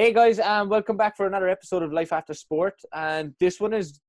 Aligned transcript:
Hey 0.00 0.14
guys, 0.14 0.38
and 0.38 0.48
um, 0.48 0.68
welcome 0.70 0.96
back 0.96 1.14
for 1.14 1.26
another 1.26 1.50
episode 1.50 1.82
of 1.82 1.92
Life 1.92 2.10
After 2.10 2.32
Sport. 2.32 2.80
And 2.94 3.34
this 3.38 3.60
one 3.60 3.74
is 3.74 4.00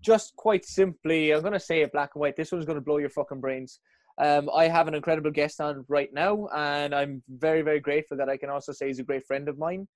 just 0.00 0.34
quite 0.36 0.64
simply, 0.64 1.32
I'm 1.32 1.42
going 1.42 1.52
to 1.52 1.60
say 1.60 1.82
it 1.82 1.92
black 1.92 2.12
and 2.14 2.22
white. 2.22 2.34
This 2.34 2.50
one's 2.50 2.64
going 2.64 2.78
to 2.78 2.80
blow 2.80 2.96
your 2.96 3.10
fucking 3.10 3.38
brains. 3.38 3.80
Um, 4.16 4.48
I 4.56 4.68
have 4.68 4.88
an 4.88 4.94
incredible 4.94 5.30
guest 5.30 5.60
on 5.60 5.84
right 5.86 6.08
now, 6.14 6.48
and 6.56 6.94
I'm 6.94 7.22
very, 7.28 7.60
very 7.60 7.78
grateful 7.78 8.16
that 8.16 8.30
I 8.30 8.38
can 8.38 8.48
also 8.48 8.72
say 8.72 8.86
he's 8.86 9.00
a 9.00 9.04
great 9.04 9.26
friend 9.26 9.50
of 9.50 9.58
mine. 9.58 9.86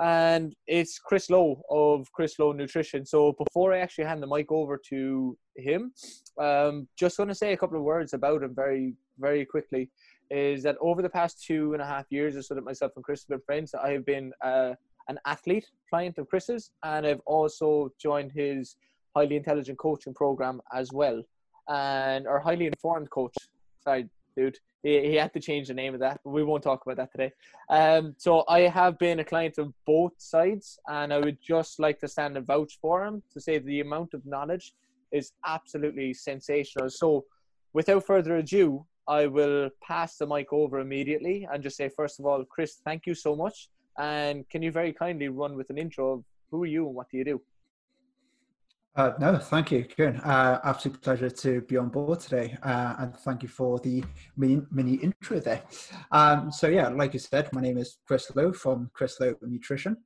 And 0.00 0.54
it's 0.66 0.98
Chris 0.98 1.28
Lowe 1.28 1.60
of 1.68 2.10
Chris 2.12 2.38
Lowe 2.38 2.52
Nutrition. 2.52 3.04
So 3.04 3.34
before 3.36 3.74
I 3.74 3.80
actually 3.80 4.04
hand 4.04 4.22
the 4.22 4.26
mic 4.26 4.50
over 4.50 4.80
to 4.88 5.36
him, 5.58 5.92
um, 6.40 6.88
just 6.98 7.18
going 7.18 7.28
to 7.28 7.34
say 7.34 7.52
a 7.52 7.58
couple 7.58 7.76
of 7.76 7.84
words 7.84 8.14
about 8.14 8.42
him 8.42 8.54
very, 8.54 8.94
very 9.18 9.44
quickly 9.44 9.90
is 10.30 10.62
that 10.62 10.76
over 10.80 11.02
the 11.02 11.08
past 11.08 11.42
two 11.44 11.72
and 11.72 11.82
a 11.82 11.86
half 11.86 12.06
years 12.10 12.36
or 12.36 12.42
so 12.42 12.54
that 12.54 12.64
myself 12.64 12.92
and 12.96 13.04
Chris 13.04 13.22
have 13.22 13.28
been 13.28 13.44
friends, 13.44 13.74
I 13.74 13.90
have 13.90 14.06
been 14.06 14.32
uh, 14.42 14.74
an 15.08 15.18
athlete 15.26 15.66
client 15.90 16.18
of 16.18 16.28
Chris's, 16.28 16.70
and 16.82 17.06
I've 17.06 17.20
also 17.26 17.92
joined 18.00 18.32
his 18.32 18.76
highly 19.14 19.36
intelligent 19.36 19.78
coaching 19.78 20.14
program 20.14 20.60
as 20.72 20.92
well, 20.92 21.22
and 21.68 22.26
our 22.26 22.40
highly 22.40 22.66
informed 22.66 23.10
coach. 23.10 23.34
Sorry, 23.82 24.08
dude. 24.36 24.58
He, 24.82 25.00
he 25.00 25.14
had 25.14 25.32
to 25.32 25.40
change 25.40 25.68
the 25.68 25.74
name 25.74 25.94
of 25.94 26.00
that, 26.00 26.20
but 26.24 26.30
we 26.30 26.44
won't 26.44 26.62
talk 26.62 26.82
about 26.84 26.96
that 26.96 27.10
today. 27.10 27.32
Um, 27.70 28.14
so 28.18 28.44
I 28.48 28.60
have 28.60 28.98
been 28.98 29.20
a 29.20 29.24
client 29.24 29.58
of 29.58 29.72
both 29.86 30.12
sides, 30.18 30.78
and 30.88 31.12
I 31.12 31.18
would 31.18 31.38
just 31.40 31.80
like 31.80 31.98
to 32.00 32.08
stand 32.08 32.36
and 32.36 32.46
vouch 32.46 32.78
for 32.80 33.04
him 33.04 33.22
to 33.32 33.40
say 33.40 33.58
the 33.58 33.80
amount 33.80 34.14
of 34.14 34.24
knowledge 34.26 34.74
is 35.12 35.32
absolutely 35.46 36.12
sensational. 36.12 36.90
So, 36.90 37.24
without 37.72 38.06
further 38.06 38.36
ado, 38.36 38.84
I 39.06 39.26
will 39.26 39.70
pass 39.82 40.16
the 40.16 40.26
mic 40.26 40.52
over 40.52 40.78
immediately 40.78 41.46
and 41.50 41.62
just 41.62 41.76
say, 41.76 41.88
first 41.88 42.18
of 42.18 42.26
all, 42.26 42.44
Chris, 42.44 42.80
thank 42.84 43.06
you 43.06 43.14
so 43.14 43.36
much. 43.36 43.68
And 43.98 44.48
can 44.48 44.62
you 44.62 44.72
very 44.72 44.92
kindly 44.92 45.28
run 45.28 45.56
with 45.56 45.70
an 45.70 45.78
intro 45.78 46.12
of 46.14 46.24
who 46.50 46.62
are 46.62 46.66
you 46.66 46.86
and 46.86 46.94
what 46.94 47.10
do 47.10 47.18
you 47.18 47.24
do? 47.24 47.40
Uh, 48.96 49.12
no, 49.18 49.36
thank 49.36 49.72
you, 49.72 49.82
Kieran. 49.82 50.20
Uh, 50.20 50.60
absolute 50.62 51.02
pleasure 51.02 51.28
to 51.28 51.60
be 51.62 51.76
on 51.76 51.88
board 51.88 52.20
today, 52.20 52.56
uh, 52.62 52.94
and 53.00 53.16
thank 53.16 53.42
you 53.42 53.48
for 53.48 53.80
the 53.80 54.04
mini, 54.36 54.62
mini 54.70 54.94
intro 54.94 55.40
there. 55.40 55.62
Um, 56.12 56.52
so 56.52 56.68
yeah, 56.68 56.88
like 56.88 57.12
you 57.12 57.18
said, 57.18 57.52
my 57.52 57.60
name 57.60 57.76
is 57.76 57.98
Chris 58.06 58.30
Lowe 58.36 58.52
from 58.52 58.90
Chris 58.94 59.18
Lowe 59.18 59.34
Nutrition, 59.42 59.96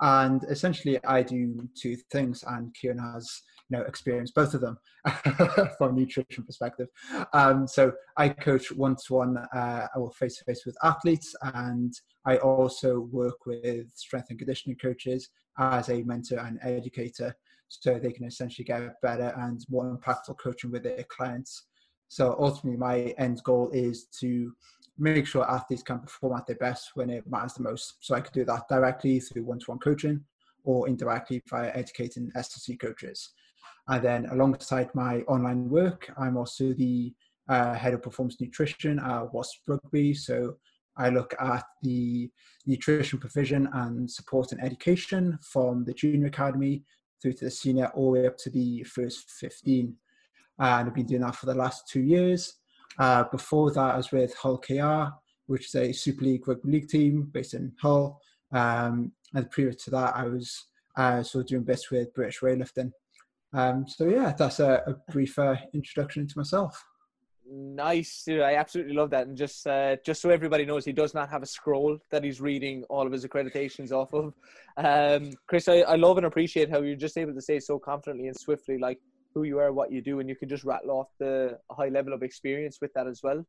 and 0.00 0.44
essentially 0.44 0.98
I 1.04 1.22
do 1.22 1.68
two 1.78 1.96
things, 2.10 2.42
and 2.48 2.74
Kieran 2.74 2.98
has 2.98 3.42
you 3.68 3.76
know 3.76 3.84
experience 3.84 4.30
both 4.30 4.54
of 4.54 4.60
them 4.60 4.78
from 5.78 5.90
a 5.90 6.00
nutrition 6.00 6.44
perspective. 6.44 6.88
Um, 7.32 7.66
so 7.66 7.92
I 8.16 8.30
coach 8.30 8.72
one 8.72 8.96
to 9.06 9.14
one 9.14 9.38
I 9.52 9.86
or 9.94 10.10
face 10.12 10.38
to 10.38 10.44
face 10.44 10.64
with 10.64 10.76
athletes, 10.82 11.34
and 11.54 11.92
I 12.24 12.36
also 12.38 13.00
work 13.00 13.46
with 13.46 13.86
strength 13.94 14.30
and 14.30 14.38
conditioning 14.38 14.78
coaches 14.78 15.28
as 15.58 15.88
a 15.88 16.02
mentor 16.02 16.38
and 16.38 16.58
educator, 16.62 17.34
so 17.68 17.98
they 17.98 18.12
can 18.12 18.24
essentially 18.24 18.64
get 18.64 19.00
better 19.02 19.34
and 19.38 19.64
more 19.68 19.96
impactful 19.96 20.38
coaching 20.38 20.70
with 20.70 20.84
their 20.84 21.04
clients. 21.08 21.64
So 22.08 22.36
ultimately, 22.38 22.78
my 22.78 23.14
end 23.18 23.42
goal 23.44 23.70
is 23.70 24.06
to 24.20 24.52
make 24.98 25.26
sure 25.26 25.48
athletes 25.48 25.82
can 25.82 26.00
perform 26.00 26.36
at 26.36 26.46
their 26.46 26.56
best 26.56 26.90
when 26.94 27.10
it 27.10 27.24
matters 27.30 27.54
the 27.54 27.62
most. 27.62 27.94
So 28.00 28.14
I 28.14 28.20
could 28.20 28.32
do 28.32 28.44
that 28.46 28.68
directly 28.68 29.20
through 29.20 29.44
one-to-one 29.44 29.78
coaching 29.78 30.24
or 30.64 30.88
indirectly 30.88 31.42
via 31.48 31.70
educating 31.74 32.30
S&C 32.34 32.76
coaches. 32.76 33.30
And 33.88 34.02
then 34.02 34.26
alongside 34.26 34.88
my 34.94 35.20
online 35.22 35.68
work, 35.68 36.12
I'm 36.18 36.36
also 36.36 36.72
the 36.74 37.14
uh, 37.48 37.74
head 37.74 37.94
of 37.94 38.02
performance 38.02 38.40
nutrition 38.40 38.98
at 38.98 39.32
Wasps 39.32 39.62
Rugby. 39.66 40.12
So 40.14 40.56
I 40.96 41.08
look 41.08 41.34
at 41.40 41.64
the 41.82 42.30
nutrition 42.66 43.18
provision 43.18 43.68
and 43.72 44.10
support 44.10 44.52
and 44.52 44.62
education 44.62 45.38
from 45.42 45.84
the 45.84 45.94
junior 45.94 46.26
academy 46.26 46.82
through 47.22 47.32
to 47.34 47.46
the 47.46 47.50
senior, 47.50 47.86
all 47.94 48.12
the 48.12 48.20
way 48.20 48.26
up 48.26 48.36
to 48.38 48.50
the 48.50 48.82
first 48.84 49.30
15. 49.40 49.94
And 50.60 50.88
I've 50.88 50.94
been 50.94 51.06
doing 51.06 51.22
that 51.22 51.36
for 51.36 51.46
the 51.46 51.54
last 51.54 51.88
two 51.88 52.02
years. 52.02 52.54
Uh, 52.98 53.24
before 53.30 53.70
that, 53.72 53.94
I 53.94 53.96
was 53.96 54.12
with 54.12 54.34
Hull 54.34 54.58
KR, 54.58 55.14
which 55.46 55.66
is 55.66 55.74
a 55.76 55.92
Super 55.92 56.24
League 56.24 56.46
rugby 56.46 56.72
league 56.72 56.88
team 56.88 57.30
based 57.32 57.54
in 57.54 57.72
Hull. 57.80 58.20
Um, 58.52 59.12
and 59.34 59.50
previous 59.50 59.84
to 59.84 59.90
that, 59.92 60.16
I 60.16 60.24
was 60.24 60.66
uh, 60.96 61.22
sort 61.22 61.44
of 61.44 61.48
doing 61.48 61.64
bits 61.64 61.90
with 61.90 62.12
British 62.14 62.40
weightlifting. 62.40 62.90
Um, 63.54 63.86
so 63.88 64.08
yeah, 64.08 64.34
that's 64.36 64.60
a, 64.60 64.82
a 64.86 65.12
brief 65.12 65.38
uh, 65.38 65.56
introduction 65.74 66.26
to 66.26 66.34
myself. 66.36 66.84
Nice, 67.50 68.26
I 68.28 68.56
absolutely 68.56 68.94
love 68.94 69.08
that. 69.10 69.26
And 69.26 69.36
just 69.36 69.66
uh, 69.66 69.96
just 70.04 70.20
so 70.20 70.28
everybody 70.28 70.66
knows, 70.66 70.84
he 70.84 70.92
does 70.92 71.14
not 71.14 71.30
have 71.30 71.42
a 71.42 71.46
scroll 71.46 71.96
that 72.10 72.22
he's 72.22 72.42
reading 72.42 72.84
all 72.90 73.06
of 73.06 73.12
his 73.12 73.24
accreditations 73.24 73.90
off 73.90 74.12
of. 74.12 74.34
Um, 74.76 75.30
Chris, 75.46 75.66
I, 75.66 75.78
I 75.78 75.96
love 75.96 76.18
and 76.18 76.26
appreciate 76.26 76.70
how 76.70 76.82
you're 76.82 76.94
just 76.94 77.16
able 77.16 77.32
to 77.32 77.40
say 77.40 77.58
so 77.58 77.78
confidently 77.78 78.28
and 78.28 78.36
swiftly, 78.38 78.76
like 78.76 78.98
who 79.34 79.44
you 79.44 79.58
are, 79.58 79.72
what 79.72 79.90
you 79.90 80.02
do, 80.02 80.20
and 80.20 80.28
you 80.28 80.36
can 80.36 80.48
just 80.48 80.64
rattle 80.64 80.90
off 80.90 81.08
the 81.18 81.58
high 81.70 81.88
level 81.88 82.12
of 82.12 82.22
experience 82.22 82.78
with 82.82 82.92
that 82.92 83.06
as 83.06 83.22
well. 83.22 83.42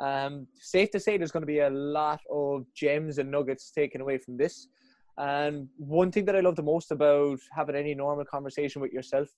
Um, 0.00 0.46
safe 0.54 0.90
to 0.92 1.00
say, 1.00 1.18
there's 1.18 1.30
going 1.30 1.42
to 1.42 1.46
be 1.46 1.60
a 1.60 1.70
lot 1.70 2.20
of 2.30 2.64
gems 2.74 3.18
and 3.18 3.30
nuggets 3.30 3.70
taken 3.70 4.00
away 4.00 4.16
from 4.16 4.38
this. 4.38 4.68
And 5.18 5.68
one 5.76 6.10
thing 6.10 6.24
that 6.26 6.36
I 6.36 6.40
love 6.40 6.56
the 6.56 6.62
most 6.62 6.90
about 6.90 7.38
having 7.54 7.76
any 7.76 7.94
normal 7.94 8.24
conversation 8.24 8.80
with 8.80 8.92
yourself 8.92 9.28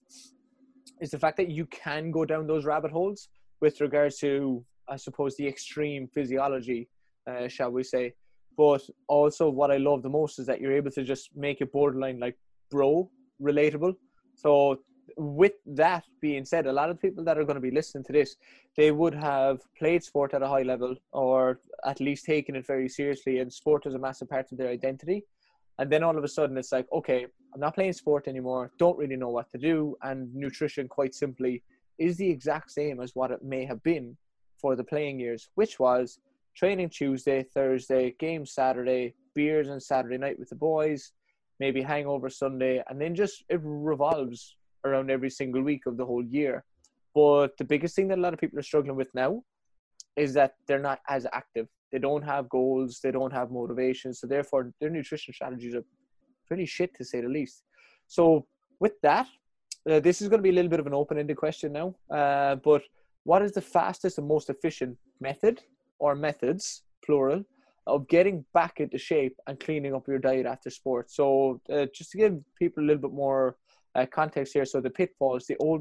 is 1.00 1.10
the 1.10 1.18
fact 1.18 1.36
that 1.38 1.50
you 1.50 1.66
can 1.66 2.10
go 2.10 2.24
down 2.24 2.46
those 2.46 2.64
rabbit 2.64 2.92
holes 2.92 3.28
with 3.60 3.80
regards 3.80 4.18
to, 4.18 4.64
I 4.88 4.96
suppose, 4.96 5.36
the 5.36 5.46
extreme 5.46 6.06
physiology, 6.06 6.88
uh, 7.28 7.48
shall 7.48 7.70
we 7.70 7.82
say. 7.82 8.14
But 8.56 8.82
also, 9.08 9.50
what 9.50 9.72
I 9.72 9.78
love 9.78 10.02
the 10.02 10.08
most 10.08 10.38
is 10.38 10.46
that 10.46 10.60
you're 10.60 10.72
able 10.72 10.92
to 10.92 11.02
just 11.02 11.30
make 11.34 11.60
it 11.60 11.72
borderline 11.72 12.20
like 12.20 12.38
bro 12.70 13.10
relatable. 13.42 13.94
So, 14.36 14.78
with 15.16 15.54
that 15.66 16.04
being 16.20 16.44
said, 16.44 16.66
a 16.66 16.72
lot 16.72 16.88
of 16.88 17.00
people 17.00 17.24
that 17.24 17.36
are 17.36 17.44
going 17.44 17.56
to 17.56 17.60
be 17.60 17.72
listening 17.72 18.04
to 18.04 18.12
this, 18.12 18.36
they 18.76 18.92
would 18.92 19.14
have 19.14 19.60
played 19.76 20.04
sport 20.04 20.34
at 20.34 20.42
a 20.42 20.48
high 20.48 20.62
level 20.62 20.94
or 21.12 21.60
at 21.84 22.00
least 22.00 22.26
taken 22.26 22.54
it 22.54 22.66
very 22.66 22.88
seriously, 22.88 23.40
and 23.40 23.52
sport 23.52 23.86
is 23.86 23.94
a 23.94 23.98
massive 23.98 24.30
part 24.30 24.50
of 24.52 24.56
their 24.56 24.68
identity 24.68 25.24
and 25.78 25.90
then 25.90 26.02
all 26.02 26.16
of 26.16 26.24
a 26.24 26.28
sudden 26.28 26.56
it's 26.56 26.72
like 26.72 26.86
okay 26.92 27.26
i'm 27.52 27.60
not 27.60 27.74
playing 27.74 27.92
sport 27.92 28.28
anymore 28.28 28.70
don't 28.78 28.98
really 28.98 29.16
know 29.16 29.28
what 29.28 29.50
to 29.50 29.58
do. 29.58 29.96
And 30.02 30.32
nutrition 30.34 30.88
quite 30.88 31.14
simply 31.14 31.62
is 31.98 32.16
the 32.16 32.28
exact 32.28 32.70
same 32.70 33.00
as 33.00 33.14
what 33.14 33.30
it 33.30 33.42
may 33.42 33.64
have 33.64 33.82
been 33.82 34.16
for 34.60 34.76
the 34.76 34.84
playing 34.84 35.18
years 35.20 35.48
which 35.54 35.78
was 35.78 36.18
training 36.56 36.88
tuesday 36.88 37.42
thursday 37.42 38.14
game 38.18 38.46
saturday 38.46 39.14
beers 39.34 39.68
on 39.68 39.80
saturday 39.80 40.18
night 40.18 40.38
with 40.38 40.48
the 40.48 40.56
boys 40.56 41.12
maybe 41.60 41.82
hangover 41.82 42.30
sunday 42.30 42.82
and 42.88 43.00
then 43.00 43.14
just 43.14 43.44
it 43.48 43.60
revolves 43.62 44.56
around 44.84 45.10
every 45.10 45.30
single 45.30 45.62
week 45.62 45.86
of 45.86 45.96
the 45.96 46.04
whole 46.04 46.24
year. 46.24 46.64
But 47.14 47.56
the 47.56 47.64
biggest 47.64 47.96
thing 47.96 48.08
that 48.08 48.18
a 48.18 48.20
lot 48.20 48.34
of 48.34 48.40
people 48.40 48.58
are 48.58 48.62
struggling 48.62 48.96
with 48.96 49.14
now 49.14 49.42
is 50.16 50.34
that 50.34 50.54
they're 50.66 50.78
not 50.78 51.00
as 51.08 51.26
active 51.32 51.68
they 51.94 52.00
don't 52.00 52.24
have 52.24 52.48
goals. 52.48 52.98
They 53.04 53.12
don't 53.12 53.32
have 53.32 53.52
motivation. 53.52 54.12
So 54.12 54.26
therefore, 54.26 54.72
their 54.80 54.90
nutrition 54.90 55.32
strategies 55.32 55.76
are 55.76 55.84
pretty 56.48 56.66
shit 56.66 56.92
to 56.96 57.04
say 57.04 57.20
the 57.20 57.28
least. 57.28 57.62
So 58.08 58.46
with 58.80 59.00
that, 59.02 59.28
uh, 59.88 60.00
this 60.00 60.20
is 60.20 60.28
going 60.28 60.40
to 60.40 60.42
be 60.42 60.54
a 60.54 60.58
little 60.58 60.72
bit 60.74 60.80
of 60.80 60.88
an 60.88 60.94
open-ended 61.02 61.36
question 61.36 61.70
now. 61.72 61.94
Uh, 62.10 62.56
but 62.56 62.82
what 63.22 63.42
is 63.42 63.52
the 63.52 63.60
fastest 63.60 64.18
and 64.18 64.26
most 64.26 64.50
efficient 64.50 64.98
method 65.20 65.62
or 66.00 66.16
methods, 66.16 66.82
plural, 67.06 67.44
of 67.86 68.08
getting 68.08 68.44
back 68.54 68.80
into 68.80 68.98
shape 68.98 69.36
and 69.46 69.60
cleaning 69.60 69.94
up 69.94 70.08
your 70.08 70.18
diet 70.18 70.46
after 70.46 70.70
sport? 70.70 71.12
So 71.12 71.60
uh, 71.72 71.86
just 71.94 72.10
to 72.10 72.18
give 72.18 72.40
people 72.58 72.82
a 72.82 72.86
little 72.86 73.02
bit 73.02 73.12
more 73.12 73.56
uh, 73.94 74.06
context 74.06 74.52
here. 74.52 74.64
So 74.64 74.80
the 74.80 74.90
pitfalls, 74.90 75.46
the 75.46 75.56
old 75.58 75.80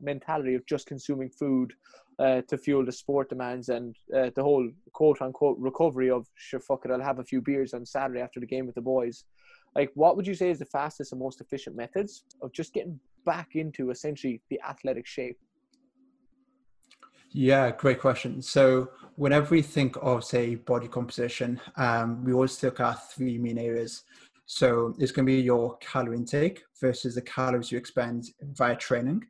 mentality 0.00 0.54
of 0.56 0.66
just 0.66 0.88
consuming 0.88 1.30
food 1.30 1.72
uh, 2.18 2.42
to 2.42 2.58
fuel 2.58 2.84
the 2.84 2.92
sport 2.92 3.28
demands 3.28 3.68
and 3.68 3.96
uh, 4.14 4.30
the 4.34 4.42
whole 4.42 4.68
quote 4.92 5.20
unquote 5.22 5.58
recovery 5.58 6.10
of 6.10 6.26
sure 6.34 6.60
fuck 6.60 6.84
it 6.84 6.90
I'll 6.90 7.00
have 7.00 7.18
a 7.18 7.24
few 7.24 7.40
beers 7.40 7.74
on 7.74 7.86
Saturday 7.86 8.20
after 8.20 8.40
the 8.40 8.46
game 8.46 8.66
with 8.66 8.74
the 8.74 8.82
boys. 8.82 9.24
Like 9.74 9.90
what 9.94 10.16
would 10.16 10.26
you 10.26 10.34
say 10.34 10.50
is 10.50 10.58
the 10.58 10.66
fastest 10.66 11.12
and 11.12 11.20
most 11.20 11.40
efficient 11.40 11.76
methods 11.76 12.24
of 12.42 12.52
just 12.52 12.74
getting 12.74 12.98
back 13.24 13.50
into 13.54 13.90
essentially 13.90 14.42
the 14.50 14.60
athletic 14.68 15.06
shape? 15.06 15.38
Yeah, 17.30 17.70
great 17.70 17.98
question. 17.98 18.42
So 18.42 18.90
whenever 19.16 19.50
we 19.50 19.62
think 19.62 19.96
of 20.02 20.22
say 20.22 20.56
body 20.56 20.88
composition, 20.88 21.60
um, 21.76 22.22
we 22.24 22.34
always 22.34 22.62
look 22.62 22.80
at 22.80 23.10
three 23.10 23.38
main 23.38 23.56
areas. 23.56 24.02
So 24.44 24.94
it's 24.98 25.12
going 25.12 25.24
to 25.24 25.32
be 25.32 25.40
your 25.40 25.78
calorie 25.78 26.16
intake 26.16 26.62
versus 26.78 27.14
the 27.14 27.22
calories 27.22 27.72
you 27.72 27.78
expend 27.78 28.26
via 28.42 28.76
training 28.76 29.24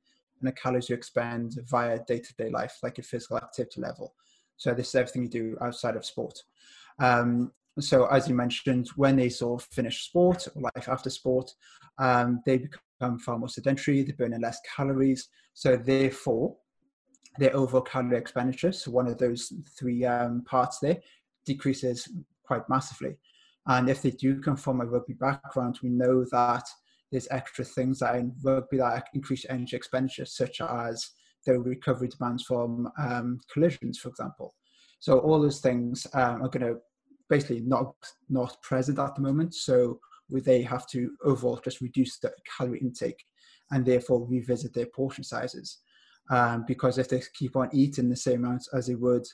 and 0.49 0.57
calories 0.57 0.89
you 0.89 0.97
expend 0.97 1.59
via 1.69 1.99
day-to-day 2.07 2.51
life, 2.51 2.79
like 2.83 2.99
your 2.99 3.05
physical 3.05 3.37
activity 3.37 3.81
level. 3.81 4.15
So 4.57 4.75
this 4.75 4.89
is 4.89 4.95
everything 4.95 5.23
you 5.23 5.29
do 5.29 5.57
outside 5.61 5.97
of 5.97 6.05
sport. 6.05 6.39
Um, 6.99 7.53
so 7.81 8.07
as 8.07 8.29
you 8.29 8.35
mentioned, 8.35 8.89
when 8.97 9.17
they 9.17 9.29
sort 9.29 9.63
of 9.63 9.69
finish 9.69 10.05
sport 10.05 10.47
or 10.55 10.71
life 10.75 10.89
after 10.89 11.11
sport, 11.11 11.51
um, 11.99 12.41
they 12.45 12.59
become 12.59 13.19
far 13.19 13.39
more 13.39 13.49
sedentary, 13.49 14.03
they're 14.03 14.15
burning 14.15 14.41
less 14.41 14.61
calories. 14.77 15.29
So 15.55 15.77
therefore, 15.77 16.57
their 17.39 17.57
overall 17.57 17.83
calorie 17.83 18.19
expenditure, 18.19 18.73
so 18.73 18.91
one 18.91 19.09
of 19.09 19.19
those 19.19 19.53
three 19.79 20.05
um, 20.05 20.43
parts 20.43 20.79
there, 20.81 20.99
decreases 21.47 22.09
quite 22.45 22.69
massively. 22.69 23.17
And 23.67 23.89
if 23.89 24.03
they 24.03 24.11
do 24.11 24.41
come 24.41 24.57
from 24.57 24.81
a 24.81 24.85
rugby 24.85 25.15
background, 25.15 25.79
we 25.83 25.89
know 25.89 26.25
that 26.31 26.65
there's 27.13 27.29
extra 27.31 27.65
things 27.65 28.01
that 28.01 28.17
in 28.17 28.35
rugby 28.43 28.79
that 28.79 29.09
increase 29.15 29.47
energy 29.49 29.77
expenditure, 29.77 30.25
such 30.25 30.61
as 30.61 31.11
the 31.47 31.61
recovery 31.61 32.09
demands 32.09 32.43
from 32.43 32.91
um, 32.99 33.39
collisions, 33.53 33.99
for 33.99 34.09
example. 34.09 34.55
So 34.99 35.19
all 35.19 35.41
those 35.41 35.61
things 35.61 36.07
um, 36.15 36.43
are 36.43 36.49
going 36.49 36.67
to 36.67 36.79
basically 37.29 37.61
not 37.61 37.95
not 38.29 38.61
present 38.63 38.99
at 38.99 39.15
the 39.15 39.23
moment. 39.23 39.55
So 39.55 40.01
they 40.31 40.63
have 40.63 40.87
to 40.89 41.11
overall 41.25 41.61
just 41.63 41.83
reduce 41.83 42.19
the 42.19 42.33
calorie 42.57 42.81
intake 42.81 43.23
and 43.71 43.85
therefore 43.85 44.27
revisit 44.27 44.73
their 44.73 44.87
portion 44.87 45.23
sizes. 45.23 45.79
Um, 46.31 46.65
because 46.67 46.99
if 46.99 47.09
they 47.09 47.21
keep 47.35 47.57
on 47.57 47.69
eating 47.73 48.09
the 48.09 48.17
same 48.17 48.45
amount 48.45 48.69
as 48.73 48.87
they 48.87 48.95
would 48.95 49.27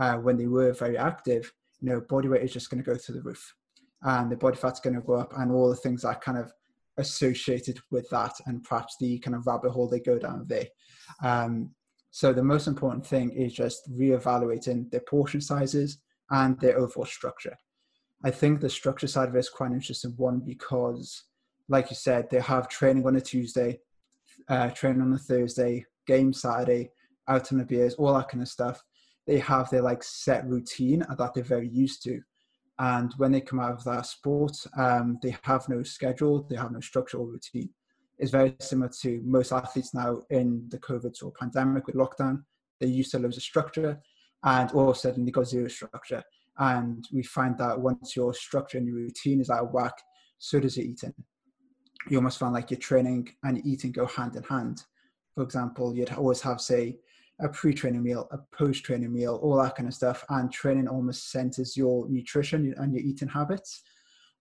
uh, 0.00 0.16
when 0.16 0.36
they 0.36 0.46
were 0.46 0.72
very 0.72 0.96
active, 0.96 1.52
you 1.80 1.90
know, 1.90 2.00
body 2.08 2.28
weight 2.28 2.42
is 2.42 2.52
just 2.52 2.70
going 2.70 2.82
to 2.82 2.90
go 2.90 2.96
through 2.96 3.16
the 3.16 3.22
roof, 3.22 3.54
and 4.02 4.30
the 4.30 4.36
body 4.36 4.56
fat's 4.56 4.80
going 4.80 4.94
to 4.94 5.02
go 5.02 5.14
up, 5.14 5.32
and 5.36 5.50
all 5.50 5.68
the 5.68 5.76
things 5.76 6.02
that 6.02 6.20
kind 6.20 6.38
of 6.38 6.52
associated 6.98 7.78
with 7.90 8.08
that, 8.10 8.32
and 8.46 8.64
perhaps 8.64 8.96
the 9.00 9.18
kind 9.18 9.34
of 9.36 9.46
rabbit 9.46 9.70
hole 9.70 9.88
they 9.88 10.00
go 10.00 10.18
down 10.18 10.46
there. 10.48 10.66
Um, 11.22 11.70
so 12.10 12.32
the 12.32 12.42
most 12.42 12.66
important 12.66 13.06
thing 13.06 13.30
is 13.30 13.52
just 13.52 13.90
reevaluating 13.92 14.90
their 14.90 15.02
portion 15.08 15.40
sizes 15.40 15.98
and 16.30 16.58
their 16.60 16.78
overall 16.78 17.04
structure. 17.04 17.56
I 18.24 18.30
think 18.30 18.60
the 18.60 18.70
structure 18.70 19.06
side 19.06 19.28
of 19.28 19.36
it 19.36 19.40
is 19.40 19.50
quite 19.50 19.70
an 19.70 19.76
interesting 19.76 20.14
one 20.16 20.40
because, 20.40 21.24
like 21.68 21.90
you 21.90 21.96
said, 21.96 22.30
they 22.30 22.40
have 22.40 22.68
training 22.68 23.06
on 23.06 23.16
a 23.16 23.20
Tuesday, 23.20 23.80
uh, 24.48 24.70
training 24.70 25.02
on 25.02 25.12
a 25.12 25.18
Thursday, 25.18 25.84
game 26.06 26.32
Saturday, 26.32 26.90
out 27.28 27.52
on 27.52 27.58
the 27.58 27.64
beers, 27.64 27.94
all 27.94 28.14
that 28.14 28.28
kind 28.28 28.42
of 28.42 28.48
stuff. 28.48 28.82
They 29.26 29.38
have 29.38 29.68
their 29.70 29.82
like 29.82 30.02
set 30.02 30.46
routine 30.46 31.04
that 31.18 31.34
they're 31.34 31.44
very 31.44 31.68
used 31.68 32.02
to. 32.04 32.20
And 32.78 33.12
when 33.16 33.32
they 33.32 33.40
come 33.40 33.60
out 33.60 33.72
of 33.72 33.84
that 33.84 34.06
sport, 34.06 34.56
um, 34.76 35.18
they 35.22 35.36
have 35.42 35.68
no 35.68 35.82
schedule, 35.82 36.46
they 36.48 36.56
have 36.56 36.72
no 36.72 36.80
structure 36.80 37.18
or 37.18 37.26
routine. 37.26 37.70
It's 38.18 38.30
very 38.30 38.54
similar 38.60 38.90
to 39.02 39.22
most 39.24 39.52
athletes 39.52 39.94
now 39.94 40.22
in 40.30 40.66
the 40.68 40.78
COVID 40.78 41.22
of 41.22 41.34
pandemic 41.34 41.86
with 41.86 41.96
lockdown. 41.96 42.42
They 42.80 42.86
used 42.86 43.10
to 43.12 43.18
lose 43.18 43.36
a 43.36 43.40
structure 43.40 44.00
and 44.44 44.70
all 44.72 44.90
of 44.90 44.96
a 44.96 44.98
sudden 44.98 45.24
they 45.24 45.30
got 45.30 45.48
zero 45.48 45.68
structure. 45.68 46.22
And 46.58 47.04
we 47.12 47.22
find 47.22 47.56
that 47.58 47.78
once 47.78 48.16
your 48.16 48.32
structure 48.34 48.78
and 48.78 48.86
your 48.86 48.96
routine 48.96 49.40
is 49.40 49.50
out 49.50 49.64
of 49.64 49.72
whack, 49.72 49.94
so 50.38 50.60
does 50.60 50.76
your 50.76 50.86
eating. 50.86 51.14
You 52.08 52.18
almost 52.18 52.38
find 52.38 52.52
like 52.52 52.70
your 52.70 52.80
training 52.80 53.28
and 53.42 53.66
eating 53.66 53.92
go 53.92 54.06
hand 54.06 54.36
in 54.36 54.42
hand 54.42 54.82
for 55.36 55.42
example, 55.42 55.94
you'd 55.94 56.12
always 56.14 56.40
have, 56.40 56.62
say, 56.62 56.96
a 57.40 57.48
pre-training 57.48 58.02
meal, 58.02 58.28
a 58.32 58.38
post-training 58.56 59.12
meal, 59.12 59.38
all 59.42 59.62
that 59.62 59.76
kind 59.76 59.88
of 59.88 59.94
stuff. 59.94 60.24
And 60.30 60.50
training 60.50 60.88
almost 60.88 61.30
centers 61.30 61.76
your 61.76 62.08
nutrition 62.08 62.74
and 62.78 62.94
your 62.94 63.04
eating 63.04 63.28
habits. 63.28 63.82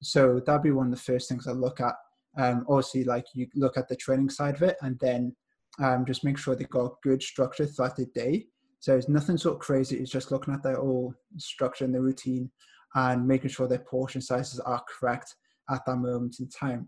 So 0.02 0.42
that'd 0.46 0.64
be 0.64 0.72
one 0.72 0.88
of 0.88 0.92
the 0.92 1.02
first 1.02 1.30
things 1.30 1.48
I 1.48 1.52
look 1.52 1.82
at. 1.82 1.96
Um, 2.38 2.66
obviously, 2.68 3.04
like 3.04 3.26
you 3.34 3.48
look 3.56 3.78
at 3.78 3.88
the 3.88 3.96
training 3.96 4.30
side 4.30 4.56
of 4.56 4.62
it, 4.62 4.78
and 4.82 4.98
then 5.00 5.36
um, 5.82 6.06
just 6.06 6.24
make 6.24 6.38
sure 6.38 6.56
they've 6.56 6.70
got 6.70 7.02
good 7.02 7.24
structure 7.24 7.66
throughout 7.66 7.96
the 7.96 8.06
day. 8.08 8.46
So 8.80 8.96
it's 8.96 9.10
nothing 9.10 9.38
sort 9.38 9.56
of 9.56 9.62
crazy. 9.62 9.98
It's 9.98 10.12
just 10.12 10.32
looking 10.32 10.54
at 10.54 10.62
their 10.62 10.76
whole 10.76 11.14
structure 11.38 11.86
and 11.86 11.96
the 11.96 12.02
routine, 12.02 12.52
and 12.96 13.28
making 13.28 13.50
sure 13.50 13.68
their 13.68 13.80
portion 13.80 14.22
sizes 14.22 14.60
are 14.60 14.84
correct 14.88 15.36
at 15.70 15.86
that 15.86 15.98
moment 15.98 16.38
in 16.40 16.50
time 16.50 16.88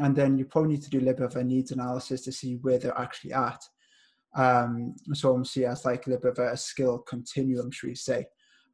and 0.00 0.14
then 0.14 0.36
you 0.36 0.44
probably 0.44 0.72
need 0.72 0.82
to 0.82 0.90
do 0.90 0.98
a 0.98 1.00
little 1.00 1.14
bit 1.14 1.26
of 1.26 1.36
a 1.36 1.44
needs 1.44 1.72
analysis 1.72 2.22
to 2.22 2.32
see 2.32 2.54
where 2.56 2.78
they're 2.78 2.98
actually 2.98 3.32
at. 3.32 3.62
Um, 4.34 4.94
so 5.12 5.42
see 5.44 5.64
as 5.64 5.84
like 5.84 6.06
a 6.06 6.10
little 6.10 6.30
bit 6.30 6.38
of 6.38 6.52
a 6.52 6.56
skill 6.56 6.98
continuum, 6.98 7.70
should 7.70 7.88
we 7.88 7.94
say? 7.94 8.26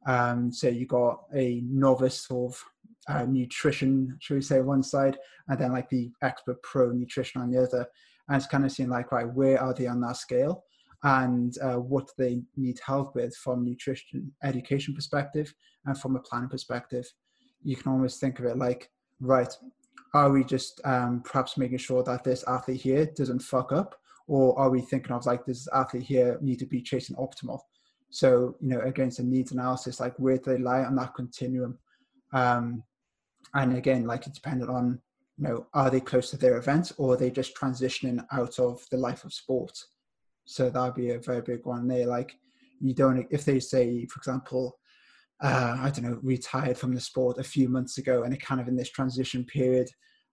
Um, 0.05 0.51
so 0.51 0.67
you 0.67 0.85
got 0.85 1.23
a 1.33 1.61
novice 1.65 2.27
of 2.29 2.61
uh, 3.07 3.25
nutrition, 3.25 4.17
should 4.19 4.35
we 4.35 4.41
say, 4.41 4.61
one 4.61 4.83
side, 4.83 5.17
and 5.47 5.59
then 5.59 5.71
like 5.71 5.89
the 5.89 6.11
expert 6.21 6.61
pro 6.63 6.91
nutrition 6.91 7.41
on 7.41 7.51
the 7.51 7.61
other, 7.63 7.85
and 8.27 8.37
it's 8.37 8.47
kind 8.47 8.65
of 8.65 8.71
seeing 8.71 8.89
like 8.89 9.11
right 9.11 9.31
where 9.33 9.61
are 9.61 9.73
they 9.73 9.87
on 9.87 10.01
that 10.01 10.17
scale, 10.17 10.63
and 11.03 11.57
uh, 11.61 11.75
what 11.75 12.09
they 12.17 12.41
need 12.57 12.79
help 12.85 13.15
with 13.15 13.35
from 13.35 13.63
nutrition 13.63 14.31
education 14.43 14.93
perspective 14.93 15.53
and 15.85 15.97
from 15.97 16.15
a 16.15 16.19
planning 16.19 16.49
perspective. 16.49 17.05
You 17.61 17.75
can 17.75 17.91
almost 17.91 18.19
think 18.19 18.39
of 18.39 18.45
it 18.45 18.57
like 18.57 18.89
right 19.21 19.53
are 20.13 20.29
we 20.29 20.43
just 20.43 20.79
um, 20.85 21.21
perhaps 21.25 21.57
making 21.57 21.79
sure 21.79 22.03
that 22.03 22.23
this 22.23 22.43
athlete 22.47 22.81
here 22.81 23.05
doesn't 23.15 23.41
fuck 23.41 23.71
up 23.71 23.95
or 24.27 24.57
are 24.57 24.69
we 24.69 24.81
thinking 24.81 25.11
of 25.11 25.25
like 25.25 25.45
this 25.45 25.67
athlete 25.73 26.03
here 26.03 26.37
need 26.41 26.59
to 26.59 26.65
be 26.65 26.81
chasing 26.81 27.15
optimal 27.17 27.59
so 28.09 28.55
you 28.61 28.69
know 28.69 28.79
against 28.81 29.17
the 29.17 29.23
needs 29.23 29.51
analysis 29.51 29.99
like 29.99 30.17
where 30.17 30.37
do 30.37 30.51
they 30.51 30.57
lie 30.57 30.83
on 30.83 30.95
that 30.95 31.13
continuum 31.15 31.77
um, 32.33 32.83
and 33.55 33.77
again 33.77 34.05
like 34.05 34.25
it's 34.25 34.39
dependent 34.39 34.69
on 34.69 34.99
you 35.37 35.47
know 35.47 35.67
are 35.73 35.89
they 35.89 35.99
close 35.99 36.29
to 36.29 36.37
their 36.37 36.57
event 36.57 36.91
or 36.97 37.13
are 37.13 37.17
they 37.17 37.31
just 37.31 37.55
transitioning 37.55 38.23
out 38.31 38.57
of 38.59 38.81
the 38.91 38.97
life 38.97 39.23
of 39.23 39.33
sport 39.33 39.77
so 40.45 40.69
that 40.69 40.81
would 40.81 40.95
be 40.95 41.11
a 41.11 41.19
very 41.19 41.41
big 41.41 41.65
one 41.65 41.87
there 41.87 42.07
like 42.07 42.33
you 42.79 42.93
don't 42.93 43.25
if 43.31 43.45
they 43.45 43.59
say 43.59 44.05
for 44.05 44.17
example 44.19 44.77
uh, 45.43 45.75
I 45.79 45.89
don't 45.89 46.05
know, 46.05 46.19
retired 46.23 46.77
from 46.77 46.95
the 46.95 47.01
sport 47.01 47.37
a 47.37 47.43
few 47.43 47.67
months 47.67 47.97
ago 47.97 48.23
and 48.23 48.33
are 48.33 48.37
kind 48.37 48.61
of 48.61 48.69
in 48.69 48.77
this 48.77 48.89
transition 48.89 49.43
period. 49.43 49.89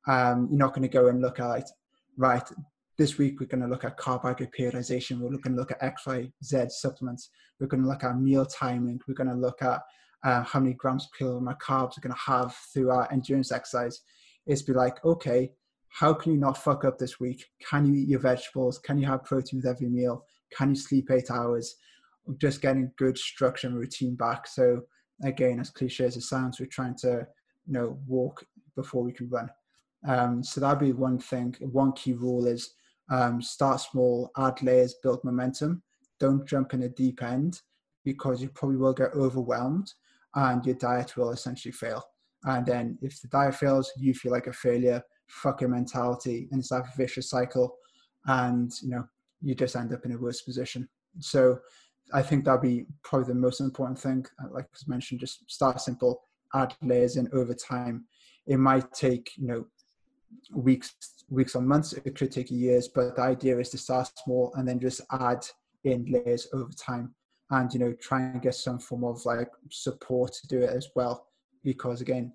Um, 0.06 0.48
you're 0.50 0.58
not 0.58 0.72
going 0.72 0.82
to 0.82 0.88
go 0.88 1.08
and 1.08 1.20
look 1.20 1.40
at, 1.40 1.68
right, 2.16 2.48
this 3.00 3.16
week 3.16 3.40
we're 3.40 3.46
going 3.46 3.62
to 3.62 3.66
look 3.66 3.82
at 3.82 3.96
carbohydrate 3.96 4.52
periodization. 4.52 5.20
We're 5.20 5.30
going 5.30 5.54
to 5.54 5.58
look 5.58 5.70
at 5.70 5.82
X, 5.82 6.06
Y, 6.06 6.30
Z 6.44 6.66
supplements. 6.68 7.30
We're 7.58 7.66
going 7.66 7.82
to 7.82 7.88
look 7.88 8.04
at 8.04 8.20
meal 8.20 8.44
timing. 8.44 9.00
We're 9.08 9.14
going 9.14 9.30
to 9.30 9.34
look 9.34 9.62
at 9.62 9.80
uh, 10.22 10.42
how 10.42 10.60
many 10.60 10.74
grams 10.74 11.08
per 11.18 11.24
of 11.24 11.42
carbs 11.42 11.96
we're 11.96 12.02
going 12.02 12.14
to 12.14 12.30
have 12.30 12.54
through 12.74 12.90
our 12.90 13.10
endurance 13.10 13.52
exercise. 13.52 14.02
It's 14.46 14.60
be 14.60 14.74
like, 14.74 15.02
okay, 15.02 15.50
how 15.88 16.12
can 16.12 16.32
you 16.32 16.38
not 16.38 16.58
fuck 16.58 16.84
up 16.84 16.98
this 16.98 17.18
week? 17.18 17.42
Can 17.66 17.86
you 17.86 17.94
eat 17.94 18.08
your 18.08 18.20
vegetables? 18.20 18.78
Can 18.78 18.98
you 18.98 19.06
have 19.06 19.24
protein 19.24 19.60
with 19.60 19.66
every 19.66 19.88
meal? 19.88 20.26
Can 20.54 20.68
you 20.68 20.76
sleep 20.76 21.10
eight 21.10 21.30
hours? 21.30 21.76
Just 22.36 22.60
getting 22.60 22.92
good 22.98 23.16
structure 23.16 23.68
and 23.68 23.78
routine 23.78 24.14
back. 24.14 24.46
So 24.46 24.82
again, 25.24 25.58
as 25.58 25.70
cliche 25.70 26.04
as 26.04 26.18
it 26.18 26.22
sounds, 26.24 26.60
we're 26.60 26.66
trying 26.66 26.96
to, 26.96 27.26
you 27.64 27.72
know, 27.72 27.98
walk 28.06 28.44
before 28.76 29.02
we 29.02 29.14
can 29.14 29.30
run. 29.30 29.48
Um, 30.06 30.44
so 30.44 30.60
that'd 30.60 30.78
be 30.78 30.92
one 30.92 31.18
thing. 31.18 31.56
One 31.60 31.92
key 31.92 32.12
rule 32.12 32.46
is 32.46 32.74
um, 33.10 33.42
start 33.42 33.80
small, 33.80 34.30
add 34.36 34.62
layers, 34.62 34.94
build 35.02 35.22
momentum. 35.24 35.82
Don't 36.18 36.46
jump 36.46 36.74
in 36.74 36.80
the 36.80 36.88
deep 36.88 37.22
end 37.22 37.60
because 38.04 38.40
you 38.40 38.48
probably 38.50 38.76
will 38.76 38.92
get 38.92 39.12
overwhelmed 39.14 39.92
and 40.34 40.64
your 40.64 40.76
diet 40.76 41.16
will 41.16 41.32
essentially 41.32 41.72
fail. 41.72 42.04
And 42.44 42.64
then 42.64 42.98
if 43.02 43.20
the 43.20 43.28
diet 43.28 43.54
fails, 43.54 43.92
you 43.98 44.14
feel 44.14 44.32
like 44.32 44.46
a 44.46 44.52
failure, 44.52 45.02
fuck 45.28 45.60
your 45.60 45.70
mentality, 45.70 46.48
and 46.50 46.60
it's 46.60 46.70
that 46.70 46.96
vicious 46.96 47.28
cycle. 47.28 47.76
And 48.26 48.72
you 48.82 48.90
know, 48.90 49.04
you 49.42 49.54
just 49.54 49.76
end 49.76 49.92
up 49.92 50.04
in 50.04 50.12
a 50.12 50.18
worse 50.18 50.42
position. 50.42 50.88
So 51.18 51.58
I 52.12 52.22
think 52.22 52.44
that'd 52.44 52.62
be 52.62 52.86
probably 53.02 53.28
the 53.28 53.40
most 53.40 53.60
important 53.60 53.98
thing. 53.98 54.24
Uh, 54.42 54.48
like 54.52 54.64
I 54.64 54.78
mentioned, 54.86 55.20
just 55.20 55.50
start 55.50 55.80
simple, 55.80 56.22
add 56.54 56.74
layers 56.82 57.16
in 57.16 57.28
over 57.32 57.54
time. 57.54 58.06
It 58.46 58.58
might 58.58 58.90
take 58.92 59.32
you 59.36 59.46
know 59.46 59.66
weeks, 60.54 60.94
weeks 61.30 61.54
or 61.54 61.62
months. 61.62 61.92
It 61.92 62.14
could 62.16 62.30
take 62.30 62.50
years, 62.50 62.88
but 62.88 63.16
the 63.16 63.22
idea 63.22 63.58
is 63.58 63.70
to 63.70 63.78
start 63.78 64.10
small 64.24 64.52
and 64.56 64.68
then 64.68 64.78
just 64.78 65.00
add 65.12 65.46
in 65.84 66.04
layers 66.10 66.48
over 66.52 66.72
time, 66.72 67.14
and 67.50 67.72
you 67.72 67.80
know 67.80 67.92
try 67.94 68.20
and 68.20 68.42
get 68.42 68.54
some 68.54 68.78
form 68.78 69.04
of 69.04 69.24
like 69.24 69.48
support 69.70 70.32
to 70.34 70.46
do 70.48 70.60
it 70.60 70.70
as 70.70 70.88
well. 70.94 71.26
Because 71.64 72.00
again, 72.00 72.32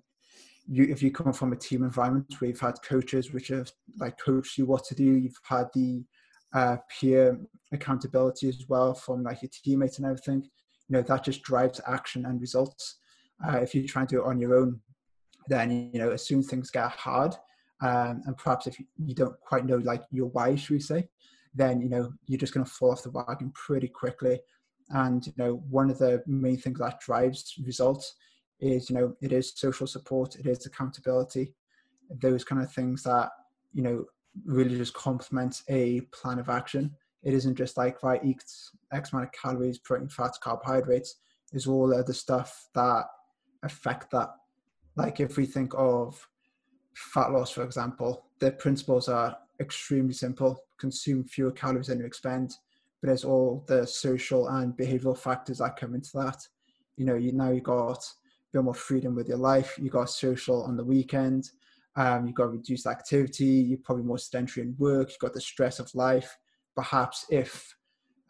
you 0.66 0.84
if 0.84 1.02
you 1.02 1.10
come 1.10 1.32
from 1.32 1.52
a 1.52 1.56
team 1.56 1.84
environment 1.84 2.34
where 2.38 2.50
you've 2.50 2.60
had 2.60 2.82
coaches 2.82 3.32
which 3.32 3.48
have 3.48 3.70
like 3.98 4.18
coached 4.18 4.58
you 4.58 4.66
what 4.66 4.84
to 4.84 4.94
do, 4.94 5.04
you've 5.04 5.38
had 5.44 5.66
the 5.74 6.04
uh, 6.54 6.76
peer 6.88 7.38
accountability 7.72 8.48
as 8.48 8.64
well 8.68 8.94
from 8.94 9.22
like 9.22 9.42
your 9.42 9.50
teammates 9.52 9.98
and 9.98 10.06
everything. 10.06 10.42
You 10.88 10.96
know 10.96 11.02
that 11.02 11.24
just 11.24 11.42
drives 11.42 11.80
action 11.86 12.26
and 12.26 12.40
results. 12.40 12.98
Uh, 13.46 13.58
if 13.58 13.74
you 13.74 13.86
try 13.86 14.02
and 14.02 14.08
do 14.08 14.22
it 14.22 14.26
on 14.26 14.40
your 14.40 14.56
own, 14.56 14.80
then 15.48 15.90
you 15.92 15.98
know 15.98 16.10
as 16.10 16.26
soon 16.26 16.40
as 16.40 16.46
things 16.46 16.70
get 16.70 16.90
hard, 16.90 17.34
um, 17.80 18.22
and 18.26 18.36
perhaps 18.36 18.66
if 18.66 18.78
you 18.78 19.14
don't 19.14 19.38
quite 19.40 19.66
know 19.66 19.76
like 19.76 20.02
your 20.10 20.28
why, 20.28 20.54
should 20.54 20.74
we 20.74 20.80
say, 20.80 21.08
then 21.54 21.80
you 21.80 21.88
know 21.88 22.12
you're 22.26 22.38
just 22.38 22.54
going 22.54 22.64
to 22.64 22.70
fall 22.70 22.92
off 22.92 23.02
the 23.02 23.10
wagon 23.10 23.52
pretty 23.54 23.88
quickly. 23.88 24.40
And 24.90 25.26
you 25.26 25.32
know 25.36 25.62
one 25.68 25.90
of 25.90 25.98
the 25.98 26.22
main 26.26 26.58
things 26.58 26.78
that 26.78 27.00
drives 27.00 27.54
results 27.64 28.14
is 28.60 28.88
you 28.88 28.96
know 28.96 29.14
it 29.20 29.32
is 29.32 29.52
social 29.54 29.86
support, 29.86 30.36
it 30.36 30.46
is 30.46 30.64
accountability, 30.64 31.52
those 32.20 32.44
kind 32.44 32.62
of 32.62 32.72
things 32.72 33.02
that 33.02 33.30
you 33.72 33.82
know 33.82 34.04
really 34.44 34.76
just 34.76 34.94
complements 34.94 35.62
a 35.68 36.00
plan 36.12 36.38
of 36.38 36.48
action. 36.48 36.94
It 37.22 37.34
isn't 37.34 37.56
just 37.56 37.76
like 37.76 38.02
right, 38.02 38.24
eat 38.24 38.42
X 38.92 39.12
amount 39.12 39.26
of 39.26 39.32
calories, 39.32 39.78
protein, 39.78 40.08
fats, 40.08 40.38
carbohydrates. 40.38 41.16
Is 41.52 41.66
all 41.66 41.88
the 42.04 42.12
stuff 42.12 42.68
that 42.74 43.04
affect 43.62 44.10
that. 44.10 44.30
Like 44.96 45.20
if 45.20 45.36
we 45.36 45.46
think 45.46 45.72
of 45.76 46.26
fat 46.96 47.30
loss, 47.30 47.50
for 47.50 47.62
example, 47.62 48.24
the 48.40 48.52
principles 48.52 49.08
are 49.08 49.36
extremely 49.60 50.14
simple: 50.14 50.58
consume 50.78 51.24
fewer 51.24 51.52
calories 51.52 51.88
than 51.88 52.00
you 52.00 52.06
expend. 52.06 52.54
But 53.00 53.08
there's 53.08 53.24
all 53.24 53.64
the 53.68 53.86
social 53.86 54.48
and 54.48 54.76
behavioral 54.76 55.18
factors 55.18 55.58
that 55.58 55.76
come 55.76 55.94
into 55.94 56.10
that. 56.14 56.46
You 56.96 57.04
know, 57.04 57.14
you 57.14 57.32
now 57.32 57.50
you 57.50 57.60
got 57.60 57.98
a 57.98 57.98
bit 58.52 58.64
more 58.64 58.74
freedom 58.74 59.14
with 59.14 59.28
your 59.28 59.38
life. 59.38 59.78
You 59.78 59.90
got 59.90 60.10
social 60.10 60.62
on 60.62 60.76
the 60.76 60.84
weekend. 60.84 61.50
Um, 61.96 62.26
you've 62.26 62.36
got 62.36 62.52
reduced 62.52 62.86
activity. 62.86 63.44
You're 63.44 63.78
probably 63.78 64.04
more 64.04 64.18
sedentary 64.18 64.66
in 64.66 64.76
work. 64.78 65.10
You've 65.10 65.18
got 65.18 65.34
the 65.34 65.40
stress 65.40 65.78
of 65.78 65.94
life. 65.94 66.36
Perhaps 66.74 67.26
if, 67.30 67.74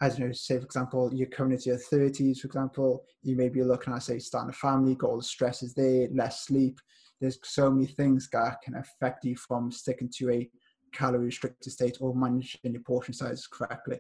as 0.00 0.18
you 0.18 0.26
know, 0.26 0.32
say 0.32 0.58
for 0.58 0.64
example, 0.64 1.10
you're 1.12 1.28
coming 1.28 1.52
into 1.52 1.70
your 1.70 1.78
30s, 1.78 2.38
for 2.40 2.46
example, 2.46 3.04
you 3.22 3.36
may 3.36 3.48
be 3.48 3.62
looking 3.62 3.92
at 3.92 4.02
say 4.02 4.18
starting 4.18 4.50
a 4.50 4.52
family, 4.52 4.94
got 4.94 5.10
all 5.10 5.16
the 5.16 5.22
stresses 5.22 5.74
there, 5.74 6.08
less 6.12 6.44
sleep. 6.44 6.80
There's 7.20 7.38
so 7.42 7.70
many 7.70 7.86
things 7.86 8.28
that 8.32 8.60
can 8.62 8.74
affect 8.76 9.24
you 9.24 9.36
from 9.36 9.70
sticking 9.70 10.10
to 10.16 10.30
a 10.30 10.50
calorie 10.92 11.26
restricted 11.26 11.72
state 11.72 11.98
or 12.00 12.14
managing 12.14 12.72
your 12.72 12.82
portion 12.82 13.14
sizes 13.14 13.46
correctly. 13.46 13.98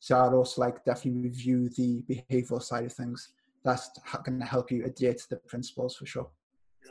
So 0.00 0.18
I'd 0.18 0.32
also 0.32 0.60
like 0.60 0.84
definitely 0.84 1.22
review 1.22 1.68
the 1.76 2.02
behavioral 2.10 2.62
side 2.62 2.84
of 2.84 2.92
things. 2.92 3.32
That's 3.64 3.90
going 4.24 4.40
to 4.40 4.46
help 4.46 4.70
you 4.70 4.84
adhere 4.84 5.14
to 5.14 5.28
the 5.30 5.36
principles 5.36 5.96
for 5.96 6.06
sure. 6.06 6.28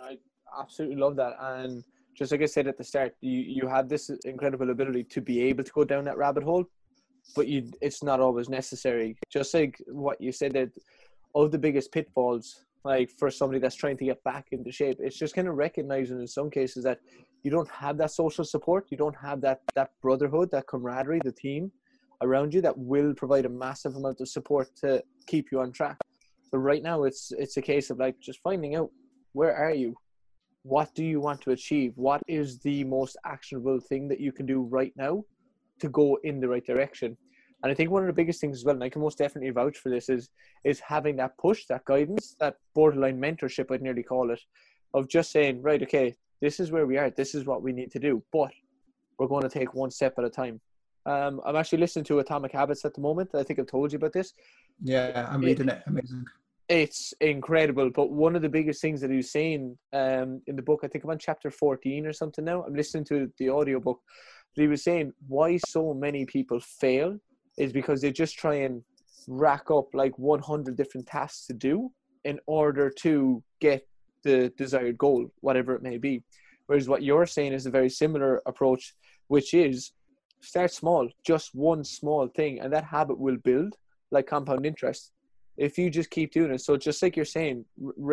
I 0.01 0.17
absolutely 0.57 0.97
love 0.97 1.17
that. 1.17 1.35
And 1.41 1.83
just 2.17 2.31
like 2.31 2.41
I 2.41 2.45
said 2.45 2.67
at 2.67 2.77
the 2.77 2.83
start, 2.83 3.13
you, 3.21 3.39
you 3.39 3.67
have 3.67 3.89
this 3.89 4.09
incredible 4.25 4.69
ability 4.69 5.03
to 5.05 5.21
be 5.21 5.41
able 5.43 5.63
to 5.63 5.71
go 5.71 5.83
down 5.83 6.05
that 6.05 6.17
rabbit 6.17 6.43
hole, 6.43 6.65
but 7.35 7.47
you 7.47 7.69
it's 7.81 8.03
not 8.03 8.19
always 8.19 8.49
necessary. 8.49 9.17
Just 9.29 9.53
like 9.53 9.81
what 9.87 10.21
you 10.21 10.31
said 10.31 10.53
that 10.53 10.69
of 11.35 11.51
the 11.51 11.57
biggest 11.57 11.91
pitfalls, 11.91 12.65
like 12.83 13.11
for 13.17 13.29
somebody 13.29 13.59
that's 13.59 13.75
trying 13.75 13.97
to 13.97 14.05
get 14.05 14.23
back 14.23 14.47
into 14.51 14.71
shape, 14.71 14.97
it's 15.00 15.17
just 15.17 15.35
kind 15.35 15.47
of 15.47 15.55
recognizing 15.55 16.19
in 16.19 16.27
some 16.27 16.50
cases 16.50 16.83
that 16.83 17.00
you 17.43 17.51
don't 17.51 17.69
have 17.69 17.97
that 17.97 18.11
social 18.11 18.43
support, 18.43 18.88
you 18.89 18.97
don't 18.97 19.15
have 19.15 19.41
that 19.41 19.61
that 19.75 19.91
brotherhood, 20.01 20.50
that 20.51 20.67
camaraderie, 20.67 21.21
the 21.23 21.31
team 21.31 21.71
around 22.21 22.53
you 22.53 22.61
that 22.61 22.77
will 22.77 23.13
provide 23.13 23.45
a 23.45 23.50
massive 23.50 23.95
amount 23.95 24.21
of 24.21 24.27
support 24.27 24.69
to 24.75 25.03
keep 25.27 25.51
you 25.51 25.59
on 25.59 25.71
track. 25.71 25.97
So 26.51 26.57
right 26.57 26.83
now 26.83 27.03
it's 27.03 27.31
it's 27.38 27.57
a 27.57 27.61
case 27.61 27.89
of 27.89 27.97
like 27.97 28.19
just 28.19 28.39
finding 28.41 28.75
out 28.75 28.89
where 29.33 29.55
are 29.55 29.73
you? 29.73 29.95
What 30.63 30.93
do 30.93 31.03
you 31.03 31.19
want 31.19 31.41
to 31.41 31.51
achieve? 31.51 31.93
What 31.95 32.21
is 32.27 32.59
the 32.59 32.83
most 32.83 33.17
actionable 33.25 33.79
thing 33.79 34.07
that 34.09 34.19
you 34.19 34.31
can 34.31 34.45
do 34.45 34.61
right 34.61 34.93
now 34.95 35.23
to 35.79 35.89
go 35.89 36.19
in 36.23 36.39
the 36.39 36.47
right 36.47 36.65
direction? 36.65 37.17
And 37.63 37.72
I 37.72 37.75
think 37.75 37.91
one 37.91 38.03
of 38.03 38.08
the 38.08 38.13
biggest 38.13 38.41
things 38.41 38.58
as 38.58 38.65
well, 38.65 38.75
and 38.75 38.84
I 38.84 38.89
can 38.89 39.01
most 39.01 39.18
definitely 39.18 39.51
vouch 39.51 39.77
for 39.77 39.89
this, 39.89 40.10
is 40.10 40.30
is 40.63 40.80
having 40.80 41.15
that 41.18 41.38
push, 41.38 41.65
that 41.68 41.86
guidance, 41.86 42.36
that 42.39 42.56
borderline 42.74 43.20
mentorship, 43.20 43.72
I'd 43.72 43.82
nearly 43.82 44.03
call 44.03 44.32
it, 44.32 44.41
of 44.94 45.08
just 45.08 45.32
saying, 45.32 45.62
right, 45.62 45.82
okay, 45.84 46.15
this 46.41 46.60
is 46.60 46.72
where 46.72 46.88
we 46.88 46.98
are, 46.98 47.10
this 47.12 47.36
is 47.36 47.46
what 47.46 47.62
we 47.62 47.72
need 47.72 47.91
to 47.91 48.00
do, 48.00 48.24
but 48.34 48.51
we're 49.20 49.27
going 49.27 49.44
to 49.44 49.50
take 49.50 49.74
one 49.74 49.91
step 49.91 50.15
at 50.18 50.25
a 50.25 50.30
time. 50.30 50.60
Um, 51.06 51.41
I'm 51.46 51.56
actually 51.56 51.80
listening 51.80 52.06
to 52.06 52.20
Atomic 52.20 52.51
Habits 52.51 52.86
at 52.86 52.94
the 52.94 53.01
moment. 53.01 53.30
I 53.36 53.44
think 53.44 53.60
I've 53.60 53.68
told 53.68 53.91
you 53.91 53.98
about 53.98 54.13
this. 54.13 54.34
Yeah, 54.84 55.27
I'm 55.30 55.41
reading 55.41 55.70
it. 55.70 55.77
it. 55.77 55.84
Amazing. 55.88 56.25
It's 56.70 57.13
incredible. 57.22 57.89
But 57.89 58.12
one 58.12 58.36
of 58.36 58.41
the 58.41 58.50
biggest 58.50 58.82
things 58.82 59.01
that 59.01 59.10
he 59.10 59.18
was 59.18 59.32
saying 59.32 59.77
um, 59.94 60.41
in 60.48 60.56
the 60.56 60.62
book, 60.62 60.82
I 60.84 60.88
think 60.88 61.03
I'm 61.03 61.10
on 61.10 61.20
chapter 61.20 61.51
14 61.51 62.06
or 62.06 62.13
something 62.13 62.46
now. 62.46 62.63
I'm 62.63 62.75
listening 62.75 63.03
to 63.06 63.32
the 63.38 63.50
audiobook. 63.50 64.00
But 64.56 64.62
he 64.62 64.68
was 64.68 64.84
saying 64.84 65.13
why 65.27 65.58
so 65.68 65.94
many 65.94 66.25
people 66.25 66.60
fail 66.60 67.18
is 67.62 67.72
because 67.72 68.01
they 68.01 68.12
just 68.12 68.36
try 68.44 68.56
and 68.65 68.84
rack 69.27 69.70
up 69.70 69.88
like 69.94 70.18
100 70.18 70.75
different 70.75 71.06
tasks 71.06 71.46
to 71.46 71.53
do 71.53 71.91
in 72.24 72.39
order 72.48 72.89
to 72.89 73.44
get 73.60 73.88
the 74.24 74.51
desired 74.58 74.98
goal, 74.98 75.32
whatever 75.41 75.75
it 75.75 75.84
may 75.84 75.98
be. 75.98 76.24
Whereas 76.65 76.89
what 76.89 77.03
you're 77.03 77.27
saying 77.27 77.53
is 77.53 77.65
a 77.65 77.77
very 77.80 77.89
similar 77.89 78.41
approach, 78.48 78.96
which 79.27 79.53
is 79.53 79.91
start 80.41 80.72
small, 80.72 81.08
just 81.24 81.53
one 81.53 81.84
small 81.84 82.27
thing, 82.27 82.60
and 82.62 82.74
that 82.74 82.84
habit 82.84 83.20
will 83.20 83.38
build 83.38 83.75
like 84.10 84.25
compound 84.25 84.65
interest. 84.65 85.12
If 85.56 85.77
you 85.77 85.91
just 85.91 86.10
keep 86.10 86.32
doing 86.32 86.51
it, 86.51 86.62
so 86.62 86.77
just 86.77 87.03
like 87.03 87.15
you're 87.15 87.25
saying, 87.25 87.65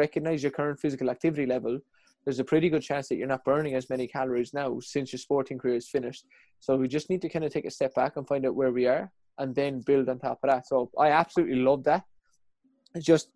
recognize 0.03 0.43
your 0.43 0.53
current 0.53 0.79
physical 0.79 1.09
activity 1.09 1.47
level. 1.47 1.79
There's 2.25 2.41
a 2.41 2.45
pretty 2.45 2.69
good 2.69 2.83
chance 2.83 3.09
that 3.09 3.17
you're 3.17 3.35
not 3.35 3.45
burning 3.45 3.75
as 3.75 3.89
many 3.89 4.07
calories 4.07 4.53
now 4.53 4.79
since 4.81 5.11
your 5.13 5.21
sporting 5.21 5.59
career 5.59 5.77
is 5.77 5.89
finished. 5.89 6.27
So 6.61 6.77
we 6.77 6.87
just 6.87 7.09
need 7.09 7.23
to 7.23 7.31
kind 7.31 7.47
of 7.47 7.53
take 7.53 7.65
a 7.65 7.71
step 7.71 7.95
back 7.95 8.17
and 8.17 8.29
find 8.29 8.45
out 8.45 8.55
where 8.55 8.73
we 8.73 8.87
are, 8.87 9.11
and 9.39 9.55
then 9.55 9.81
build 9.81 10.09
on 10.09 10.19
top 10.19 10.41
of 10.43 10.51
that. 10.51 10.67
So 10.67 10.91
I 10.99 11.11
absolutely 11.11 11.57
love 11.57 11.85
that. 11.85 12.05
Just 13.01 13.31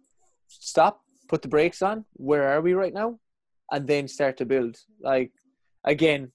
stop, 0.49 1.01
put 1.29 1.43
the 1.43 1.49
brakes 1.49 1.83
on. 1.83 2.05
Where 2.15 2.49
are 2.49 2.61
we 2.61 2.75
right 2.75 2.93
now? 2.93 3.19
And 3.71 3.87
then 3.87 4.09
start 4.09 4.37
to 4.39 4.45
build. 4.45 4.77
Like 5.01 5.33
again, 5.85 6.33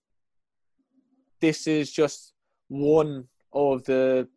this 1.40 1.68
is 1.68 1.92
just 1.92 2.34
one 2.70 3.28
of 3.54 3.84
the 3.86 4.28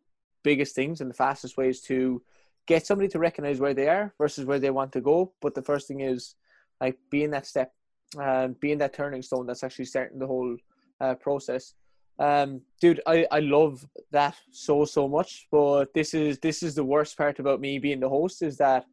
biggest 0.43 0.75
things 0.75 1.01
and 1.01 1.09
the 1.09 1.15
fastest 1.15 1.57
ways 1.57 1.81
to 1.81 2.21
get 2.67 2.85
somebody 2.85 3.07
to 3.09 3.19
recognize 3.19 3.59
where 3.59 3.73
they 3.73 3.87
are 3.87 4.13
versus 4.17 4.45
where 4.45 4.59
they 4.59 4.69
want 4.69 4.91
to 4.93 5.01
go. 5.01 5.33
But 5.41 5.55
the 5.55 5.61
first 5.61 5.87
thing 5.87 6.01
is 6.01 6.35
like 6.79 6.97
being 7.09 7.31
that 7.31 7.47
step 7.47 7.73
and 8.19 8.59
being 8.59 8.77
that 8.79 8.93
turning 8.93 9.21
stone 9.21 9.45
that's 9.45 9.63
actually 9.63 9.85
starting 9.85 10.19
the 10.19 10.27
whole 10.27 10.57
uh, 10.99 11.15
process. 11.15 11.73
Um, 12.21 12.61
dude, 12.79 13.01
I, 13.07 13.25
I 13.31 13.39
love 13.39 13.83
that 14.11 14.35
so 14.51 14.85
so 14.85 15.07
much. 15.07 15.47
But 15.51 15.93
this 15.93 16.13
is 16.13 16.37
this 16.39 16.61
is 16.61 16.75
the 16.75 16.83
worst 16.83 17.17
part 17.17 17.39
about 17.39 17.59
me 17.59 17.79
being 17.79 17.99
the 17.99 18.09
host 18.09 18.43
is 18.43 18.57
that 18.57 18.85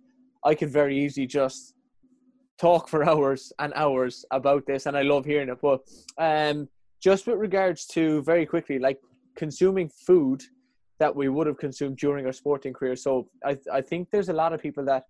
I 0.45 0.55
could 0.55 0.71
very 0.71 0.99
easily 0.99 1.27
just 1.27 1.75
talk 2.59 2.89
for 2.89 3.05
hours 3.11 3.53
and 3.59 3.73
hours 3.75 4.25
about 4.31 4.67
this, 4.67 4.87
and 4.87 4.97
I 4.97 5.03
love 5.03 5.27
hearing 5.27 5.51
it. 5.51 5.59
But 5.61 5.81
um, 6.17 6.69
just 7.03 7.27
with 7.27 7.39
regards 7.39 7.87
to 7.89 8.23
very 8.23 8.47
quickly, 8.47 8.79
like 8.79 8.99
consuming 9.37 9.91
food 9.91 10.43
that 10.99 11.15
we 11.15 11.29
would 11.29 11.47
have 11.47 11.59
consumed 11.59 11.99
during 11.99 12.27
our 12.27 12.33
sporting 12.33 12.73
career. 12.73 12.97
So 12.97 13.29
I, 13.45 13.57
I 13.73 13.81
think 13.81 14.11
there's 14.11 14.31
a 14.31 14.33
lot 14.33 14.53
of 14.53 14.61
people 14.61 14.85
that 14.87 15.05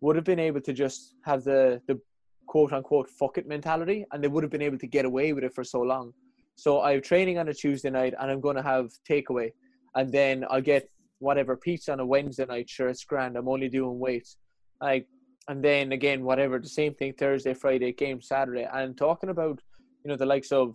would 0.00 0.14
have 0.14 0.24
been 0.24 0.38
able 0.38 0.60
to 0.60 0.72
just 0.72 1.16
have 1.24 1.42
the, 1.42 1.80
the 1.88 2.00
quote 2.46 2.72
unquote 2.72 3.08
fuck 3.08 3.38
it 3.38 3.48
mentality 3.48 4.04
and 4.12 4.22
they 4.22 4.28
would 4.28 4.44
have 4.44 4.52
been 4.52 4.62
able 4.62 4.78
to 4.78 4.86
get 4.86 5.04
away 5.04 5.32
with 5.32 5.42
it 5.42 5.54
for 5.54 5.64
so 5.64 5.80
long. 5.80 6.12
So 6.56 6.82
I'm 6.82 7.02
training 7.02 7.38
on 7.38 7.48
a 7.48 7.54
Tuesday 7.54 7.90
night 7.90 8.14
and 8.18 8.30
I'm 8.30 8.40
going 8.40 8.56
to 8.56 8.62
have 8.62 8.90
takeaway 9.08 9.50
and 9.94 10.12
then 10.12 10.44
I'll 10.50 10.60
get 10.60 10.88
whatever 11.18 11.56
pizza 11.56 11.92
on 11.92 12.00
a 12.00 12.06
Wednesday 12.06 12.46
night. 12.46 12.68
Sure, 12.68 12.88
it's 12.88 13.04
grand. 13.04 13.36
I'm 13.36 13.48
only 13.48 13.68
doing 13.68 13.98
weights. 13.98 14.36
Like, 14.80 15.06
and 15.48 15.62
then 15.62 15.92
again, 15.92 16.24
whatever, 16.24 16.58
the 16.58 16.68
same 16.68 16.94
thing 16.94 17.14
Thursday, 17.14 17.54
Friday, 17.54 17.92
game 17.92 18.20
Saturday. 18.20 18.68
And 18.72 18.96
talking 18.96 19.30
about, 19.30 19.60
you 20.04 20.10
know, 20.10 20.16
the 20.16 20.26
likes 20.26 20.52
of 20.52 20.74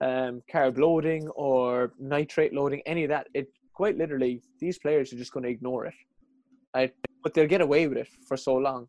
um, 0.00 0.42
carb 0.52 0.78
loading 0.78 1.28
or 1.30 1.92
nitrate 1.98 2.52
loading, 2.52 2.82
any 2.86 3.04
of 3.04 3.10
that, 3.10 3.28
it 3.34 3.48
quite 3.74 3.96
literally 3.96 4.42
these 4.60 4.78
players 4.78 5.12
are 5.12 5.16
just 5.16 5.32
going 5.32 5.44
to 5.44 5.50
ignore 5.50 5.86
it. 5.86 5.94
Right? 6.74 6.92
But 7.22 7.34
they'll 7.34 7.46
get 7.46 7.60
away 7.60 7.86
with 7.88 7.98
it 7.98 8.08
for 8.26 8.36
so 8.36 8.54
long. 8.54 8.88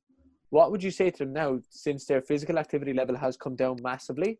What 0.52 0.72
would 0.72 0.84
you 0.84 0.92
say 0.92 1.12
to 1.12 1.26
them 1.26 1.34
now, 1.34 1.60
since 1.70 2.06
their 2.06 2.22
physical 2.22 2.58
activity 2.58 2.94
level 2.94 3.16
has 3.16 3.38
come 3.38 3.56
down 3.56 3.78
massively? 3.84 4.40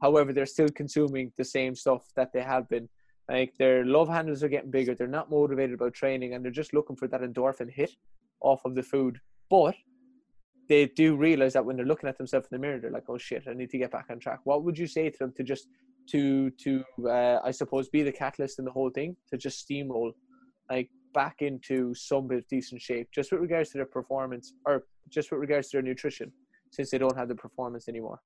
However, 0.00 0.32
they're 0.32 0.46
still 0.46 0.68
consuming 0.68 1.32
the 1.36 1.44
same 1.44 1.74
stuff 1.74 2.08
that 2.16 2.32
they 2.32 2.42
have 2.42 2.68
been. 2.68 2.88
Like 3.28 3.56
their 3.58 3.84
love 3.84 4.08
handles 4.08 4.42
are 4.42 4.48
getting 4.48 4.70
bigger. 4.70 4.94
They're 4.94 5.06
not 5.06 5.30
motivated 5.30 5.74
about 5.74 5.94
training, 5.94 6.34
and 6.34 6.44
they're 6.44 6.50
just 6.50 6.74
looking 6.74 6.96
for 6.96 7.06
that 7.08 7.20
endorphin 7.20 7.70
hit 7.70 7.92
off 8.40 8.64
of 8.64 8.74
the 8.74 8.82
food. 8.82 9.20
But 9.48 9.74
they 10.68 10.86
do 10.86 11.16
realize 11.16 11.52
that 11.52 11.64
when 11.64 11.76
they're 11.76 11.86
looking 11.86 12.08
at 12.08 12.18
themselves 12.18 12.48
in 12.50 12.56
the 12.56 12.60
mirror, 12.60 12.80
they're 12.80 12.90
like, 12.90 13.08
"Oh 13.08 13.18
shit, 13.18 13.44
I 13.46 13.52
need 13.52 13.70
to 13.70 13.78
get 13.78 13.90
back 13.90 14.06
on 14.10 14.18
track." 14.18 14.40
What 14.44 14.64
would 14.64 14.78
you 14.78 14.86
say 14.86 15.10
to 15.10 15.18
them 15.18 15.32
to 15.36 15.44
just 15.44 15.68
to 16.08 16.50
to 16.50 16.84
uh, 17.06 17.40
I 17.44 17.50
suppose 17.50 17.88
be 17.88 18.02
the 18.02 18.12
catalyst 18.12 18.58
in 18.58 18.64
the 18.64 18.70
whole 18.70 18.90
thing 18.90 19.16
to 19.30 19.36
just 19.36 19.68
steamroll 19.68 20.12
like 20.70 20.88
back 21.12 21.42
into 21.42 21.94
some 21.94 22.28
bit 22.28 22.38
of 22.38 22.48
decent 22.48 22.80
shape, 22.80 23.08
just 23.12 23.32
with 23.32 23.40
regards 23.40 23.70
to 23.70 23.78
their 23.78 23.86
performance 23.86 24.54
or 24.64 24.84
just 25.08 25.30
with 25.30 25.40
regards 25.40 25.68
to 25.68 25.76
their 25.76 25.82
nutrition, 25.82 26.32
since 26.70 26.90
they 26.90 26.98
don't 26.98 27.16
have 27.16 27.28
the 27.28 27.34
performance 27.34 27.88
anymore. 27.88 28.20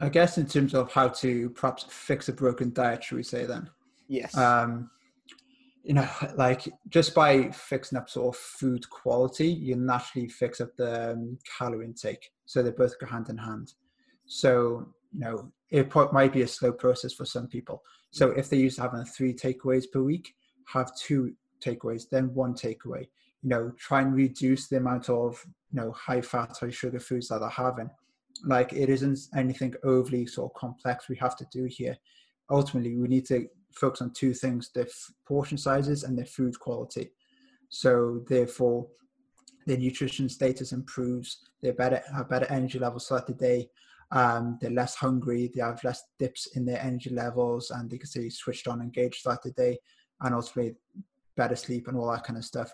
I 0.00 0.08
guess 0.08 0.38
in 0.38 0.46
terms 0.46 0.74
of 0.74 0.92
how 0.92 1.08
to 1.08 1.50
perhaps 1.50 1.86
fix 1.88 2.28
a 2.28 2.32
broken 2.32 2.72
diet, 2.72 3.04
should 3.04 3.16
we 3.16 3.22
say 3.22 3.46
then? 3.46 3.70
Yes. 4.08 4.36
Um, 4.36 4.90
you 5.82 5.94
know, 5.94 6.08
like 6.36 6.66
just 6.88 7.14
by 7.14 7.50
fixing 7.50 7.98
up 7.98 8.08
sort 8.08 8.34
of 8.34 8.40
food 8.40 8.88
quality, 8.88 9.48
you 9.48 9.76
naturally 9.76 10.28
fix 10.28 10.60
up 10.60 10.74
the 10.76 11.12
um, 11.12 11.38
calorie 11.58 11.84
intake. 11.84 12.30
So 12.46 12.62
they 12.62 12.70
both 12.70 12.98
go 12.98 13.06
hand 13.06 13.28
in 13.28 13.36
hand. 13.36 13.74
So, 14.26 14.88
you 15.12 15.20
know, 15.20 15.52
it 15.70 15.94
might 16.12 16.32
be 16.32 16.42
a 16.42 16.48
slow 16.48 16.72
process 16.72 17.12
for 17.12 17.26
some 17.26 17.46
people. 17.46 17.82
So 18.10 18.30
if 18.30 18.48
they 18.48 18.56
used 18.56 18.76
to 18.76 18.82
having 18.82 19.04
three 19.04 19.34
takeaways 19.34 19.84
per 19.92 20.00
week, 20.00 20.34
have 20.72 20.96
two 20.96 21.34
takeaways, 21.60 22.08
then 22.08 22.32
one 22.34 22.54
takeaway. 22.54 23.06
You 23.42 23.50
know, 23.50 23.72
try 23.76 24.00
and 24.00 24.14
reduce 24.14 24.68
the 24.68 24.78
amount 24.78 25.10
of, 25.10 25.44
you 25.70 25.80
know, 25.80 25.92
high 25.92 26.22
fat, 26.22 26.56
high 26.58 26.70
sugar 26.70 27.00
foods 27.00 27.28
that 27.28 27.40
they're 27.40 27.48
having. 27.48 27.90
Like 28.44 28.72
it 28.72 28.88
isn't 28.90 29.18
anything 29.36 29.74
overly 29.84 30.26
sort 30.26 30.50
of 30.50 30.60
complex 30.60 31.08
we 31.08 31.16
have 31.16 31.36
to 31.36 31.46
do 31.52 31.64
here. 31.64 31.96
Ultimately, 32.50 32.96
we 32.96 33.08
need 33.08 33.26
to 33.26 33.48
focus 33.72 34.02
on 34.02 34.12
two 34.12 34.34
things 34.34 34.70
their 34.74 34.86
portion 35.26 35.58
sizes 35.58 36.04
and 36.04 36.16
their 36.16 36.26
food 36.26 36.58
quality. 36.58 37.10
So, 37.68 38.22
therefore, 38.28 38.86
their 39.66 39.78
nutrition 39.78 40.28
status 40.28 40.72
improves, 40.72 41.38
they 41.62 41.70
better, 41.70 42.02
have 42.14 42.28
better 42.28 42.46
energy 42.50 42.78
levels 42.78 43.08
throughout 43.08 43.26
the 43.26 43.34
day, 43.34 43.70
um, 44.12 44.58
they're 44.60 44.70
less 44.70 44.94
hungry, 44.94 45.50
they 45.52 45.60
have 45.60 45.82
less 45.82 46.02
dips 46.18 46.48
in 46.54 46.64
their 46.64 46.80
energy 46.80 47.10
levels, 47.10 47.70
and 47.70 47.90
they 47.90 47.98
can 47.98 48.06
stay 48.06 48.28
switched 48.28 48.68
on, 48.68 48.80
engaged 48.80 49.22
throughout 49.22 49.42
the 49.42 49.50
day, 49.52 49.78
and 50.20 50.34
ultimately 50.34 50.76
better 51.36 51.56
sleep 51.56 51.88
and 51.88 51.96
all 51.96 52.10
that 52.12 52.24
kind 52.24 52.38
of 52.38 52.44
stuff. 52.44 52.72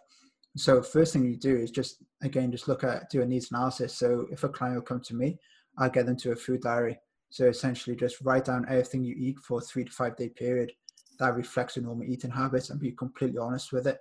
So 0.56 0.82
first 0.82 1.12
thing 1.12 1.24
you 1.24 1.36
do 1.36 1.56
is 1.56 1.70
just 1.70 2.02
again 2.22 2.50
just 2.50 2.68
look 2.68 2.84
at 2.84 3.08
do 3.10 3.22
a 3.22 3.26
needs 3.26 3.50
analysis. 3.50 3.94
So 3.94 4.26
if 4.30 4.44
a 4.44 4.48
client 4.48 4.76
will 4.76 4.82
come 4.82 5.00
to 5.00 5.14
me, 5.14 5.38
I'll 5.78 5.90
get 5.90 6.06
them 6.06 6.16
to 6.18 6.32
a 6.32 6.36
food 6.36 6.62
diary. 6.62 6.98
So 7.30 7.46
essentially 7.46 7.94
just 7.94 8.20
write 8.22 8.46
down 8.46 8.66
everything 8.68 9.04
you 9.04 9.14
eat 9.16 9.38
for 9.38 9.58
a 9.58 9.60
three 9.60 9.84
to 9.84 9.90
five 9.90 10.16
day 10.16 10.28
period 10.28 10.72
that 11.20 11.36
reflects 11.36 11.76
your 11.76 11.84
normal 11.84 12.06
eating 12.06 12.30
habits 12.30 12.70
and 12.70 12.80
be 12.80 12.92
completely 12.92 13.38
honest 13.38 13.72
with 13.72 13.86
it. 13.86 13.98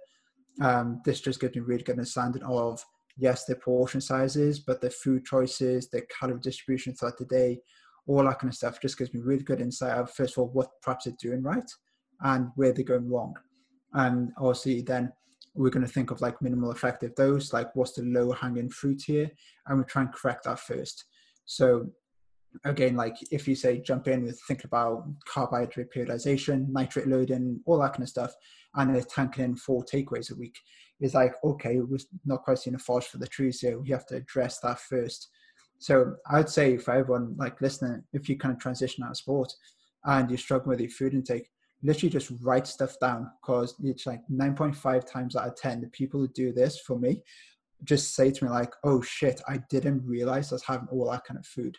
Um, 0.61 1.01
this 1.05 1.21
just 1.21 1.39
gives 1.39 1.55
me 1.55 1.61
really 1.61 1.83
good 1.83 1.93
understanding 1.93 2.43
of 2.43 2.83
yes, 3.17 3.45
their 3.45 3.57
portion 3.57 4.01
sizes, 4.01 4.59
but 4.59 4.81
their 4.81 4.89
food 4.89 5.25
choices, 5.25 5.89
their 5.89 6.05
calorie 6.17 6.39
distribution 6.39 6.95
throughout 6.95 7.17
the 7.17 7.25
day, 7.25 7.59
all 8.07 8.23
that 8.23 8.39
kind 8.39 8.51
of 8.51 8.55
stuff 8.55 8.81
just 8.81 8.97
gives 8.97 9.13
me 9.13 9.19
really 9.19 9.43
good 9.43 9.61
insight 9.61 9.97
of 9.97 10.09
first 10.11 10.33
of 10.33 10.39
all 10.39 10.49
what 10.53 10.69
perhaps 10.81 11.05
they're 11.05 11.13
doing 11.21 11.43
right 11.43 11.69
and 12.21 12.47
where 12.55 12.73
they're 12.73 12.83
going 12.83 13.09
wrong. 13.09 13.35
And 13.93 14.31
obviously 14.37 14.81
then 14.81 15.11
we're 15.53 15.69
going 15.69 15.85
to 15.85 15.91
think 15.91 16.11
of 16.11 16.21
like 16.21 16.41
minimal 16.41 16.71
effective 16.71 17.15
dose, 17.15 17.53
like 17.53 17.75
what's 17.75 17.93
the 17.93 18.03
low 18.03 18.31
hanging 18.31 18.69
fruit 18.69 19.01
here, 19.05 19.29
and 19.67 19.77
we 19.77 19.83
try 19.85 20.03
and 20.03 20.13
correct 20.13 20.45
that 20.45 20.59
first. 20.59 21.05
So 21.45 21.89
again, 22.65 22.95
like 22.95 23.15
if 23.31 23.47
you 23.47 23.55
say 23.55 23.79
jump 23.79 24.07
in 24.07 24.23
with 24.23 24.39
think 24.47 24.63
about 24.63 25.05
carbohydrate 25.27 25.91
periodization, 25.91 26.69
nitrate 26.69 27.07
loading, 27.07 27.61
all 27.65 27.79
that 27.79 27.93
kind 27.93 28.03
of 28.03 28.09
stuff, 28.09 28.33
and 28.75 28.93
they're 28.93 29.03
tanking 29.03 29.45
in 29.45 29.55
four 29.55 29.83
takeaways 29.83 30.31
a 30.31 30.35
week, 30.35 30.57
it's 30.99 31.13
like 31.13 31.33
okay, 31.43 31.79
we're 31.79 31.99
not 32.25 32.43
quite 32.43 32.59
seeing 32.59 32.75
a 32.75 32.79
forest 32.79 33.09
for 33.09 33.17
the 33.17 33.27
trees 33.27 33.59
here. 33.59 33.79
We 33.79 33.89
have 33.89 34.05
to 34.07 34.15
address 34.15 34.59
that 34.59 34.79
first. 34.79 35.29
So 35.79 36.15
I'd 36.29 36.49
say 36.49 36.77
for 36.77 36.93
everyone 36.93 37.35
like 37.37 37.61
listening, 37.61 38.03
if 38.13 38.27
you 38.27 38.37
kind 38.37 38.53
of 38.53 38.59
transition 38.59 39.03
out 39.03 39.11
of 39.11 39.17
sport 39.17 39.51
and 40.03 40.29
you're 40.29 40.37
struggling 40.37 40.69
with 40.69 40.81
your 40.81 40.89
food 40.89 41.13
intake, 41.13 41.49
literally 41.81 42.09
just 42.09 42.31
write 42.41 42.67
stuff 42.67 42.99
down 42.99 43.29
because 43.41 43.75
it's 43.83 44.05
like 44.05 44.21
9.5 44.31 45.09
times 45.09 45.35
out 45.35 45.47
of 45.47 45.55
10 45.55 45.81
the 45.81 45.87
people 45.87 46.19
who 46.19 46.27
do 46.29 46.51
this 46.51 46.79
for 46.79 46.99
me 46.99 47.23
just 47.85 48.13
say 48.15 48.29
to 48.29 48.43
me 48.43 48.49
like 48.49 48.73
oh 48.83 49.01
shit 49.01 49.41
i 49.47 49.57
didn't 49.69 50.05
realize 50.05 50.51
i 50.51 50.55
was 50.55 50.63
having 50.63 50.87
all 50.91 51.09
that 51.09 51.23
kind 51.23 51.39
of 51.39 51.45
food. 51.45 51.77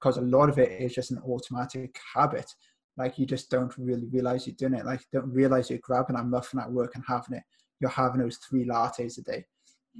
Because 0.00 0.16
a 0.16 0.22
lot 0.22 0.48
of 0.48 0.58
it 0.58 0.80
is 0.80 0.94
just 0.94 1.12
an 1.12 1.22
automatic 1.24 1.96
habit. 2.14 2.50
Like 2.96 3.18
you 3.18 3.26
just 3.26 3.50
don't 3.50 3.72
really 3.78 4.08
realize 4.08 4.46
you're 4.46 4.56
doing 4.56 4.74
it. 4.74 4.84
Like 4.84 5.00
don't 5.12 5.32
realize 5.32 5.70
you're 5.70 5.78
grabbing 5.78 6.16
a 6.16 6.24
muffin 6.24 6.58
at 6.58 6.70
work 6.70 6.96
and 6.96 7.04
having 7.06 7.36
it. 7.36 7.44
You're 7.80 7.90
having 7.90 8.20
those 8.20 8.38
three 8.38 8.66
lattes 8.66 9.18
a 9.18 9.22
day. 9.22 9.44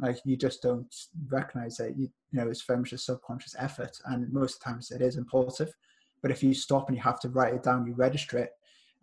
Like 0.00 0.18
you 0.24 0.36
just 0.36 0.60
don't 0.60 0.92
recognize 1.28 1.78
it. 1.78 1.94
You, 1.96 2.08
you 2.32 2.40
know 2.40 2.48
it's 2.48 2.64
very 2.64 2.80
much 2.80 2.92
a 2.92 2.98
subconscious 2.98 3.54
effort 3.58 3.96
and 4.06 4.32
most 4.32 4.60
times 4.60 4.90
it 4.90 5.02
is 5.02 5.16
impulsive. 5.16 5.72
But 6.20 6.32
if 6.32 6.42
you 6.42 6.52
stop 6.52 6.88
and 6.88 6.96
you 6.96 7.02
have 7.02 7.20
to 7.20 7.28
write 7.28 7.54
it 7.54 7.62
down 7.62 7.86
you 7.86 7.94
register 7.94 8.38
it 8.38 8.50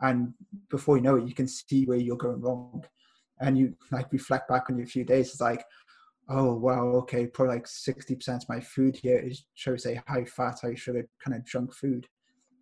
and 0.01 0.33
before 0.69 0.97
you 0.97 1.03
know 1.03 1.17
it 1.17 1.27
you 1.27 1.33
can 1.33 1.47
see 1.47 1.85
where 1.85 1.97
you're 1.97 2.17
going 2.17 2.41
wrong. 2.41 2.83
And 3.41 3.57
you 3.57 3.75
like 3.91 4.11
reflect 4.11 4.49
back 4.49 4.69
on 4.69 4.77
your 4.77 4.87
few 4.87 5.05
days 5.05 5.29
it's 5.29 5.41
like 5.41 5.63
oh 6.27 6.53
wow 6.53 6.87
okay 6.87 7.25
probably 7.25 7.55
like 7.55 7.65
60% 7.65 8.27
of 8.27 8.49
my 8.49 8.59
food 8.59 8.97
here 8.97 9.17
is 9.17 9.45
shall 9.55 9.73
we 9.73 9.79
say 9.79 10.01
high 10.07 10.25
fat 10.25 10.59
high 10.61 10.75
sugar 10.75 11.07
kind 11.23 11.35
of 11.35 11.45
junk 11.45 11.73
food. 11.73 12.07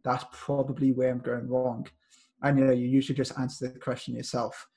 That's 0.04 0.26
probably 0.32 0.92
where 0.92 1.12
i'm 1.12 1.20
going 1.20 1.48
wrong. 1.48 1.88
And 2.44 2.60
you 2.60 2.66
know 2.66 2.74
you 2.74 2.88
usually 2.88 3.18
just 3.18 3.38
answer 3.40 3.68
the 3.68 3.80
question 3.80 4.16
yourself. 4.16 4.68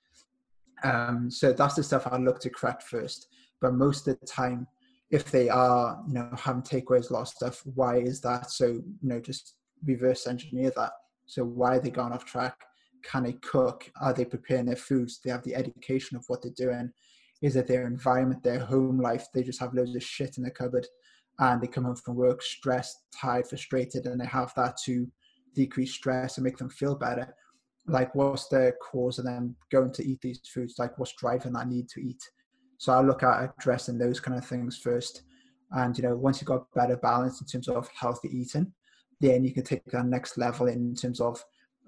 Um, 0.82 1.30
so 1.30 1.52
that's 1.52 1.74
the 1.74 1.82
stuff 1.82 2.06
i 2.10 2.16
look 2.16 2.40
to 2.40 2.50
correct 2.50 2.82
first. 2.84 3.28
But 3.60 3.74
most 3.74 4.08
of 4.08 4.18
the 4.18 4.26
time 4.26 4.66
if 5.10 5.30
they 5.30 5.48
are 5.48 6.02
you 6.08 6.14
know 6.14 6.30
having 6.36 6.62
takeaways 6.62 7.10
a 7.10 7.12
lot 7.12 7.22
of 7.22 7.28
stuff 7.28 7.62
why 7.74 7.98
is 7.98 8.20
that? 8.22 8.50
So 8.50 8.66
you 8.66 8.94
know 9.02 9.20
just 9.20 9.56
reverse 9.84 10.26
engineer 10.26 10.72
that 10.76 10.92
so 11.30 11.44
why 11.44 11.76
are 11.76 11.80
they 11.80 11.90
gone 11.90 12.12
off 12.12 12.25
track? 12.25 12.56
Can 13.04 13.22
they 13.22 13.34
cook? 13.34 13.88
Are 14.00 14.12
they 14.12 14.25
preparing 14.25 14.66
their 14.66 14.75
foods? 14.75 15.18
Do 15.18 15.28
they 15.28 15.32
have 15.32 15.44
the 15.44 15.54
education 15.54 16.16
of 16.16 16.25
what 16.26 16.43
they're 16.43 16.50
doing? 16.56 16.90
Is 17.40 17.54
it 17.54 17.69
their 17.69 17.86
environment, 17.86 18.43
their 18.43 18.58
home 18.58 19.00
life? 19.00 19.26
They 19.32 19.45
just 19.45 19.60
have 19.60 19.73
loads 19.73 19.95
of 19.95 20.02
shit 20.02 20.38
in 20.38 20.43
the 20.43 20.50
cupboard 20.50 20.88
and 21.38 21.62
they 21.62 21.69
come 21.69 21.84
home 21.84 21.95
from 21.95 22.16
work 22.16 22.43
stressed, 22.43 23.04
tired, 23.14 23.47
frustrated, 23.47 24.06
and 24.06 24.21
they 24.21 24.26
have 24.26 24.52
that 24.56 24.76
to 24.86 25.06
decrease 25.54 25.95
stress 25.95 26.36
and 26.36 26.45
make 26.45 26.58
them 26.58 26.69
feel 26.69 26.97
better. 26.97 27.32
Like, 27.86 28.12
what's 28.16 28.49
the 28.49 28.75
cause 28.82 29.21
of 29.21 29.25
them 29.25 29.54
going 29.71 29.93
to 29.93 30.04
eat 30.06 30.21
these 30.21 30.40
foods? 30.52 30.75
Like, 30.80 30.99
what's 30.99 31.14
driving 31.14 31.52
that 31.52 31.69
need 31.69 31.88
to 31.90 32.00
eat? 32.00 32.23
So 32.78 32.93
I 32.93 33.02
look 33.02 33.23
at 33.23 33.54
addressing 33.56 33.99
those 33.99 34.19
kind 34.19 34.36
of 34.36 34.45
things 34.45 34.78
first. 34.78 35.23
And 35.71 35.97
you 35.97 36.02
know, 36.02 36.16
once 36.16 36.40
you've 36.40 36.49
got 36.49 36.71
better 36.75 36.97
balance 36.97 37.40
in 37.40 37.47
terms 37.47 37.69
of 37.69 37.88
healthy 37.95 38.28
eating, 38.36 38.73
then 39.21 39.45
you 39.45 39.52
can 39.52 39.65
take 39.65 39.85
that 39.87 40.06
next 40.06 40.39
level 40.39 40.67
in 40.67 40.95
terms 40.95 41.21
of 41.21 41.45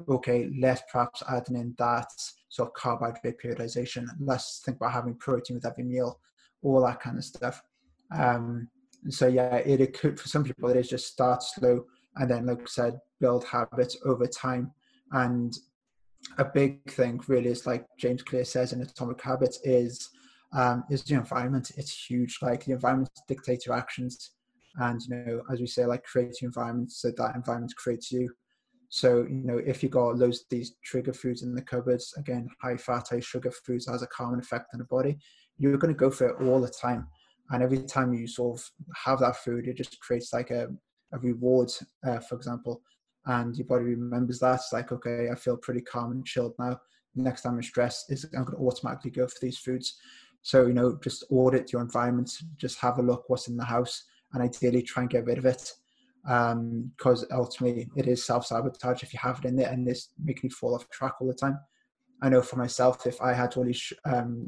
okay, 0.09 0.51
less 0.59 0.83
perhaps 0.90 1.23
adding 1.29 1.57
in 1.57 1.75
that 1.79 2.11
sort 2.49 2.68
of 2.68 2.75
carbohydrate 2.75 3.40
periodization. 3.42 4.07
Let's 4.21 4.62
think 4.64 4.79
about 4.79 4.92
having 4.92 5.14
protein 5.14 5.57
with 5.57 5.66
every 5.66 5.85
meal, 5.85 6.18
all 6.62 6.85
that 6.87 7.01
kind 7.01 7.18
of 7.18 7.25
stuff. 7.25 7.62
Um, 8.11 8.68
so 9.09 9.27
yeah, 9.27 9.57
it, 9.57 9.81
it 9.81 9.99
could 9.99 10.18
for 10.18 10.29
some 10.29 10.45
people 10.45 10.68
it 10.68 10.77
is 10.77 10.88
just 10.88 11.09
start 11.09 11.42
slow 11.42 11.85
and 12.16 12.31
then, 12.31 12.47
like 12.47 12.61
I 12.61 12.66
said, 12.66 13.01
build 13.21 13.45
habits 13.45 13.97
over 14.05 14.27
time. 14.27 14.73
And 15.12 15.57
a 16.38 16.45
big 16.45 16.90
thing 16.90 17.21
really 17.27 17.49
is 17.51 17.66
like 17.66 17.87
James 17.99 18.23
Clear 18.23 18.45
says 18.45 18.73
in 18.73 18.83
Atomic 18.83 19.21
Habits 19.23 19.61
is 19.64 20.09
um, 20.55 20.85
is 20.90 21.03
the 21.05 21.14
environment. 21.14 21.73
It's 21.77 22.07
huge. 22.07 22.38
Like 22.42 22.64
the 22.64 22.73
environment 22.73 23.11
dictates 23.29 23.66
your 23.66 23.77
actions 23.77 24.33
and 24.76 25.00
you 25.02 25.16
know 25.16 25.42
as 25.52 25.61
we 25.61 25.66
say 25.66 25.85
like 25.85 26.04
create 26.04 26.40
your 26.40 26.48
environment 26.48 26.90
so 26.92 27.11
that 27.16 27.35
environment 27.35 27.74
creates 27.76 28.11
you. 28.11 28.30
So 28.88 29.26
you 29.28 29.44
know 29.44 29.58
if 29.58 29.82
you 29.82 29.88
got 29.88 30.16
loads 30.16 30.40
of 30.40 30.46
these 30.50 30.76
trigger 30.85 31.12
foods 31.12 31.42
in 31.42 31.54
the 31.54 31.62
cupboards 31.62 32.12
again 32.16 32.48
high 32.61 32.76
fat 32.76 33.08
high 33.11 33.20
sugar 33.20 33.50
foods 33.50 33.87
has 33.88 34.02
a 34.02 34.06
calming 34.06 34.40
effect 34.40 34.68
on 34.72 34.78
the 34.78 34.85
body 34.85 35.18
you're 35.58 35.76
going 35.78 35.92
to 35.92 35.98
go 35.98 36.11
for 36.11 36.28
it 36.28 36.42
all 36.46 36.61
the 36.61 36.68
time. 36.68 37.06
And 37.50 37.62
every 37.62 37.82
time 37.82 38.14
you 38.14 38.26
sort 38.26 38.58
of 38.58 38.70
have 39.04 39.20
that 39.20 39.37
food 39.37 39.66
it 39.68 39.76
just 39.76 39.98
creates 40.00 40.32
like 40.32 40.50
a, 40.50 40.68
a 41.12 41.18
reward 41.18 41.70
uh, 42.06 42.20
for 42.20 42.35
example. 42.35 42.82
And 43.26 43.56
your 43.56 43.66
body 43.66 43.85
remembers 43.85 44.40
that. 44.40 44.56
It's 44.56 44.72
like 44.72 44.90
okay 44.92 45.28
i 45.30 45.35
feel 45.35 45.56
pretty 45.56 45.82
calm 45.82 46.12
and 46.12 46.26
chilled 46.26 46.54
now. 46.58 46.78
Next 47.14 47.42
time 47.42 47.54
i'm 47.54 47.62
stressed 47.62 48.11
is 48.11 48.24
i'm 48.37 48.44
going 48.44 48.56
to 48.56 48.64
automatically 48.64 49.11
go 49.11 49.26
for 49.26 49.38
these 49.40 49.58
foods. 49.58 49.96
So 50.42 50.66
you 50.66 50.74
know 50.74 50.98
just 51.02 51.24
audit 51.30 51.72
your 51.72 51.82
environment. 51.82 52.30
Just 52.56 52.78
have 52.80 52.98
a 52.98 53.02
look 53.02 53.24
what's 53.28 53.48
in 53.48 53.56
the 53.56 53.64
house 53.64 54.04
and 54.33 54.42
ideally 54.42 54.83
try 54.83 55.03
and 55.03 55.11
get 55.11 55.25
rid 55.25 55.38
of 55.38 55.47
it 55.47 55.73
because 56.25 57.23
um, 57.23 57.29
ultimately 57.33 57.88
it 57.97 58.07
is 58.07 58.25
self-sabotage 58.25 59.03
if 59.03 59.12
you 59.12 59.18
have 59.21 59.38
it 59.40 59.45
in 59.45 59.57
there 59.57 59.71
and 59.71 59.87
this 59.87 60.11
making 60.23 60.51
you 60.51 60.55
fall 60.55 60.75
off 60.75 60.88
track 60.90 61.14
all 61.21 61.27
the 61.27 61.35
time. 61.35 61.59
I 62.23 62.29
know 62.29 62.42
for 62.42 62.57
myself 62.57 63.07
if 63.07 63.21
i 63.21 63.33
had 63.33 63.57
all 63.57 63.64
these 63.64 63.92
um, 64.05 64.47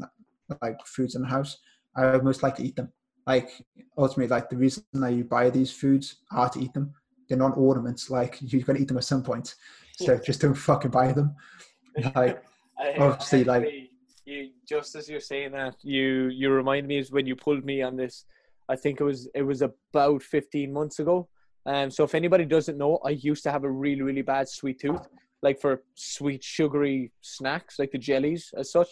like 0.63 0.79
foods 0.87 1.17
in 1.17 1.23
the 1.23 1.29
house 1.29 1.59
i 1.97 2.13
would 2.13 2.25
most 2.25 2.43
likely 2.43 2.67
eat 2.67 2.77
them. 2.77 2.93
Like 3.27 3.51
ultimately 3.97 4.29
like 4.29 4.51
the 4.51 4.57
reason 4.57 4.85
that 4.93 5.13
you 5.13 5.25
buy 5.25 5.51
these 5.51 5.73
foods 5.73 6.17
are 6.31 6.49
to 6.51 6.61
eat 6.61 6.75
them. 6.75 6.93
They're 7.29 7.39
not 7.39 7.57
ornaments. 7.57 8.11
Like 8.11 8.39
you're 8.41 8.63
to 8.63 8.77
eat 8.77 8.89
them 8.89 8.99
at 8.99 9.05
some 9.05 9.23
point. 9.23 9.55
So 9.97 10.13
yeah. 10.13 10.21
just 10.25 10.41
don't 10.43 10.55
fucking 10.55 10.91
buy 10.91 11.13
them. 11.13 11.35
Like 12.15 12.43
obviously 12.99 13.45
like 13.45 13.67
you 14.27 14.51
just 14.69 14.95
as 14.95 15.09
you're 15.09 15.21
saying 15.21 15.53
that 15.53 15.77
you 15.83 16.29
you 16.29 16.51
remind 16.51 16.87
me 16.87 16.99
is 16.99 17.13
when 17.13 17.27
you 17.27 17.37
pulled 17.37 17.65
me 17.65 17.83
on 17.83 17.97
this 17.97 18.25
I 18.69 18.77
think 18.77 19.01
it 19.01 19.05
was 19.05 19.29
it 19.35 19.43
was 19.43 19.63
about 19.63 20.23
15 20.23 20.73
months 20.73 20.99
ago. 20.99 21.29
Um, 21.67 21.91
so 21.91 22.05
if 22.05 22.15
anybody 22.15 22.45
doesn't 22.45 22.79
know, 22.79 22.99
I 23.05 23.11
used 23.11 23.43
to 23.45 23.51
have 23.51 23.65
a 23.65 23.71
really 23.71 24.03
really 24.03 24.23
bad 24.23 24.49
sweet 24.49 24.81
tooth, 24.81 25.07
like 25.43 25.61
for 25.61 25.83
sweet 25.95 26.43
sugary 26.43 27.13
snacks, 27.21 27.79
like 27.79 27.91
the 27.91 27.99
jellies 27.99 28.53
as 28.57 28.71
such. 28.71 28.89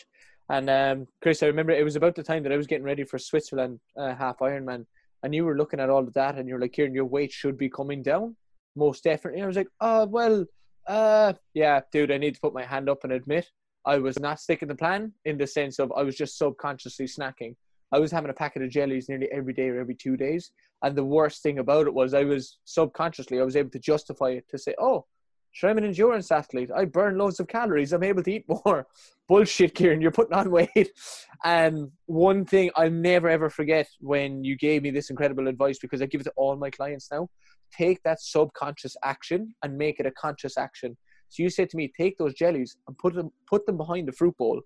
And 0.49 0.69
um, 0.69 1.07
Chris, 1.23 1.43
I 1.43 1.47
remember 1.47 1.73
it 1.73 1.85
was 1.85 1.97
about 1.97 2.15
the 2.15 2.23
time 2.23 2.43
that 2.43 2.53
I 2.53 2.57
was 2.57 2.67
getting 2.67 2.85
ready 2.85 3.05
for 3.05 3.19
Switzerland 3.19 3.81
uh, 3.97 4.15
half 4.15 4.39
Ironman, 4.39 4.87
and 5.23 5.35
you 5.35 5.45
were 5.45 5.57
looking 5.57 5.81
at 5.81 5.91
all 5.91 6.03
of 6.03 6.13
that, 6.15 6.37
and 6.37 6.49
you're 6.49 6.61
like, 6.61 6.73
"Kieran, 6.73 6.95
your 6.95 7.07
weight 7.07 7.33
should 7.33 7.57
be 7.57 7.71
coming 7.71 8.03
down, 8.03 8.37
most 8.77 9.05
definitely." 9.05 9.43
I 9.43 9.47
was 9.47 9.57
like, 9.57 9.69
"Oh 9.81 10.07
well, 10.07 10.45
uh, 10.87 11.33
yeah, 11.55 11.81
dude, 11.93 12.11
I 12.11 12.19
need 12.19 12.35
to 12.35 12.41
put 12.41 12.55
my 12.55 12.65
hand 12.65 12.89
up 12.89 13.05
and 13.05 13.13
admit 13.13 13.49
I 13.87 13.99
was 13.99 14.19
not 14.19 14.41
sticking 14.41 14.69
the 14.69 14.75
plan 14.75 15.13
in 15.25 15.39
the 15.39 15.47
sense 15.47 15.79
of 15.79 15.93
I 15.93 16.03
was 16.03 16.17
just 16.17 16.37
subconsciously 16.37 17.07
snacking." 17.07 17.57
I 17.93 17.99
was 17.99 18.11
having 18.11 18.31
a 18.31 18.35
packet 18.35 18.63
of 18.63 18.71
jellies 18.71 19.09
nearly 19.09 19.29
every 19.33 19.53
day 19.53 19.69
or 19.69 19.79
every 19.79 19.95
two 19.95 20.17
days. 20.17 20.53
And 20.83 20.97
the 20.97 21.05
worst 21.05 21.43
thing 21.43 21.59
about 21.59 21.87
it 21.87 21.95
was 21.95 22.15
I 22.15 22.25
was 22.25 22.59
subconsciously, 22.65 23.41
I 23.41 23.45
was 23.45 23.57
able 23.57 23.71
to 23.71 23.79
justify 23.79 24.31
it 24.31 24.49
to 24.51 24.59
say, 24.59 24.75
oh, 24.81 25.05
sure, 25.53 25.71
I'm 25.71 25.79
an 25.79 25.85
endurance 25.85 26.31
athlete. 26.31 26.71
I 26.75 26.87
burn 26.87 27.19
loads 27.19 27.39
of 27.39 27.49
calories. 27.49 27.93
I'm 27.93 28.03
able 28.03 28.23
to 28.23 28.33
eat 28.33 28.47
more. 28.49 28.87
Bullshit, 29.29 29.75
Kieran, 29.75 30.01
you're 30.01 30.11
putting 30.11 30.35
on 30.35 30.51
weight. 30.51 30.91
And 31.45 31.91
one 32.07 32.45
thing 32.45 32.71
I'll 32.77 32.89
never 32.89 33.29
ever 33.29 33.51
forget 33.51 33.89
when 33.99 34.45
you 34.45 34.57
gave 34.57 34.83
me 34.83 34.91
this 34.91 35.11
incredible 35.11 35.49
advice 35.49 35.79
because 35.81 36.01
I 36.01 36.07
give 36.07 36.21
it 36.21 36.25
to 36.25 36.33
all 36.37 36.55
my 36.55 36.71
clients 36.71 37.09
now 37.11 37.29
take 37.77 38.03
that 38.05 38.21
subconscious 38.21 38.97
action 39.05 39.55
and 39.63 39.77
make 39.77 39.99
it 39.99 40.07
a 40.07 40.11
conscious 40.13 40.57
action. 40.57 40.97
So 41.29 41.43
you 41.43 41.51
said 41.51 41.71
to 41.71 41.77
me, 41.77 41.93
take 41.99 42.19
those 42.19 42.35
jellies 42.35 42.77
and 42.87 42.97
put 42.99 43.15
them 43.15 43.31
put 43.49 43.67
them 43.67 43.77
behind 43.77 44.09
the 44.09 44.13
fruit 44.13 44.37
bowl 44.37 44.61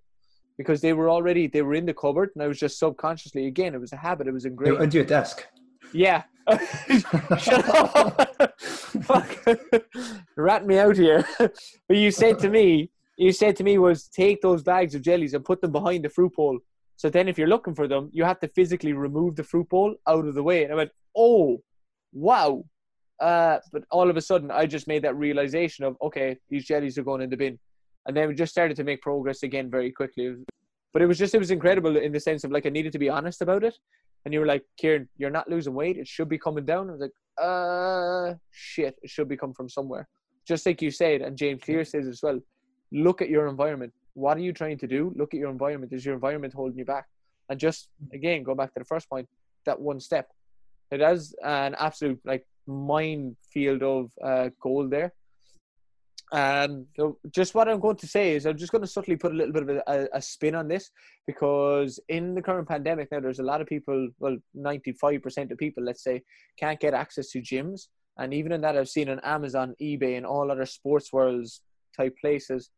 because 0.58 0.80
they 0.80 0.92
were 0.92 1.10
already 1.10 1.46
they 1.46 1.62
were 1.62 1.74
in 1.74 1.86
the 1.86 1.94
cupboard 1.94 2.30
and 2.34 2.42
I 2.42 2.46
was 2.46 2.58
just 2.58 2.78
subconsciously 2.78 3.46
again 3.46 3.74
it 3.74 3.80
was 3.80 3.92
a 3.92 3.96
habit 3.96 4.26
it 4.26 4.32
was 4.32 4.44
ingrained 4.44 4.78
under 4.78 4.96
your 4.96 5.06
desk 5.06 5.46
yeah 5.92 6.24
shut 7.38 7.68
up 7.74 8.60
fuck 9.02 9.44
rat 10.36 10.66
me 10.66 10.78
out 10.78 10.96
here 10.96 11.24
but 11.88 11.96
you 11.96 12.10
said 12.10 12.38
to 12.40 12.48
me 12.48 12.90
you 13.16 13.32
said 13.32 13.56
to 13.56 13.64
me 13.64 13.78
was 13.78 14.08
take 14.08 14.40
those 14.42 14.62
bags 14.62 14.94
of 14.94 15.02
jellies 15.02 15.34
and 15.34 15.44
put 15.44 15.60
them 15.60 15.72
behind 15.72 16.04
the 16.04 16.10
fruit 16.10 16.34
bowl 16.34 16.58
So 16.96 17.10
then, 17.10 17.28
if 17.28 17.38
you're 17.38 17.48
looking 17.48 17.74
for 17.74 17.86
them, 17.86 18.10
you 18.12 18.24
have 18.24 18.40
to 18.40 18.48
physically 18.48 18.92
remove 18.92 19.36
the 19.36 19.44
fruit 19.44 19.68
bowl 19.68 19.94
out 20.06 20.26
of 20.26 20.34
the 20.34 20.42
way. 20.42 20.64
And 20.64 20.72
I 20.72 20.76
went, 20.76 20.90
oh, 21.14 21.62
wow. 22.12 22.64
Uh, 23.20 23.58
but 23.72 23.84
all 23.90 24.08
of 24.08 24.16
a 24.16 24.20
sudden, 24.20 24.50
I 24.50 24.66
just 24.66 24.88
made 24.88 25.02
that 25.02 25.16
realization 25.16 25.84
of, 25.84 25.96
okay, 26.02 26.38
these 26.48 26.64
jellies 26.64 26.96
are 26.98 27.02
going 27.02 27.22
in 27.22 27.30
the 27.30 27.36
bin. 27.36 27.58
And 28.06 28.16
then 28.16 28.28
we 28.28 28.34
just 28.34 28.52
started 28.52 28.76
to 28.76 28.84
make 28.84 29.02
progress 29.02 29.42
again 29.42 29.70
very 29.70 29.90
quickly. 29.90 30.34
But 30.92 31.02
it 31.02 31.06
was 31.06 31.18
just, 31.18 31.34
it 31.34 31.38
was 31.38 31.50
incredible 31.50 31.96
in 31.96 32.12
the 32.12 32.20
sense 32.20 32.44
of 32.44 32.52
like, 32.52 32.66
I 32.66 32.70
needed 32.70 32.92
to 32.92 32.98
be 32.98 33.08
honest 33.08 33.42
about 33.42 33.64
it. 33.64 33.76
And 34.24 34.32
you 34.32 34.40
were 34.40 34.46
like, 34.46 34.62
Kieran, 34.78 35.08
you're 35.18 35.30
not 35.30 35.48
losing 35.48 35.74
weight. 35.74 35.96
It 35.98 36.08
should 36.08 36.28
be 36.28 36.38
coming 36.38 36.64
down. 36.64 36.88
I 36.88 36.92
was 36.92 37.00
like, 37.00 37.10
uh, 37.40 38.34
shit, 38.50 38.96
it 39.02 39.10
should 39.10 39.28
be 39.28 39.36
coming 39.36 39.54
from 39.54 39.68
somewhere. 39.68 40.08
Just 40.46 40.64
like 40.64 40.80
you 40.80 40.90
said, 40.90 41.20
and 41.22 41.36
James 41.36 41.62
Clear 41.62 41.84
says 41.84 42.06
as 42.06 42.20
well, 42.22 42.40
look 42.92 43.20
at 43.20 43.28
your 43.28 43.48
environment 43.48 43.92
what 44.16 44.38
are 44.38 44.40
you 44.40 44.52
trying 44.52 44.78
to 44.78 44.86
do? 44.86 45.12
Look 45.14 45.34
at 45.34 45.40
your 45.40 45.50
environment. 45.50 45.92
Is 45.92 46.04
your 46.04 46.14
environment 46.14 46.54
holding 46.54 46.78
you 46.78 46.86
back? 46.86 47.04
And 47.50 47.60
just 47.60 47.90
again, 48.14 48.42
go 48.42 48.54
back 48.54 48.72
to 48.72 48.80
the 48.80 48.84
first 48.86 49.08
point, 49.10 49.28
that 49.66 49.78
one 49.78 50.00
step. 50.00 50.28
It 50.90 51.00
has 51.00 51.34
an 51.44 51.76
absolute 51.78 52.18
like 52.24 52.46
minefield 52.66 53.82
of 53.82 54.10
uh, 54.24 54.48
gold 54.60 54.90
there. 54.90 55.12
Um, 56.32 56.86
so 56.96 57.18
just 57.30 57.54
what 57.54 57.68
I'm 57.68 57.78
going 57.78 57.96
to 57.96 58.06
say 58.06 58.34
is 58.34 58.46
I'm 58.46 58.56
just 58.56 58.72
going 58.72 58.82
to 58.82 58.88
subtly 58.88 59.16
put 59.16 59.32
a 59.32 59.34
little 59.34 59.52
bit 59.52 59.62
of 59.62 59.82
a, 59.86 60.08
a, 60.12 60.20
spin 60.20 60.56
on 60.56 60.66
this 60.66 60.90
because 61.24 62.00
in 62.08 62.34
the 62.34 62.42
current 62.42 62.66
pandemic 62.66 63.12
now, 63.12 63.20
there's 63.20 63.38
a 63.38 63.44
lot 63.44 63.60
of 63.60 63.68
people, 63.68 64.08
well, 64.18 64.36
95% 64.56 65.52
of 65.52 65.58
people, 65.58 65.84
let's 65.84 66.02
say, 66.02 66.22
can't 66.58 66.80
get 66.80 66.94
access 66.94 67.30
to 67.30 67.40
gyms. 67.40 67.82
And 68.18 68.34
even 68.34 68.50
in 68.50 68.60
that, 68.62 68.76
I've 68.76 68.88
seen 68.88 69.08
on 69.08 69.20
Amazon, 69.20 69.76
eBay, 69.80 70.16
and 70.16 70.26
all 70.26 70.50
other 70.50 70.66
sports 70.66 71.12
worlds 71.12 71.60
type 71.96 72.16
places, 72.20 72.70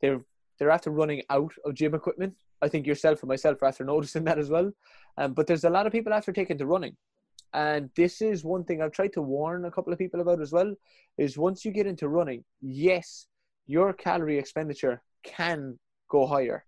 they're 0.00 0.20
they're 0.58 0.70
after 0.70 0.90
running 0.90 1.22
out 1.30 1.52
of 1.64 1.74
gym 1.74 1.94
equipment. 1.94 2.34
I 2.62 2.68
think 2.68 2.86
yourself 2.86 3.22
and 3.22 3.28
myself 3.28 3.60
are 3.62 3.66
after 3.66 3.84
noticing 3.92 4.24
that 4.24 4.38
as 4.38 4.48
well. 4.48 4.72
Um, 5.18 5.34
but 5.34 5.46
there's 5.46 5.64
a 5.64 5.70
lot 5.70 5.86
of 5.86 5.92
people 5.92 6.12
after 6.12 6.32
taking 6.32 6.58
to 6.58 6.66
running. 6.66 6.96
And 7.52 7.90
this 7.96 8.20
is 8.20 8.44
one 8.44 8.64
thing 8.64 8.82
I've 8.82 8.92
tried 8.92 9.12
to 9.14 9.22
warn 9.22 9.64
a 9.64 9.70
couple 9.70 9.92
of 9.92 9.98
people 9.98 10.20
about 10.20 10.40
as 10.40 10.52
well 10.52 10.74
is 11.16 11.38
once 11.38 11.64
you 11.64 11.70
get 11.70 11.86
into 11.86 12.08
running, 12.08 12.44
yes, 12.60 13.26
your 13.66 13.92
calorie 13.92 14.38
expenditure 14.38 15.02
can 15.22 15.78
go 16.08 16.26
higher. 16.26 16.64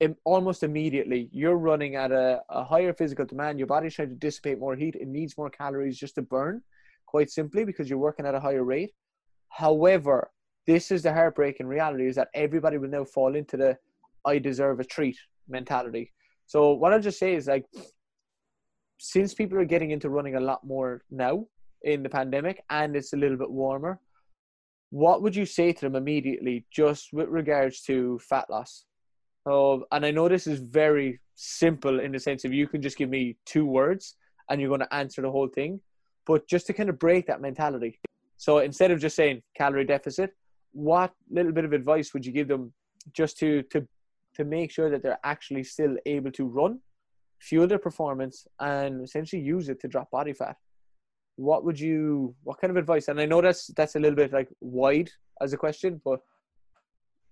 It, 0.00 0.16
almost 0.24 0.62
immediately, 0.62 1.30
you're 1.32 1.56
running 1.56 1.96
at 1.96 2.12
a, 2.12 2.42
a 2.50 2.64
higher 2.64 2.92
physical 2.92 3.24
demand. 3.24 3.58
Your 3.58 3.66
body's 3.66 3.94
trying 3.94 4.10
to 4.10 4.14
dissipate 4.14 4.58
more 4.58 4.76
heat. 4.76 4.94
It 4.94 5.08
needs 5.08 5.38
more 5.38 5.48
calories 5.48 5.98
just 5.98 6.16
to 6.16 6.22
burn, 6.22 6.62
quite 7.06 7.30
simply, 7.30 7.64
because 7.64 7.88
you're 7.88 7.98
working 7.98 8.26
at 8.26 8.34
a 8.34 8.40
higher 8.40 8.64
rate. 8.64 8.92
However, 9.48 10.30
this 10.66 10.90
is 10.90 11.02
the 11.02 11.12
heartbreaking 11.12 11.66
reality 11.66 12.06
is 12.06 12.16
that 12.16 12.28
everybody 12.34 12.76
will 12.76 12.90
now 12.90 13.04
fall 13.04 13.36
into 13.36 13.56
the 13.56 13.78
I 14.26 14.38
deserve 14.38 14.80
a 14.80 14.84
treat 14.84 15.16
mentality. 15.48 16.12
So 16.46 16.72
what 16.72 16.92
I'll 16.92 17.00
just 17.00 17.18
say 17.18 17.34
is 17.34 17.46
like 17.46 17.64
since 18.98 19.34
people 19.34 19.58
are 19.58 19.64
getting 19.64 19.90
into 19.90 20.08
running 20.08 20.36
a 20.36 20.40
lot 20.40 20.64
more 20.64 21.02
now 21.10 21.46
in 21.82 22.02
the 22.02 22.08
pandemic 22.08 22.62
and 22.70 22.96
it's 22.96 23.12
a 23.12 23.16
little 23.16 23.36
bit 23.36 23.50
warmer, 23.50 24.00
what 24.90 25.22
would 25.22 25.36
you 25.36 25.46
say 25.46 25.72
to 25.72 25.80
them 25.80 25.96
immediately 25.96 26.64
just 26.70 27.12
with 27.12 27.28
regards 27.28 27.82
to 27.82 28.18
fat 28.20 28.48
loss? 28.48 28.84
Oh, 29.44 29.84
and 29.92 30.04
I 30.04 30.10
know 30.10 30.28
this 30.28 30.46
is 30.46 30.60
very 30.60 31.20
simple 31.34 32.00
in 32.00 32.12
the 32.12 32.18
sense 32.18 32.44
of 32.44 32.52
you 32.52 32.66
can 32.66 32.82
just 32.82 32.96
give 32.96 33.10
me 33.10 33.36
two 33.44 33.66
words 33.66 34.16
and 34.48 34.60
you're 34.60 34.68
going 34.68 34.80
to 34.80 34.94
answer 34.94 35.22
the 35.22 35.30
whole 35.30 35.48
thing, 35.48 35.80
but 36.26 36.48
just 36.48 36.66
to 36.66 36.72
kind 36.72 36.88
of 36.88 36.98
break 36.98 37.26
that 37.26 37.40
mentality. 37.40 38.00
So 38.36 38.58
instead 38.58 38.90
of 38.90 39.00
just 39.00 39.16
saying 39.16 39.42
calorie 39.56 39.84
deficit, 39.84 40.34
what 40.72 41.12
little 41.30 41.52
bit 41.52 41.64
of 41.64 41.72
advice 41.72 42.12
would 42.12 42.26
you 42.26 42.32
give 42.32 42.48
them 42.48 42.72
just 43.12 43.38
to 43.38 43.62
to 43.64 43.86
to 44.34 44.44
make 44.44 44.70
sure 44.70 44.90
that 44.90 45.02
they're 45.02 45.18
actually 45.24 45.64
still 45.64 45.96
able 46.04 46.30
to 46.32 46.44
run, 46.44 46.78
fuel 47.40 47.66
their 47.66 47.78
performance, 47.78 48.46
and 48.60 49.02
essentially 49.02 49.42
use 49.42 49.68
it 49.68 49.80
to 49.80 49.88
drop 49.88 50.10
body 50.10 50.32
fat? 50.32 50.56
What 51.36 51.64
would 51.64 51.78
you? 51.78 52.34
What 52.42 52.60
kind 52.60 52.70
of 52.70 52.76
advice? 52.76 53.08
And 53.08 53.20
I 53.20 53.26
know 53.26 53.40
that's 53.40 53.68
that's 53.68 53.96
a 53.96 53.98
little 53.98 54.16
bit 54.16 54.32
like 54.32 54.48
wide 54.60 55.10
as 55.40 55.52
a 55.52 55.56
question, 55.56 56.00
but 56.04 56.20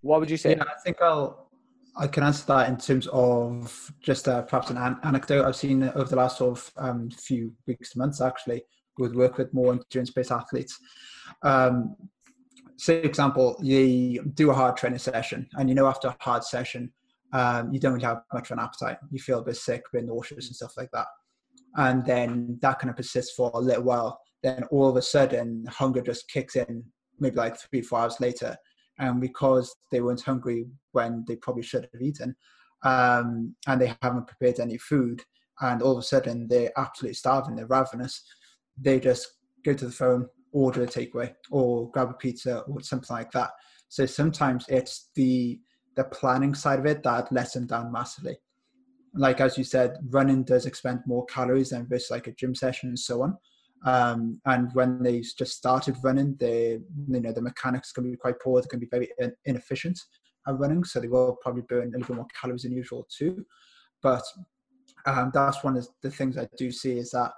what 0.03 0.21
would 0.21 0.31
you 0.31 0.37
say? 0.37 0.51
Yeah, 0.51 0.65
I 0.65 0.81
think 0.85 1.01
I'll 1.01 1.51
I 1.97 2.07
can 2.07 2.25
answer 2.25 2.45
that 2.47 2.69
in 2.69 2.77
terms 2.77 3.07
of 3.13 3.93
just 4.03 4.29
uh, 4.29 4.43
perhaps 4.43 4.71
an, 4.71 4.77
an 4.77 4.99
anecdote 5.05 5.47
I've 5.47 5.57
seen 5.57 5.85
over 5.85 6.05
the 6.05 6.17
last 6.17 6.39
sort 6.39 6.59
of 6.59 6.73
um, 6.77 7.11
few 7.11 7.53
weeks, 7.67 7.95
months 7.95 8.21
actually, 8.21 8.65
with 8.99 9.15
work 9.15 9.39
with 9.39 9.55
more 9.55 9.73
endurance-based 9.73 10.33
athletes. 10.33 10.79
Um, 11.43 11.97
say 12.77 13.03
example 13.03 13.57
you 13.63 14.25
do 14.35 14.51
a 14.51 14.55
hard 14.55 14.77
training 14.77 14.99
session 14.99 15.49
and 15.55 15.69
you 15.69 15.75
know 15.75 15.87
after 15.87 16.09
a 16.09 16.17
hard 16.21 16.43
session 16.43 16.93
um, 17.33 17.73
you 17.73 17.81
don't 17.81 17.95
really 17.95 18.05
have 18.05 18.23
much 18.33 18.51
of 18.51 18.59
an 18.59 18.65
appetite. 18.65 18.99
You 19.11 19.19
feel 19.19 19.41
a 19.41 19.45
bit 19.45 19.57
sick 19.57 19.83
a 19.87 19.97
bit 19.97 20.07
nauseous 20.07 20.47
and 20.47 20.57
stuff 20.57 20.77
like 20.77 20.91
that. 20.93 21.07
And 21.77 22.05
then 22.05 22.59
that 22.63 22.79
kind 22.79 22.91
of 22.91 22.97
persists 22.97 23.35
for 23.35 23.51
a 23.55 23.59
little 23.59 23.83
while. 23.85 24.21
Then 24.43 24.65
all 24.71 24.89
of 24.89 24.97
a 24.97 25.03
sudden 25.03 25.65
hunger 25.69 26.03
just 26.03 26.29
kicks 26.29 26.57
in 26.57 26.85
maybe 27.19 27.37
like 27.37 27.59
three 27.59 27.83
four 27.83 28.01
hours 28.01 28.21
later. 28.21 28.57
And 28.99 29.21
because 29.21 29.75
they 29.91 30.01
weren't 30.01 30.21
hungry 30.21 30.67
when 30.93 31.25
they 31.27 31.37
probably 31.37 31.63
should 31.65 31.89
have 31.93 32.03
eaten 32.03 32.37
um, 32.85 33.57
and 33.67 33.81
they 33.81 33.95
haven't 34.03 34.29
prepared 34.29 34.61
any 34.61 34.79
food 34.79 35.23
and 35.61 35.83
all 35.83 35.93
of 35.93 35.99
a 35.99 36.03
sudden 36.03 36.47
they're 36.49 36.71
absolutely 36.77 37.15
starving 37.15 37.57
they're 37.57 37.67
ravenous 37.67 38.23
they 38.81 39.01
just 39.01 39.27
go 39.65 39.73
to 39.73 39.87
the 39.87 39.93
phone 39.93 40.29
order 40.55 40.85
a 40.85 40.87
takeaway 40.87 41.35
or 41.51 41.91
grab 41.91 42.11
a 42.11 42.15
pizza 42.15 42.61
or 42.61 42.81
something 42.81 43.15
like 43.15 43.31
that. 43.33 43.51
So 43.89 44.07
sometimes 44.07 44.65
it's 44.69 45.11
the 45.15 45.61
the 45.97 46.05
planning 46.05 46.55
side 46.55 46.79
of 46.79 46.87
it 46.87 47.03
that 47.03 47.31
lets 47.33 47.53
them 47.53 47.67
down 47.67 47.93
massively. 47.93 48.37
Like 49.15 49.41
as 49.41 49.57
you 49.57 49.65
said, 49.65 49.97
running 50.11 50.43
does 50.43 50.67
expend 50.67 51.01
more 51.07 51.25
calories 51.27 51.71
than 51.71 51.87
versus 51.87 52.11
like 52.11 52.27
a 52.27 52.33
gym 52.33 52.55
session 52.55 52.89
and 52.91 52.99
so 52.99 53.23
on. 53.23 53.37
Um, 53.85 54.41
and 54.47 54.71
when 54.73 55.03
they 55.03 55.21
just 55.21 55.57
started 55.57 55.97
running, 56.03 56.37
they 56.41 56.81
you 57.09 57.21
know 57.21 57.33
the 57.33 57.43
mechanics 57.43 57.93
can 57.93 58.11
be 58.11 58.17
quite 58.17 58.41
poor. 58.43 58.61
They 58.61 58.69
can 58.69 58.81
be 58.81 58.89
very 58.91 59.11
inefficient 59.45 60.01
at 60.49 60.59
running, 60.59 60.85
so 60.85 61.01
they 61.01 61.09
will 61.09 61.37
probably 61.43 61.63
burn 61.69 61.89
a 61.95 61.99
little 61.99 62.15
bit 62.15 62.17
more 62.17 62.27
calories 62.41 62.63
than 62.63 62.73
usual 62.73 63.07
too. 63.15 63.45
But 64.03 64.23
um, 65.07 65.31
that's 65.35 65.63
one 65.63 65.77
of 65.77 65.87
the 66.03 66.11
things 66.11 66.39
I 66.39 66.49
do 66.57 66.71
see 66.71 66.99
is 66.99 67.11
that 67.11 67.33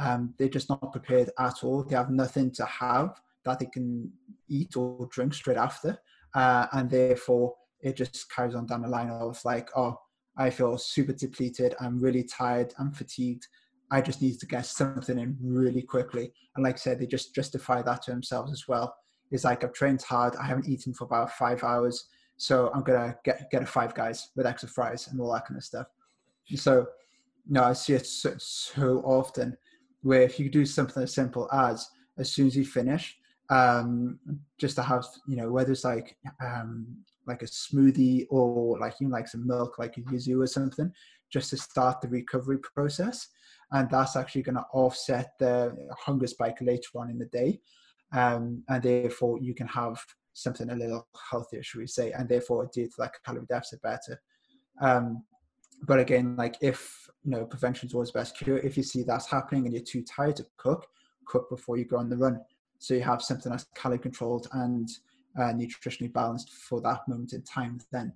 um, 0.00 0.34
they're 0.38 0.48
just 0.48 0.68
not 0.68 0.92
prepared 0.92 1.30
at 1.38 1.62
all. 1.62 1.84
They 1.84 1.94
have 1.94 2.10
nothing 2.10 2.50
to 2.52 2.64
have 2.64 3.20
that 3.44 3.58
they 3.58 3.66
can 3.66 4.10
eat 4.48 4.76
or 4.76 5.06
drink 5.10 5.34
straight 5.34 5.56
after, 5.56 5.98
uh, 6.34 6.66
and 6.72 6.90
therefore 6.90 7.54
it 7.82 7.96
just 7.96 8.30
carries 8.32 8.54
on 8.54 8.66
down 8.66 8.82
the 8.82 8.88
line 8.88 9.10
of 9.10 9.40
like, 9.44 9.68
oh, 9.76 9.98
I 10.36 10.50
feel 10.50 10.78
super 10.78 11.12
depleted. 11.12 11.74
I'm 11.80 11.98
really 11.98 12.24
tired. 12.24 12.72
I'm 12.78 12.92
fatigued. 12.92 13.46
I 13.90 14.00
just 14.00 14.22
need 14.22 14.38
to 14.40 14.46
get 14.46 14.64
something 14.64 15.18
in 15.18 15.36
really 15.42 15.82
quickly. 15.82 16.32
And 16.56 16.64
like 16.64 16.76
I 16.76 16.78
said, 16.78 16.98
they 16.98 17.06
just 17.06 17.34
justify 17.34 17.82
that 17.82 18.02
to 18.02 18.10
themselves 18.10 18.50
as 18.50 18.66
well. 18.66 18.94
It's 19.30 19.44
like 19.44 19.64
I've 19.64 19.72
trained 19.72 20.02
hard. 20.02 20.34
I 20.36 20.46
haven't 20.46 20.68
eaten 20.68 20.94
for 20.94 21.04
about 21.04 21.32
five 21.32 21.62
hours, 21.64 22.08
so 22.36 22.70
I'm 22.74 22.82
gonna 22.82 23.16
get 23.24 23.50
get 23.50 23.62
a 23.62 23.66
five 23.66 23.94
guys 23.94 24.30
with 24.36 24.46
extra 24.46 24.68
fries 24.68 25.08
and 25.08 25.20
all 25.20 25.32
that 25.32 25.46
kind 25.46 25.58
of 25.58 25.64
stuff. 25.64 25.86
So, 26.54 26.86
no, 27.48 27.64
I 27.64 27.72
see 27.72 27.94
it 27.94 28.06
so, 28.06 28.34
so 28.38 28.98
often 29.04 29.56
where 30.02 30.22
if 30.22 30.38
you 30.38 30.50
do 30.50 30.66
something 30.66 31.02
as 31.02 31.14
simple 31.14 31.50
as 31.52 31.88
as 32.18 32.30
soon 32.30 32.46
as 32.46 32.56
you 32.56 32.64
finish 32.64 33.16
um, 33.50 34.18
just 34.58 34.76
to 34.76 34.82
have 34.82 35.04
you 35.26 35.36
know 35.36 35.50
whether 35.50 35.72
it's 35.72 35.84
like 35.84 36.16
um, 36.44 36.86
like 37.26 37.42
a 37.42 37.46
smoothie 37.46 38.26
or 38.30 38.78
like 38.78 38.94
even 39.00 39.10
like 39.10 39.28
some 39.28 39.46
milk 39.46 39.78
like 39.78 39.96
a 39.96 40.12
Yazoo 40.12 40.40
or 40.40 40.46
something 40.46 40.92
just 41.30 41.50
to 41.50 41.56
start 41.56 42.00
the 42.00 42.08
recovery 42.08 42.58
process 42.58 43.28
and 43.72 43.88
that's 43.90 44.16
actually 44.16 44.42
going 44.42 44.56
to 44.56 44.64
offset 44.72 45.32
the 45.38 45.74
hunger 45.98 46.26
spike 46.26 46.58
later 46.60 46.88
on 46.96 47.10
in 47.10 47.18
the 47.18 47.26
day 47.26 47.60
um, 48.12 48.62
and 48.68 48.82
therefore 48.82 49.38
you 49.40 49.54
can 49.54 49.66
have 49.66 49.98
something 50.34 50.70
a 50.70 50.74
little 50.74 51.06
healthier 51.30 51.62
should 51.62 51.78
we 51.78 51.86
say 51.86 52.12
and 52.12 52.28
therefore 52.28 52.68
do 52.72 52.88
like 52.98 53.12
calorie 53.24 53.46
deficit 53.48 53.80
better 53.82 54.20
um, 54.80 55.22
but 55.86 55.98
again 55.98 56.34
like 56.36 56.56
if 56.60 57.02
you 57.24 57.30
know, 57.30 57.44
prevention 57.44 57.88
is 57.88 57.94
always 57.94 58.10
best 58.10 58.36
cure. 58.36 58.58
If 58.58 58.76
you 58.76 58.82
see 58.82 59.02
that's 59.02 59.30
happening 59.30 59.66
and 59.66 59.74
you're 59.74 59.84
too 59.84 60.02
tired 60.02 60.36
to 60.36 60.46
cook, 60.56 60.86
cook 61.26 61.48
before 61.48 61.76
you 61.76 61.84
go 61.84 61.96
on 61.96 62.08
the 62.08 62.16
run. 62.16 62.40
So 62.78 62.94
you 62.94 63.02
have 63.02 63.22
something 63.22 63.50
that's 63.50 63.66
calorie 63.74 63.98
controlled 63.98 64.48
and 64.52 64.88
uh, 65.38 65.52
nutritionally 65.52 66.12
balanced 66.12 66.50
for 66.50 66.80
that 66.80 67.06
moment 67.08 67.32
in 67.32 67.42
time 67.42 67.78
then. 67.90 68.12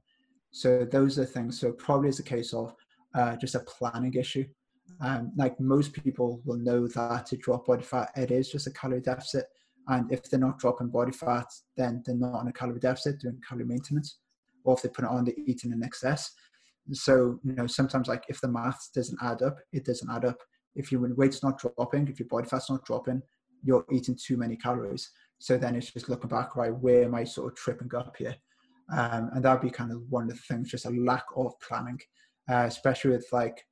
So 0.51 0.87
those 0.91 1.19
are 1.19 1.25
things. 1.25 1.61
So 1.61 1.73
probably 1.73 2.09
is 2.09 2.19
a 2.19 2.25
case 2.25 2.53
of 2.55 2.75
uh, 3.15 3.37
just 3.37 3.55
a 3.55 3.61
planning 3.61 4.15
issue. 4.15 4.47
Um, 5.01 5.33
like 5.37 5.59
most 5.61 5.93
people 5.93 6.41
will 6.45 6.59
know 6.59 6.87
that 6.89 7.27
to 7.27 7.37
drop 7.37 7.67
body 7.67 7.83
fat, 7.83 8.11
it 8.17 8.31
is 8.31 8.51
just 8.51 8.67
a 8.67 8.73
calorie 8.73 9.01
deficit. 9.01 9.47
And 9.89 10.11
if 10.11 10.25
they're 10.25 10.41
not 10.41 10.59
dropping 10.59 10.89
body 10.89 11.13
fat, 11.13 11.47
then 11.77 12.03
they're 12.05 12.15
not 12.15 12.35
on 12.35 12.49
a 12.49 12.53
calorie 12.53 12.81
deficit, 12.81 13.21
doing 13.21 13.41
calorie 13.47 13.65
maintenance. 13.65 14.19
Or 14.65 14.75
if 14.75 14.83
they 14.83 14.89
put 14.89 15.05
it 15.05 15.11
on, 15.11 15.25
they're 15.25 15.35
eating 15.47 15.73
in 15.73 15.83
excess 15.83 16.33
so 16.93 17.39
you 17.43 17.53
know 17.53 17.67
sometimes 17.67 18.09
like 18.09 18.25
if 18.29 18.41
the 18.41 18.49
maths 18.49 18.89
doesn't 18.89 19.19
add 19.23 19.43
up 19.43 19.59
it 19.73 19.85
doesn't 19.85 20.11
add 20.11 20.25
up 20.25 20.39
if 20.75 20.93
your 20.93 21.03
weight's 21.15 21.43
not 21.43 21.59
dropping 21.59 22.07
if 22.09 22.19
your 22.19 22.29
body 22.29 22.49
fat's 22.49 22.71
not 22.71 22.85
dropping 22.85 23.21
you're 23.63 23.85
eating 23.93 24.17
too 24.17 24.37
many 24.37 24.57
calories 24.57 25.11
so 25.39 25.57
then 25.57 25.77
it's 25.77 25.93
just 25.93 26.09
looking 26.09 26.31
back 26.31 26.57
right 26.57 26.75
where 26.75 27.05
am 27.05 27.15
i 27.15 27.25
sort 27.25 27.53
of 27.53 27.59
tripping 27.59 27.91
up 27.97 28.15
here 28.17 28.35
um, 28.93 29.31
and 29.35 29.45
that'd 29.45 29.63
be 29.63 29.71
kind 29.71 29.91
of 29.91 30.01
one 30.11 30.25
of 30.25 30.31
the 30.31 30.37
things 30.37 30.71
just 30.71 30.87
a 30.87 30.91
lack 30.91 31.25
of 31.37 31.53
planning 31.61 31.99
uh, 32.51 32.65
especially 32.67 33.11
with 33.11 33.27
like 33.33 33.65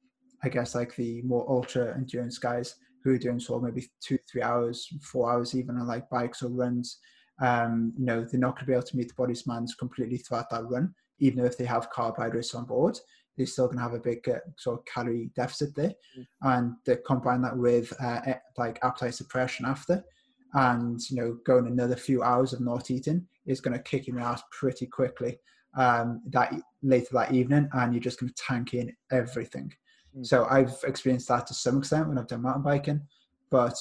I 0.45 0.49
guess 0.51 0.75
like 0.75 0.95
the 0.95 1.23
more 1.23 1.47
ultra 1.49 1.95
endurance 1.97 2.39
guys 2.39 2.77
who 3.03 3.15
are 3.15 3.19
doing 3.19 3.41
sort 3.41 3.59
of 3.59 3.65
maybe 3.65 3.89
two, 4.03 4.19
three 4.31 4.43
hours, 4.43 4.89
four 5.03 5.33
hours 5.33 5.55
even 5.55 5.77
on 5.77 5.87
like 5.87 6.09
bikes 6.11 6.43
or 6.43 6.51
runs. 6.51 6.99
Um, 7.41 7.93
you 7.99 8.05
know, 8.05 8.25
they're 8.25 8.41
not 8.41 8.55
going 8.55 8.61
to 8.61 8.67
be 8.67 8.73
able 8.73 8.83
to 8.85 8.97
meet 8.97 9.09
the 9.09 9.15
body's 9.15 9.43
demands 9.43 9.75
completely 9.75 10.19
throughout 10.19 10.51
that 10.51 10.69
run, 10.69 10.95
even 11.19 11.45
if 11.45 11.57
they 11.59 11.65
have 11.65 11.91
carbohydrates 11.91 12.55
on 12.55 12.67
board. 12.67 12.99
They're 13.37 13.47
still 13.47 13.67
going 13.67 13.79
to 13.79 13.83
have 13.83 13.95
a 13.95 13.99
big 13.99 14.29
uh, 14.29 14.39
sort 14.57 14.79
of 14.79 14.85
calorie 14.85 15.31
deficit 15.35 15.75
there, 15.75 15.93
mm. 16.17 16.27
and 16.43 16.75
they 16.87 16.99
combine 17.05 17.43
that 17.43 17.57
with 17.57 17.93
uh, 18.01 18.21
like 18.57 18.79
appetite 18.85 19.15
suppression 19.15 19.67
after, 19.67 20.05
and 20.55 21.01
you 21.11 21.17
know, 21.17 21.39
going 21.45 21.67
another 21.67 21.97
few 21.97 22.23
hours 22.23 22.53
of 22.53 22.61
not 22.61 22.91
eating 22.91 23.27
is 23.47 23.61
going 23.61 23.77
to 23.77 23.83
kick 23.83 24.09
in 24.09 24.15
your 24.15 24.25
ass 24.25 24.43
pretty 24.51 24.87
quickly 24.87 25.39
um, 25.77 26.23
that 26.31 26.55
later 26.83 27.09
that 27.13 27.33
evening, 27.33 27.69
and 27.73 27.93
you're 27.93 28.03
just 28.03 28.21
going 28.21 28.33
to 28.33 28.43
tank 28.43 28.75
in 28.75 28.95
everything. 29.11 29.73
Mm. 30.17 30.27
So 30.27 30.47
I've 30.51 30.77
experienced 30.87 31.29
that 31.29 31.47
to 31.49 31.55
some 31.55 31.79
extent 31.79 32.09
when 32.09 32.19
I've 32.19 32.29
done 32.29 32.43
mountain 32.43 32.63
biking, 32.63 33.01
but 33.51 33.75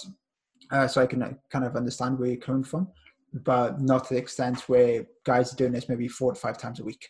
uh, 0.71 0.87
so 0.87 1.01
I 1.01 1.05
can 1.05 1.37
kind 1.51 1.65
of 1.65 1.75
understand 1.75 2.17
where 2.17 2.29
you're 2.29 2.37
coming 2.37 2.63
from, 2.63 2.87
but 3.33 3.81
not 3.81 4.07
to 4.07 4.15
the 4.15 4.19
extent 4.19 4.67
where 4.67 5.05
guys 5.23 5.53
are 5.53 5.57
doing 5.57 5.71
this 5.71 5.89
maybe 5.89 6.07
four 6.07 6.33
to 6.33 6.39
five 6.39 6.57
times 6.57 6.79
a 6.79 6.83
week. 6.83 7.09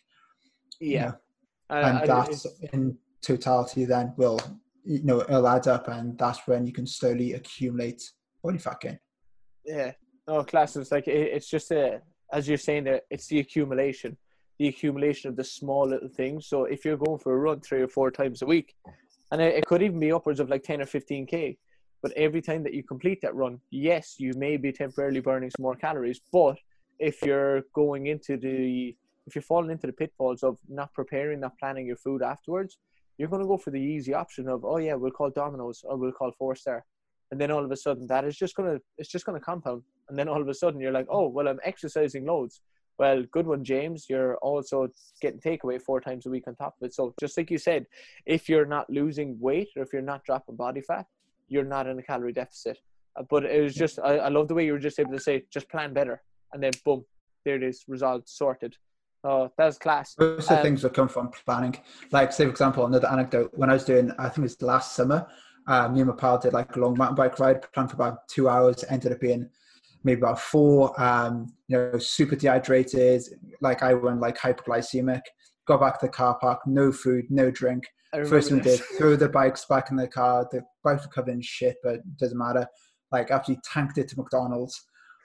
Yeah, 0.79 1.13
you 1.69 1.79
know? 1.79 1.87
and 1.87 2.09
that 2.09 2.45
in 2.73 2.97
totality 3.21 3.85
then 3.85 4.13
will 4.17 4.39
you 4.83 5.01
know 5.03 5.21
it'll 5.21 5.47
add 5.47 5.67
up, 5.67 5.87
and 5.87 6.17
that's 6.17 6.45
when 6.45 6.65
you 6.65 6.73
can 6.73 6.85
slowly 6.85 7.33
accumulate 7.33 8.03
body 8.43 8.57
fat 8.57 8.81
gain. 8.81 8.99
Yeah, 9.65 9.91
no, 10.27 10.43
class. 10.43 10.75
It's 10.75 10.91
like 10.91 11.07
it's 11.07 11.49
just 11.49 11.71
a 11.71 12.01
as 12.31 12.47
you're 12.47 12.57
saying 12.57 12.85
that 12.85 13.03
it's 13.09 13.27
the 13.27 13.39
accumulation 13.39 14.17
the 14.59 14.67
accumulation 14.67 15.29
of 15.29 15.35
the 15.35 15.43
small 15.43 15.87
little 15.87 16.09
things. 16.09 16.47
So 16.47 16.65
if 16.65 16.85
you're 16.85 16.97
going 16.97 17.19
for 17.19 17.33
a 17.33 17.37
run 17.37 17.59
three 17.59 17.81
or 17.81 17.87
four 17.87 18.11
times 18.11 18.41
a 18.41 18.45
week, 18.45 18.75
and 19.31 19.41
it, 19.41 19.55
it 19.55 19.65
could 19.65 19.81
even 19.81 19.99
be 19.99 20.11
upwards 20.11 20.39
of 20.39 20.49
like 20.49 20.63
10 20.63 20.81
or 20.81 20.85
15k, 20.85 21.57
but 22.01 22.11
every 22.13 22.41
time 22.41 22.63
that 22.63 22.73
you 22.73 22.83
complete 22.83 23.19
that 23.21 23.35
run, 23.35 23.59
yes, 23.71 24.15
you 24.19 24.33
may 24.35 24.57
be 24.57 24.71
temporarily 24.71 25.21
burning 25.21 25.49
some 25.49 25.63
more 25.63 25.75
calories, 25.75 26.21
but 26.31 26.57
if 26.99 27.21
you're 27.23 27.63
going 27.73 28.07
into 28.07 28.37
the 28.37 28.95
if 29.25 29.35
you're 29.35 29.41
falling 29.41 29.71
into 29.71 29.87
the 29.87 29.93
pitfalls 29.93 30.43
of 30.43 30.57
not 30.67 30.93
preparing, 30.93 31.39
not 31.39 31.57
planning 31.57 31.87
your 31.87 31.95
food 31.95 32.21
afterwards, 32.21 32.77
you're 33.17 33.29
going 33.29 33.41
to 33.41 33.47
go 33.47 33.57
for 33.57 33.71
the 33.71 33.79
easy 33.79 34.13
option 34.13 34.49
of, 34.49 34.65
oh 34.65 34.77
yeah, 34.77 34.95
we'll 34.95 35.11
call 35.11 35.29
Domino's 35.29 35.81
or 35.85 35.95
we'll 35.95 36.11
call 36.11 36.33
Four 36.37 36.55
Star, 36.57 36.83
and 37.33 37.41
then 37.41 37.49
all 37.49 37.65
of 37.65 37.71
a 37.71 37.75
sudden 37.75 38.05
that 38.05 38.23
is 38.25 38.37
just 38.37 38.55
gonna 38.55 38.77
it's 38.99 39.09
just 39.09 39.25
gonna 39.25 39.39
compound, 39.39 39.81
and 40.07 40.17
then 40.17 40.27
all 40.27 40.39
of 40.39 40.47
a 40.47 40.53
sudden 40.53 40.79
you're 40.79 40.91
like, 40.91 41.07
oh 41.09 41.27
well, 41.27 41.47
I'm 41.47 41.59
exercising 41.63 42.25
loads, 42.25 42.61
well, 42.99 43.23
good 43.31 43.47
one, 43.47 43.63
James. 43.63 44.05
You're 44.07 44.37
also 44.37 44.87
getting 45.21 45.39
takeaway 45.39 45.81
four 45.81 45.99
times 45.99 46.25
a 46.25 46.29
week 46.29 46.47
on 46.47 46.55
top 46.55 46.75
of 46.79 46.85
it. 46.85 46.93
So, 46.93 47.13
just 47.19 47.37
like 47.37 47.49
you 47.49 47.57
said, 47.57 47.85
if 48.25 48.47
you're 48.47 48.65
not 48.65 48.89
losing 48.89 49.39
weight 49.39 49.69
or 49.75 49.81
if 49.81 49.91
you're 49.91 50.01
not 50.01 50.23
dropping 50.23 50.55
body 50.55 50.81
fat, 50.81 51.07
you're 51.47 51.65
not 51.65 51.87
in 51.87 51.97
a 51.97 52.03
calorie 52.03 52.33
deficit. 52.33 52.77
Uh, 53.15 53.23
but 53.29 53.45
it 53.45 53.61
was 53.61 53.73
just, 53.73 53.99
I, 53.99 54.17
I 54.17 54.29
love 54.29 54.47
the 54.47 54.53
way 54.53 54.65
you 54.65 54.73
were 54.73 54.79
just 54.79 54.99
able 54.99 55.13
to 55.13 55.19
say, 55.19 55.43
just 55.51 55.69
plan 55.69 55.93
better. 55.93 56.21
And 56.51 56.61
then, 56.61 56.71
boom, 56.85 57.03
there 57.45 57.55
it 57.55 57.63
is, 57.63 57.83
resolved, 57.87 58.29
sorted. 58.29 58.77
Oh, 59.23 59.51
that's 59.57 59.77
class. 59.77 60.15
Most 60.19 60.51
of 60.51 60.57
um, 60.57 60.63
things 60.63 60.81
that 60.81 60.93
come 60.93 61.07
from 61.07 61.31
planning. 61.45 61.75
Like, 62.11 62.31
say, 62.33 62.43
for 62.43 62.51
example, 62.51 62.85
another 62.85 63.07
anecdote. 63.07 63.51
When 63.53 63.69
I 63.69 63.73
was 63.73 63.85
doing, 63.85 64.11
I 64.19 64.23
think 64.29 64.39
it 64.39 64.41
was 64.41 64.61
last 64.61 64.95
summer, 64.95 65.25
uh, 65.67 65.87
me 65.89 66.01
and 66.01 66.09
my 66.09 66.15
pal 66.15 66.37
did 66.37 66.53
like 66.53 66.75
a 66.75 66.79
long 66.79 66.97
mountain 66.97 67.15
bike 67.15 67.39
ride, 67.39 67.61
planned 67.73 67.89
for 67.89 67.95
about 67.95 68.27
two 68.27 68.49
hours, 68.49 68.83
ended 68.89 69.11
up 69.11 69.19
being 69.19 69.49
maybe 70.03 70.19
about 70.19 70.39
four, 70.39 70.99
um, 71.01 71.53
you 71.67 71.77
know, 71.77 71.97
super 71.97 72.35
dehydrated, 72.35 73.23
like 73.61 73.83
I 73.83 73.93
went 73.93 74.19
like 74.19 74.37
hypoglycemic, 74.37 75.21
got 75.65 75.79
back 75.79 75.99
to 75.99 76.07
the 76.07 76.11
car 76.11 76.37
park, 76.39 76.59
no 76.65 76.91
food, 76.91 77.25
no 77.29 77.49
drink. 77.49 77.85
First 78.27 78.49
thing 78.49 78.57
we 78.57 78.63
did, 78.63 78.79
throw 78.97 79.15
the 79.15 79.29
bikes 79.29 79.65
back 79.65 79.89
in 79.89 79.97
the 79.97 80.07
car. 80.07 80.47
The 80.51 80.61
bikes 80.83 81.03
were 81.03 81.11
covered 81.11 81.31
in 81.31 81.41
shit, 81.41 81.77
but 81.81 81.95
it 81.95 82.17
doesn't 82.17 82.37
matter. 82.37 82.67
Like 83.11 83.31
after 83.31 83.55
tanked 83.63 83.97
it 83.97 84.07
to 84.09 84.17
McDonald's, 84.17 84.79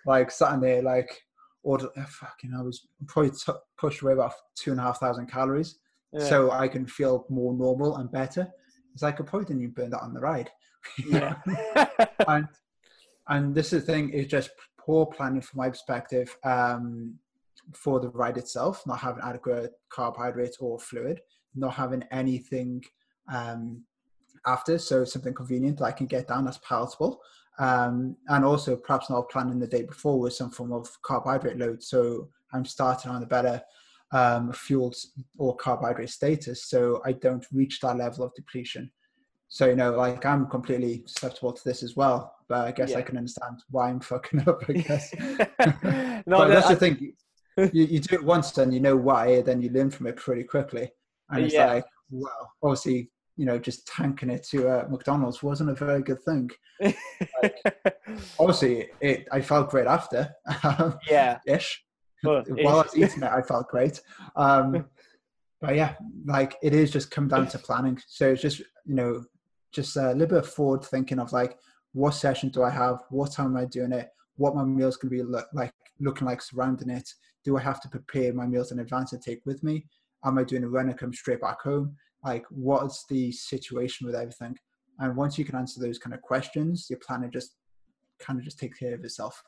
like 0.06 0.30
sat 0.30 0.54
in 0.54 0.60
there, 0.60 0.82
like 0.82 1.20
ordered, 1.62 1.90
oh, 1.96 2.06
fucking, 2.08 2.54
I 2.58 2.62
was 2.62 2.88
probably 3.06 3.32
t- 3.32 3.52
pushed 3.76 4.00
away 4.00 4.14
about 4.14 4.32
two 4.54 4.70
and 4.70 4.80
a 4.80 4.84
half 4.84 5.00
thousand 5.00 5.30
calories. 5.30 5.78
Yeah. 6.14 6.24
So 6.24 6.50
I 6.50 6.66
can 6.68 6.86
feel 6.86 7.26
more 7.28 7.52
normal 7.52 7.96
and 7.96 8.10
better. 8.10 8.48
It's 8.98 9.02
like 9.04 9.20
a 9.20 9.22
didn't 9.22 9.62
even 9.62 9.70
burn 9.70 9.90
that 9.90 10.02
on 10.02 10.12
the 10.12 10.18
ride. 10.18 10.50
Yeah. 11.06 11.36
and 12.26 12.48
and 13.28 13.54
this 13.54 13.72
is 13.72 13.84
the 13.84 13.92
thing 13.92 14.10
is 14.10 14.26
just 14.26 14.50
poor 14.76 15.06
planning 15.06 15.40
from 15.40 15.58
my 15.58 15.68
perspective 15.68 16.36
um, 16.42 17.14
for 17.74 18.00
the 18.00 18.08
ride 18.08 18.38
itself, 18.38 18.84
not 18.88 18.98
having 18.98 19.22
adequate 19.22 19.70
carbohydrates 19.88 20.56
or 20.58 20.80
fluid, 20.80 21.20
not 21.54 21.74
having 21.74 22.02
anything 22.10 22.82
um, 23.32 23.84
after, 24.46 24.78
so 24.78 25.04
something 25.04 25.34
convenient 25.34 25.78
that 25.78 25.84
I 25.84 25.92
can 25.92 26.08
get 26.08 26.26
down 26.26 26.44
that's 26.44 26.58
palatable. 26.58 27.20
Um, 27.60 28.16
and 28.26 28.44
also 28.44 28.74
perhaps 28.74 29.10
not 29.10 29.30
planning 29.30 29.60
the 29.60 29.68
day 29.68 29.82
before 29.82 30.18
with 30.18 30.32
some 30.32 30.50
form 30.50 30.72
of 30.72 30.88
carbohydrate 31.02 31.58
load. 31.58 31.84
So 31.84 32.30
I'm 32.52 32.64
starting 32.64 33.12
on 33.12 33.22
a 33.22 33.26
better 33.26 33.62
um, 34.12 34.52
fuel 34.52 34.94
or 35.36 35.56
carbohydrate 35.56 36.10
status, 36.10 36.64
so 36.64 37.02
I 37.04 37.12
don't 37.12 37.46
reach 37.52 37.80
that 37.80 37.96
level 37.96 38.24
of 38.24 38.34
depletion. 38.34 38.90
So 39.48 39.66
you 39.66 39.76
know, 39.76 39.92
like 39.92 40.24
I'm 40.24 40.46
completely 40.46 41.02
susceptible 41.06 41.52
to 41.52 41.64
this 41.64 41.82
as 41.82 41.96
well. 41.96 42.34
But 42.48 42.66
I 42.66 42.72
guess 42.72 42.90
yeah. 42.90 42.98
I 42.98 43.02
can 43.02 43.16
understand 43.16 43.62
why 43.70 43.88
I'm 43.88 44.00
fucking 44.12 44.48
up. 44.48 44.62
I 44.68 44.72
guess. 44.72 45.14
no, 46.26 46.38
but 46.38 46.48
that's 46.48 46.66
I, 46.66 46.74
the 46.74 46.80
thing. 46.80 47.12
You, 47.72 47.86
you 47.86 47.98
do 47.98 48.14
it 48.14 48.22
once, 48.22 48.56
and 48.58 48.72
you 48.72 48.78
know 48.78 48.94
why. 48.94 49.40
Then 49.40 49.60
you 49.60 49.68
learn 49.70 49.90
from 49.90 50.06
it 50.06 50.14
pretty 50.14 50.44
quickly. 50.44 50.92
And 51.28 51.44
it's 51.44 51.54
yeah. 51.54 51.66
like, 51.66 51.84
well, 52.08 52.52
obviously, 52.62 53.10
you 53.36 53.46
know, 53.46 53.58
just 53.58 53.84
tanking 53.84 54.30
it 54.30 54.44
to 54.50 54.68
uh, 54.68 54.86
McDonald's 54.88 55.42
wasn't 55.42 55.70
a 55.70 55.74
very 55.74 56.00
good 56.00 56.22
thing. 56.22 56.48
like, 56.80 57.56
obviously, 58.38 58.90
it. 59.00 59.26
I 59.32 59.40
felt 59.40 59.70
great 59.70 59.88
after. 59.88 60.32
yeah. 61.10 61.40
Ish. 61.48 61.82
Well, 62.24 62.44
While 62.48 62.80
I 62.80 62.82
was 62.82 62.96
eating 62.96 63.22
it, 63.22 63.30
I 63.30 63.42
felt 63.42 63.68
great. 63.68 64.00
Um, 64.36 64.86
but 65.60 65.74
yeah, 65.74 65.94
like 66.24 66.56
it 66.62 66.74
is 66.74 66.90
just 66.90 67.10
come 67.10 67.28
down 67.28 67.48
to 67.48 67.58
planning. 67.58 68.00
So 68.06 68.30
it's 68.30 68.42
just 68.42 68.60
you 68.60 68.94
know 68.94 69.24
just 69.72 69.96
a 69.96 70.12
little 70.12 70.26
bit 70.26 70.38
of 70.38 70.48
forward 70.48 70.84
thinking 70.84 71.18
of 71.18 71.32
like 71.32 71.58
what 71.92 72.12
session 72.12 72.48
do 72.50 72.62
I 72.62 72.70
have, 72.70 73.02
what 73.10 73.32
time 73.32 73.46
am 73.46 73.56
I 73.56 73.64
doing 73.64 73.92
it, 73.92 74.08
what 74.36 74.54
my 74.54 74.64
meals 74.64 74.96
gonna 74.96 75.10
be 75.10 75.22
look, 75.22 75.46
like 75.52 75.72
looking 76.00 76.26
like 76.26 76.42
surrounding 76.42 76.90
it. 76.90 77.08
Do 77.44 77.56
I 77.56 77.60
have 77.60 77.80
to 77.82 77.88
prepare 77.88 78.32
my 78.32 78.46
meals 78.46 78.72
in 78.72 78.80
advance 78.80 79.12
and 79.12 79.22
take 79.22 79.44
with 79.46 79.62
me? 79.62 79.86
Am 80.24 80.38
I 80.38 80.44
doing 80.44 80.64
a 80.64 80.68
run 80.68 80.88
and 80.88 80.98
come 80.98 81.12
straight 81.12 81.40
back 81.40 81.62
home? 81.62 81.96
Like 82.24 82.44
what's 82.50 83.04
the 83.06 83.32
situation 83.32 84.06
with 84.06 84.16
everything? 84.16 84.56
And 84.98 85.16
once 85.16 85.38
you 85.38 85.44
can 85.44 85.54
answer 85.54 85.80
those 85.80 85.98
kind 85.98 86.14
of 86.14 86.22
questions, 86.22 86.86
your 86.90 86.98
planner 86.98 87.28
just 87.28 87.54
kind 88.18 88.38
of 88.38 88.44
just 88.44 88.58
takes 88.58 88.78
care 88.78 88.94
of 88.94 89.04
itself. 89.04 89.42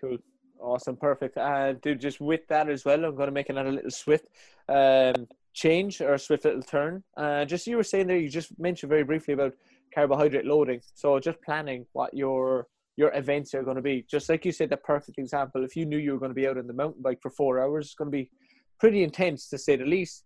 Cool. 0.00 0.18
Awesome, 0.60 0.96
perfect. 0.96 1.36
And 1.36 1.76
uh, 1.76 1.78
dude, 1.82 2.00
just 2.00 2.20
with 2.20 2.46
that 2.48 2.68
as 2.68 2.84
well, 2.84 3.04
I'm 3.04 3.14
going 3.14 3.28
to 3.28 3.32
make 3.32 3.50
another 3.50 3.72
little 3.72 3.90
swift 3.90 4.26
um, 4.68 5.26
change 5.52 6.00
or 6.00 6.16
swift 6.18 6.44
little 6.44 6.62
turn. 6.62 7.02
Uh, 7.16 7.44
just 7.44 7.66
you 7.66 7.76
were 7.76 7.82
saying 7.82 8.06
there, 8.06 8.18
you 8.18 8.28
just 8.28 8.58
mentioned 8.58 8.90
very 8.90 9.04
briefly 9.04 9.34
about 9.34 9.54
carbohydrate 9.94 10.46
loading. 10.46 10.80
So 10.94 11.18
just 11.18 11.40
planning 11.42 11.86
what 11.92 12.14
your 12.14 12.66
your 12.96 13.12
events 13.14 13.54
are 13.54 13.62
going 13.62 13.76
to 13.76 13.82
be. 13.82 14.04
Just 14.08 14.28
like 14.28 14.44
you 14.44 14.52
said, 14.52 14.70
the 14.70 14.76
perfect 14.76 15.18
example. 15.18 15.64
If 15.64 15.74
you 15.74 15.84
knew 15.84 15.98
you 15.98 16.12
were 16.12 16.18
going 16.18 16.30
to 16.30 16.34
be 16.34 16.46
out 16.46 16.58
on 16.58 16.66
the 16.66 16.72
mountain 16.72 17.02
bike 17.02 17.18
for 17.20 17.30
four 17.30 17.60
hours, 17.60 17.86
it's 17.86 17.94
going 17.94 18.10
to 18.10 18.16
be 18.16 18.30
pretty 18.78 19.02
intense 19.02 19.48
to 19.48 19.58
say 19.58 19.76
the 19.76 19.84
least. 19.84 20.24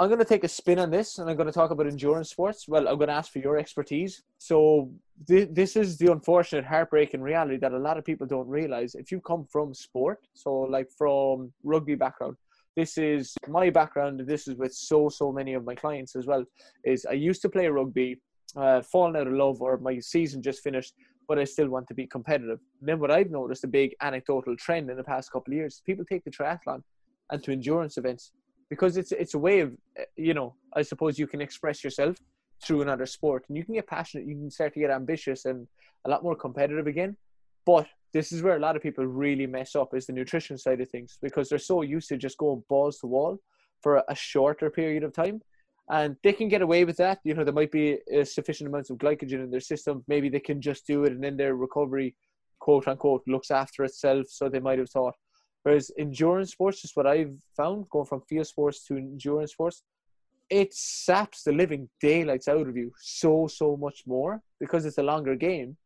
I'm 0.00 0.08
going 0.08 0.18
to 0.18 0.24
take 0.24 0.44
a 0.44 0.48
spin 0.48 0.78
on 0.78 0.90
this 0.90 1.18
and 1.18 1.28
I'm 1.28 1.36
going 1.36 1.46
to 1.46 1.52
talk 1.52 1.70
about 1.70 1.86
endurance 1.86 2.30
sports. 2.30 2.66
Well, 2.66 2.88
I'm 2.88 2.96
going 2.96 3.08
to 3.08 3.14
ask 3.14 3.30
for 3.30 3.38
your 3.38 3.58
expertise. 3.58 4.22
So, 4.38 4.90
th- 5.28 5.50
this 5.52 5.76
is 5.76 5.98
the 5.98 6.10
unfortunate, 6.10 6.64
heartbreaking 6.64 7.20
reality 7.20 7.58
that 7.58 7.74
a 7.74 7.78
lot 7.78 7.98
of 7.98 8.04
people 8.06 8.26
don't 8.26 8.48
realize. 8.48 8.94
If 8.94 9.12
you 9.12 9.20
come 9.20 9.44
from 9.44 9.74
sport, 9.74 10.20
so 10.32 10.60
like 10.60 10.88
from 10.96 11.52
rugby 11.64 11.96
background, 11.96 12.36
this 12.76 12.96
is 12.96 13.34
my 13.46 13.68
background. 13.68 14.22
This 14.26 14.48
is 14.48 14.54
with 14.54 14.72
so 14.72 15.10
so 15.10 15.30
many 15.32 15.52
of 15.52 15.66
my 15.66 15.74
clients 15.74 16.16
as 16.16 16.26
well. 16.26 16.46
Is 16.82 17.04
I 17.04 17.12
used 17.12 17.42
to 17.42 17.50
play 17.50 17.68
rugby, 17.68 18.22
uh, 18.56 18.80
fallen 18.80 19.16
out 19.16 19.26
of 19.26 19.34
love, 19.34 19.60
or 19.60 19.76
my 19.76 19.98
season 19.98 20.40
just 20.40 20.62
finished, 20.62 20.94
but 21.28 21.38
I 21.38 21.44
still 21.44 21.68
want 21.68 21.86
to 21.88 21.94
be 21.94 22.06
competitive. 22.06 22.60
And 22.80 22.88
then 22.88 23.00
what 23.00 23.10
I've 23.10 23.30
noticed 23.30 23.64
a 23.64 23.68
big 23.68 23.94
anecdotal 24.00 24.56
trend 24.56 24.88
in 24.88 24.96
the 24.96 25.04
past 25.04 25.30
couple 25.30 25.52
of 25.52 25.58
years: 25.58 25.82
people 25.84 26.06
take 26.06 26.24
the 26.24 26.30
triathlon 26.30 26.82
and 27.30 27.44
to 27.44 27.52
endurance 27.52 27.98
events 27.98 28.32
because 28.70 28.96
it's 28.96 29.12
it's 29.12 29.34
a 29.34 29.38
way 29.38 29.60
of 29.60 29.72
uh, 29.98 30.04
you 30.16 30.32
know 30.32 30.54
I 30.74 30.82
suppose 30.82 31.18
you 31.18 31.26
can 31.26 31.40
express 31.40 31.84
yourself 31.84 32.16
through 32.64 32.82
another 32.82 33.06
sport 33.06 33.44
and 33.48 33.56
you 33.56 33.64
can 33.64 33.74
get 33.74 33.86
passionate 33.86 34.26
you 34.26 34.34
can 34.34 34.50
start 34.50 34.74
to 34.74 34.80
get 34.80 34.90
ambitious 34.90 35.44
and 35.44 35.66
a 36.06 36.10
lot 36.10 36.22
more 36.22 36.36
competitive 36.36 36.86
again. 36.86 37.16
But 37.66 37.86
this 38.12 38.32
is 38.32 38.42
where 38.42 38.56
a 38.56 38.60
lot 38.60 38.76
of 38.76 38.82
people 38.82 39.06
really 39.06 39.46
mess 39.46 39.76
up 39.76 39.94
is 39.94 40.06
the 40.06 40.12
nutrition 40.12 40.56
side 40.56 40.80
of 40.80 40.88
things 40.88 41.18
because 41.20 41.48
they're 41.48 41.58
so 41.58 41.82
used 41.82 42.08
to 42.08 42.16
just 42.16 42.38
going 42.38 42.62
balls 42.68 42.98
to 42.98 43.06
wall 43.06 43.38
for 43.82 44.02
a 44.08 44.14
shorter 44.14 44.70
period 44.70 45.02
of 45.04 45.12
time. 45.12 45.40
And 45.90 46.16
they 46.22 46.32
can 46.32 46.48
get 46.48 46.62
away 46.62 46.84
with 46.84 46.96
that. 46.98 47.18
You 47.24 47.34
know 47.34 47.44
there 47.44 47.52
might 47.52 47.72
be 47.72 47.98
a 48.12 48.24
sufficient 48.24 48.68
amounts 48.68 48.90
of 48.90 48.98
glycogen 48.98 49.44
in 49.44 49.50
their 49.50 49.60
system. 49.60 50.04
Maybe 50.08 50.28
they 50.28 50.40
can 50.40 50.60
just 50.60 50.86
do 50.86 51.04
it 51.04 51.12
and 51.12 51.22
then 51.22 51.36
their 51.36 51.54
recovery 51.54 52.14
quote 52.60 52.86
unquote 52.88 53.22
looks 53.26 53.50
after 53.50 53.84
itself. 53.84 54.26
So 54.28 54.48
they 54.48 54.60
might 54.60 54.78
have 54.78 54.90
thought 54.90 55.14
whereas 55.62 55.90
endurance 55.98 56.52
sports 56.52 56.82
just 56.82 56.96
what 56.96 57.06
i've 57.06 57.34
found 57.56 57.88
going 57.90 58.06
from 58.06 58.20
field 58.22 58.46
sports 58.46 58.84
to 58.84 58.96
endurance 58.96 59.52
sports 59.52 59.82
it 60.50 60.74
saps 60.74 61.44
the 61.44 61.52
living 61.52 61.88
daylights 62.00 62.48
out 62.48 62.68
of 62.68 62.76
you 62.76 62.92
so 63.00 63.46
so 63.46 63.76
much 63.76 64.02
more 64.06 64.42
because 64.58 64.84
it's 64.84 64.98
a 64.98 65.02
longer 65.02 65.36
game. 65.36 65.76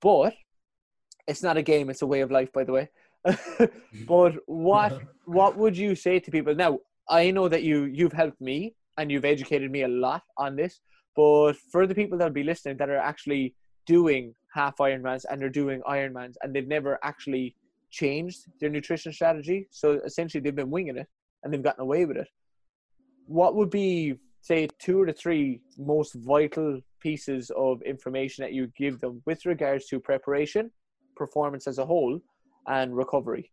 But 0.00 0.34
it's 1.26 1.42
not 1.42 1.56
a 1.56 1.62
game; 1.62 1.90
it's 1.90 2.02
a 2.02 2.06
way 2.06 2.20
of 2.20 2.30
life, 2.30 2.52
by 2.52 2.64
the 2.64 2.72
way. 2.72 2.88
but 4.06 4.34
what 4.46 5.00
what 5.24 5.56
would 5.56 5.76
you 5.76 5.94
say 5.96 6.20
to 6.20 6.30
people 6.30 6.54
now? 6.54 6.78
I 7.10 7.30
know 7.32 7.48
that 7.48 7.64
you 7.64 7.84
you've 7.84 8.12
helped 8.12 8.40
me 8.40 8.74
and 8.96 9.10
you've 9.10 9.24
educated 9.24 9.70
me 9.70 9.82
a 9.82 9.88
lot 9.88 10.22
on 10.38 10.56
this. 10.56 10.80
But 11.16 11.54
for 11.72 11.86
the 11.86 11.94
people 11.94 12.16
that'll 12.16 12.32
be 12.32 12.44
listening 12.44 12.76
that 12.76 12.90
are 12.90 12.98
actually 12.98 13.54
doing 13.86 14.34
half 14.54 14.76
Ironmans 14.78 15.24
and 15.28 15.40
they're 15.40 15.48
doing 15.48 15.80
Ironmans 15.88 16.34
and 16.42 16.54
they've 16.54 16.66
never 16.66 16.98
actually 17.02 17.54
changed 17.90 18.44
their 18.60 18.70
nutrition 18.70 19.12
strategy, 19.12 19.68
so 19.70 20.00
essentially 20.04 20.40
they've 20.40 20.54
been 20.54 20.70
winging 20.70 20.96
it 20.96 21.06
and 21.42 21.52
they've 21.52 21.62
gotten 21.62 21.82
away 21.82 22.04
with 22.04 22.16
it. 22.16 22.28
What 23.26 23.54
would 23.54 23.70
be 23.70 24.16
say 24.40 24.68
two 24.78 25.02
or 25.02 25.06
the 25.06 25.12
three 25.12 25.60
most 25.76 26.14
vital 26.14 26.80
pieces 27.00 27.50
of 27.56 27.82
information 27.82 28.42
that 28.42 28.52
you 28.52 28.68
give 28.76 29.00
them 29.00 29.22
with 29.26 29.44
regards 29.44 29.86
to 29.86 29.98
preparation, 29.98 30.70
performance 31.16 31.66
as 31.66 31.78
a 31.78 31.86
whole, 31.86 32.20
and 32.68 32.96
recovery? 32.96 33.50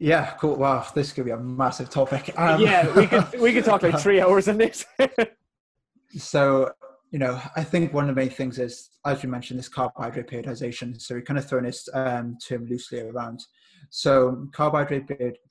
Yeah, 0.00 0.34
cool. 0.40 0.56
Wow, 0.56 0.86
this 0.94 1.12
could 1.12 1.24
be 1.24 1.30
a 1.30 1.36
massive 1.36 1.88
topic. 1.88 2.32
Um, 2.36 2.60
yeah, 2.60 2.92
we 2.94 3.06
could 3.06 3.40
we 3.40 3.52
could 3.52 3.64
talk 3.64 3.82
like 3.82 3.98
three 4.06 4.20
hours 4.20 4.48
on 4.48 4.58
this. 4.58 4.84
so, 6.18 6.72
you 7.14 7.20
know, 7.20 7.40
I 7.54 7.62
think 7.62 7.94
one 7.94 8.08
of 8.08 8.16
the 8.16 8.20
main 8.20 8.28
things 8.28 8.58
is, 8.58 8.90
as 9.06 9.22
you 9.22 9.28
mentioned, 9.28 9.60
this 9.60 9.68
carbohydrate 9.68 10.26
periodization. 10.26 11.00
So 11.00 11.14
we 11.14 11.22
kind 11.22 11.38
of 11.38 11.48
thrown 11.48 11.62
this 11.62 11.88
um, 11.94 12.36
term 12.44 12.66
loosely 12.66 13.02
around. 13.02 13.40
So 13.90 14.48
carbohydrate 14.52 15.06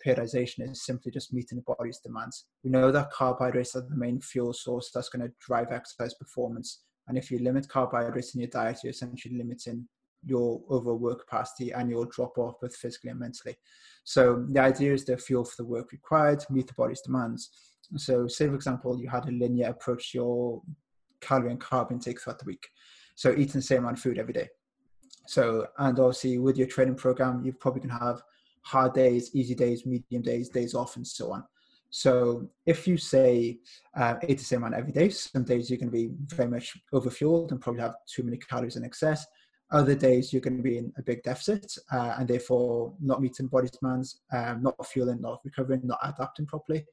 periodization 0.05 0.69
is 0.69 0.83
simply 0.83 1.13
just 1.13 1.31
meeting 1.31 1.59
the 1.59 1.73
body's 1.73 1.99
demands. 1.99 2.47
We 2.65 2.69
know 2.69 2.91
that 2.91 3.11
carbohydrates 3.11 3.77
are 3.77 3.87
the 3.89 3.95
main 3.95 4.19
fuel 4.19 4.51
source 4.51 4.91
that's 4.93 5.07
going 5.07 5.25
to 5.25 5.33
drive 5.39 5.71
exercise 5.71 6.13
performance. 6.15 6.81
And 7.07 7.17
if 7.17 7.31
you 7.31 7.39
limit 7.39 7.69
carbohydrates 7.69 8.35
in 8.35 8.41
your 8.41 8.49
diet, 8.49 8.79
you're 8.83 8.91
essentially 8.91 9.37
limiting 9.37 9.87
your 10.25 10.59
overall 10.67 10.97
work 10.97 11.21
capacity 11.21 11.71
and 11.71 11.89
your 11.89 12.07
drop 12.07 12.37
off 12.37 12.55
both 12.59 12.75
physically 12.75 13.11
and 13.11 13.21
mentally. 13.21 13.55
So 14.03 14.45
the 14.49 14.59
idea 14.59 14.91
is 14.95 15.05
to 15.05 15.15
fuel 15.15 15.45
for 15.45 15.63
the 15.63 15.69
work 15.69 15.93
required 15.93 16.43
meet 16.49 16.67
the 16.67 16.73
body's 16.73 16.99
demands. 16.99 17.51
So 17.95 18.27
say 18.27 18.47
for 18.47 18.55
example 18.55 18.99
you 18.99 19.09
had 19.09 19.29
a 19.29 19.31
linear 19.31 19.67
approach 19.67 20.11
to 20.11 20.17
your 20.17 20.61
calorie 21.23 21.51
and 21.51 21.59
carb 21.59 21.91
intake 21.91 22.21
throughout 22.21 22.39
the 22.39 22.45
week. 22.45 22.67
So 23.15 23.31
eating 23.31 23.53
the 23.53 23.61
same 23.61 23.79
amount 23.79 23.97
of 23.97 24.03
food 24.03 24.19
every 24.19 24.33
day. 24.33 24.49
So 25.27 25.67
and 25.77 25.97
obviously 25.99 26.37
with 26.37 26.57
your 26.57 26.67
training 26.67 26.95
program 26.95 27.41
you're 27.43 27.55
probably 27.55 27.81
gonna 27.81 27.99
have 27.99 28.21
hard 28.63 28.93
days, 28.93 29.31
easy 29.33 29.55
days, 29.55 29.85
medium 29.85 30.21
days, 30.21 30.49
days 30.49 30.73
off 30.73 30.95
and 30.95 31.05
so 31.05 31.31
on. 31.31 31.43
So 31.95 32.49
if 32.65 32.87
you 32.87 32.97
say 32.97 33.59
uh, 33.95 34.15
eat 34.27 34.39
the 34.39 34.43
same 34.43 34.63
amount 34.63 34.73
every 34.73 34.91
day, 34.91 35.09
some 35.09 35.43
days 35.43 35.69
you're 35.69 35.77
going 35.77 35.91
to 35.91 35.95
be 35.95 36.09
very 36.35 36.49
much 36.49 36.75
overfueled 36.91 37.51
and 37.51 37.61
probably 37.61 37.81
have 37.81 37.93
too 38.07 38.23
many 38.23 38.37
calories 38.37 38.77
in 38.77 38.83
excess. 38.83 39.23
Other 39.71 39.93
days 39.93 40.33
you're 40.33 40.41
going 40.41 40.57
to 40.57 40.63
be 40.63 40.79
in 40.79 40.91
a 40.97 41.03
big 41.03 41.21
deficit 41.21 41.71
uh, 41.91 42.15
and 42.17 42.27
therefore 42.27 42.95
not 42.99 43.21
meeting 43.21 43.45
body 43.45 43.69
demands, 43.79 44.21
um, 44.31 44.63
not 44.63 44.87
fueling, 44.87 45.21
not 45.21 45.41
recovering, 45.45 45.81
not 45.83 45.99
adapting 46.03 46.47
properly, 46.47 46.83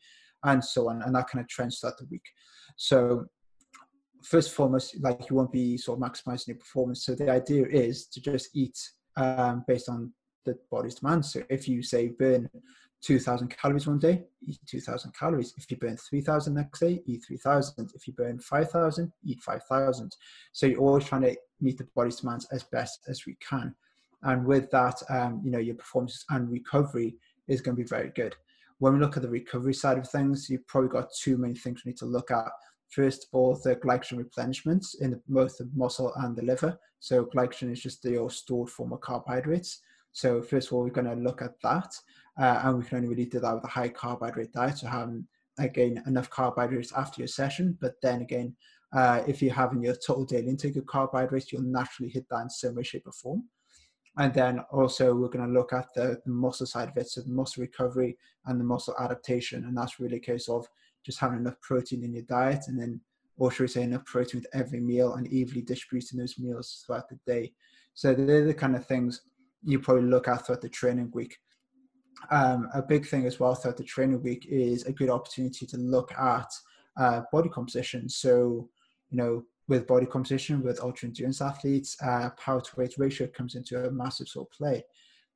and 0.45 0.63
so 0.63 0.91
on. 0.91 1.01
And 1.01 1.15
that 1.15 1.29
kind 1.29 1.43
of 1.43 1.49
trends 1.49 1.79
throughout 1.79 1.97
the 1.97 2.05
week. 2.11 2.29
So 2.77 3.25
first 4.23 4.49
and 4.49 4.57
foremost, 4.57 5.01
like 5.01 5.29
you 5.29 5.37
won't 5.37 5.53
be 5.53 5.77
sort 5.77 6.01
of 6.01 6.05
maximizing 6.05 6.49
your 6.49 6.57
performance. 6.57 7.05
So 7.05 7.15
the 7.15 7.31
idea 7.31 7.67
is 7.67 8.07
to 8.07 8.21
just 8.21 8.51
eat 8.55 8.79
um, 9.17 9.65
based 9.67 9.89
on 9.89 10.13
the 10.45 10.57
body's 10.71 10.97
demands. 10.97 11.33
So 11.33 11.43
if 11.49 11.69
you 11.69 11.83
say 11.83 12.09
burn 12.09 12.49
2,000 13.03 13.49
calories 13.49 13.87
one 13.87 13.99
day, 13.99 14.25
eat 14.47 14.59
2,000 14.67 15.15
calories. 15.15 15.55
If 15.57 15.71
you 15.71 15.77
burn 15.79 15.97
3,000 15.97 16.55
next 16.55 16.81
day, 16.81 17.03
eat 17.07 17.25
3,000. 17.27 17.93
If 17.95 18.07
you 18.07 18.13
burn 18.13 18.39
5,000, 18.39 19.13
eat 19.25 19.41
5,000. 19.41 20.17
So 20.53 20.67
you're 20.67 20.81
always 20.81 21.05
trying 21.05 21.23
to 21.23 21.37
meet 21.61 21.79
the 21.79 21.89
body's 21.95 22.17
demands 22.17 22.47
as 22.53 22.63
best 22.65 23.01
as 23.09 23.25
we 23.27 23.37
can. 23.37 23.75
And 24.23 24.45
with 24.45 24.71
that, 24.71 25.03
um, 25.09 25.41
you 25.43 25.51
know, 25.51 25.59
your 25.59 25.77
performance 25.77 26.25
and 26.29 26.51
recovery 26.51 27.17
is 27.49 27.63
going 27.63 27.77
to 27.77 27.83
be 27.83 27.89
very 27.89 28.11
good. 28.15 28.37
When 28.79 28.95
we 28.95 29.01
look 29.01 29.17
at 29.17 29.23
the 29.23 29.29
recovery 29.29 29.75
side 29.75 29.99
of 29.99 30.09
things, 30.09 30.49
you've 30.49 30.67
probably 30.67 30.91
got 30.91 31.13
two 31.13 31.37
main 31.39 31.55
things 31.55 31.83
we 31.85 31.91
need 31.91 31.99
to 31.99 32.07
look 32.07 32.31
at. 32.31 32.51
First 32.91 33.25
of 33.25 33.29
all, 33.33 33.55
the 33.55 33.77
glycogen 33.77 34.19
replenishment 34.19 34.85
in 35.01 35.21
both 35.29 35.57
the 35.59 35.71
muscle 35.75 36.13
and 36.17 36.37
the 36.37 36.43
liver. 36.43 36.79
So 36.99 37.25
glycogen 37.25 37.73
is 37.73 37.81
just 37.81 38.03
the 38.03 38.29
stored 38.31 38.69
form 38.69 38.93
of 38.93 39.01
carbohydrates. 39.01 39.81
So 40.13 40.43
first 40.43 40.69
of 40.69 40.73
all, 40.75 40.83
we're 40.83 40.91
going 40.91 41.07
to 41.07 41.15
look 41.15 41.41
at 41.41 41.61
that 41.63 41.95
uh, 42.39 42.61
and 42.65 42.79
we 42.79 42.85
can 42.85 42.99
only 42.99 43.09
really 43.09 43.27
do 43.27 43.41
that 43.41 43.55
with 43.55 43.65
a 43.65 43.69
high 43.69 43.89
carbohydrate 43.89 44.53
diet. 44.53 44.79
So 44.79 44.89
having 44.89 45.27
again 45.59 46.03
enough 46.07 46.31
carbohydrates 46.31 46.93
after 46.93 47.21
your 47.21 47.29
session, 47.29 47.79
but 47.81 47.95
then 48.03 48.23
again, 48.23 48.57
uh, 48.93 49.23
if 49.27 49.41
you're 49.41 49.55
having 49.55 49.83
your 49.83 49.95
total 49.95 50.25
daily 50.25 50.49
intake 50.49 50.77
of 50.77 50.87
carbohydrates, 50.87 51.53
you'll 51.53 51.63
naturally 51.63 52.11
hit 52.11 52.27
that 52.29 52.43
in 52.43 52.51
some 52.51 52.75
way, 52.75 52.83
shape, 52.83 53.07
or 53.07 53.13
form. 53.13 53.45
And 54.19 54.35
then 54.35 54.61
also 54.73 55.15
we're 55.15 55.29
going 55.29 55.47
to 55.47 55.53
look 55.53 55.73
at 55.73 55.95
the, 55.95 56.21
the 56.25 56.33
muscle 56.33 56.67
side 56.67 56.89
of 56.89 56.97
it, 56.97 57.09
so 57.09 57.21
the 57.21 57.31
muscle 57.31 57.61
recovery 57.61 58.19
and 58.47 58.59
the 58.59 58.65
muscle 58.65 58.97
adaptation, 58.99 59.65
and 59.65 59.77
that's 59.77 60.01
really 60.01 60.17
a 60.17 60.21
case 60.21 60.49
of 60.49 60.67
just 61.05 61.19
having 61.19 61.39
enough 61.39 61.61
protein 61.61 62.05
in 62.05 62.15
your 62.15 62.25
diet, 62.25 62.65
and 62.69 62.81
then 62.81 63.01
or 63.37 63.51
should 63.51 63.71
say 63.71 63.83
enough 63.83 64.05
protein 64.05 64.41
with 64.41 64.51
every 64.55 64.81
meal 64.81 65.15
and 65.15 65.27
evenly 65.29 65.63
distributing 65.63 66.19
those 66.19 66.39
meals 66.39 66.85
throughout 66.85 67.09
the 67.09 67.19
day. 67.27 67.53
So 67.95 68.13
they're 68.13 68.45
the 68.45 68.55
kind 68.55 68.77
of 68.77 68.87
things 68.87 69.23
you 69.63 69.79
probably 69.79 70.05
look 70.05 70.29
at 70.29 70.47
throughout 70.47 70.61
the 70.61 70.69
training 70.69 71.11
week 71.15 71.37
um, 72.31 72.69
a 72.75 72.83
big 72.83 73.07
thing 73.07 73.27
as 73.27 73.41
well 73.41 73.55
throughout 73.55 73.77
the 73.77 73.85
training 73.85 74.23
week 74.23 74.47
is 74.49 74.85
a 74.85 74.93
good 74.93 75.11
opportunity 75.11 75.67
to 75.67 75.77
look 75.77 76.13
at 76.13 76.53
uh, 76.97 77.23
body 77.33 77.49
composition. 77.49 78.09
So, 78.09 78.69
you 79.11 79.17
know, 79.17 79.45
with 79.69 79.87
body 79.87 80.07
composition, 80.07 80.63
with 80.63 80.83
ultra 80.83 81.09
endurance 81.09 81.41
athletes, 81.41 81.97
uh, 82.03 82.31
power 82.31 82.61
to 82.61 82.77
weight 82.77 82.95
ratio 82.99 83.29
comes 83.29 83.55
into 83.55 83.85
a 83.85 83.91
massive 83.91 84.29
sort 84.29 84.49
of 84.49 84.57
play. 84.57 84.85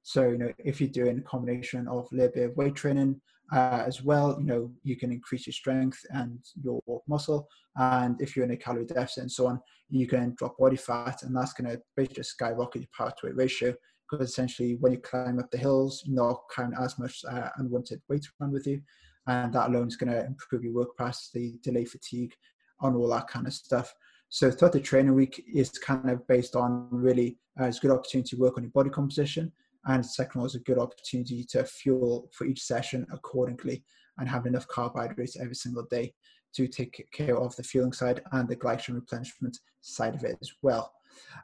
So, 0.02 0.28
you 0.28 0.38
know, 0.38 0.52
if 0.58 0.80
you're 0.80 0.90
doing 0.90 1.18
a 1.18 1.22
combination 1.22 1.88
of 1.88 2.08
a 2.12 2.14
little 2.14 2.32
bit 2.32 2.50
of 2.50 2.56
weight 2.56 2.74
training 2.74 3.20
uh, 3.52 3.82
as 3.86 4.02
well, 4.02 4.36
you 4.38 4.46
know, 4.46 4.72
you 4.82 4.96
can 4.96 5.12
increase 5.12 5.46
your 5.46 5.52
strength 5.52 5.98
and 6.10 6.38
your 6.62 6.80
muscle. 7.06 7.48
And 7.76 8.20
if 8.20 8.34
you're 8.34 8.44
in 8.44 8.52
a 8.52 8.56
calorie 8.56 8.86
deficit 8.86 9.22
and 9.22 9.32
so 9.32 9.46
on, 9.46 9.60
you 9.90 10.06
can 10.06 10.34
drop 10.36 10.56
body 10.58 10.76
fat, 10.76 11.22
and 11.22 11.36
that's 11.36 11.52
going 11.52 11.70
to 11.70 11.80
basically 11.96 12.22
skyrocket 12.22 12.82
your 12.82 12.88
power 12.96 13.12
to 13.18 13.26
weight 13.26 13.36
ratio 13.36 13.74
because 14.10 14.28
essentially 14.28 14.76
when 14.80 14.92
you 14.92 14.98
climb 14.98 15.38
up 15.38 15.50
the 15.50 15.58
hills, 15.58 16.02
you're 16.04 16.16
not 16.16 16.42
carrying 16.54 16.74
as 16.78 16.98
much 16.98 17.24
uh, 17.28 17.48
unwanted 17.56 18.00
weight 18.08 18.26
around 18.40 18.52
with 18.52 18.66
you, 18.66 18.80
and 19.26 19.52
that 19.52 19.70
alone 19.70 19.88
is 19.88 19.96
going 19.96 20.12
to 20.12 20.24
improve 20.24 20.62
your 20.62 20.74
work 20.74 20.96
capacity, 20.96 21.58
delay 21.62 21.84
fatigue, 21.84 22.34
on 22.80 22.94
all 22.94 23.08
that 23.08 23.28
kind 23.28 23.46
of 23.46 23.52
stuff. 23.52 23.92
So 24.28 24.50
throughout 24.50 24.72
the 24.72 24.80
training 24.80 25.14
week 25.14 25.42
is 25.52 25.70
kind 25.70 26.10
of 26.10 26.26
based 26.26 26.56
on 26.56 26.88
really 26.90 27.38
uh, 27.60 27.66
it's 27.66 27.78
a 27.78 27.80
good 27.80 27.92
opportunity 27.92 28.30
to 28.30 28.42
work 28.42 28.56
on 28.56 28.64
your 28.64 28.72
body 28.72 28.90
composition, 28.90 29.52
and 29.86 30.04
second 30.04 30.44
is 30.44 30.54
a 30.54 30.60
good 30.60 30.78
opportunity 30.78 31.44
to 31.44 31.64
fuel 31.64 32.30
for 32.32 32.46
each 32.46 32.62
session 32.62 33.06
accordingly 33.12 33.84
and 34.18 34.28
have 34.28 34.46
enough 34.46 34.66
carbohydrates 34.68 35.38
every 35.38 35.54
single 35.54 35.84
day 35.90 36.14
to 36.54 36.68
take 36.68 37.06
care 37.12 37.36
of 37.36 37.54
the 37.56 37.62
fueling 37.62 37.92
side 37.92 38.22
and 38.32 38.48
the 38.48 38.56
glycogen 38.56 38.94
replenishment 38.94 39.58
side 39.80 40.14
of 40.14 40.24
it 40.24 40.38
as 40.40 40.52
well. 40.62 40.92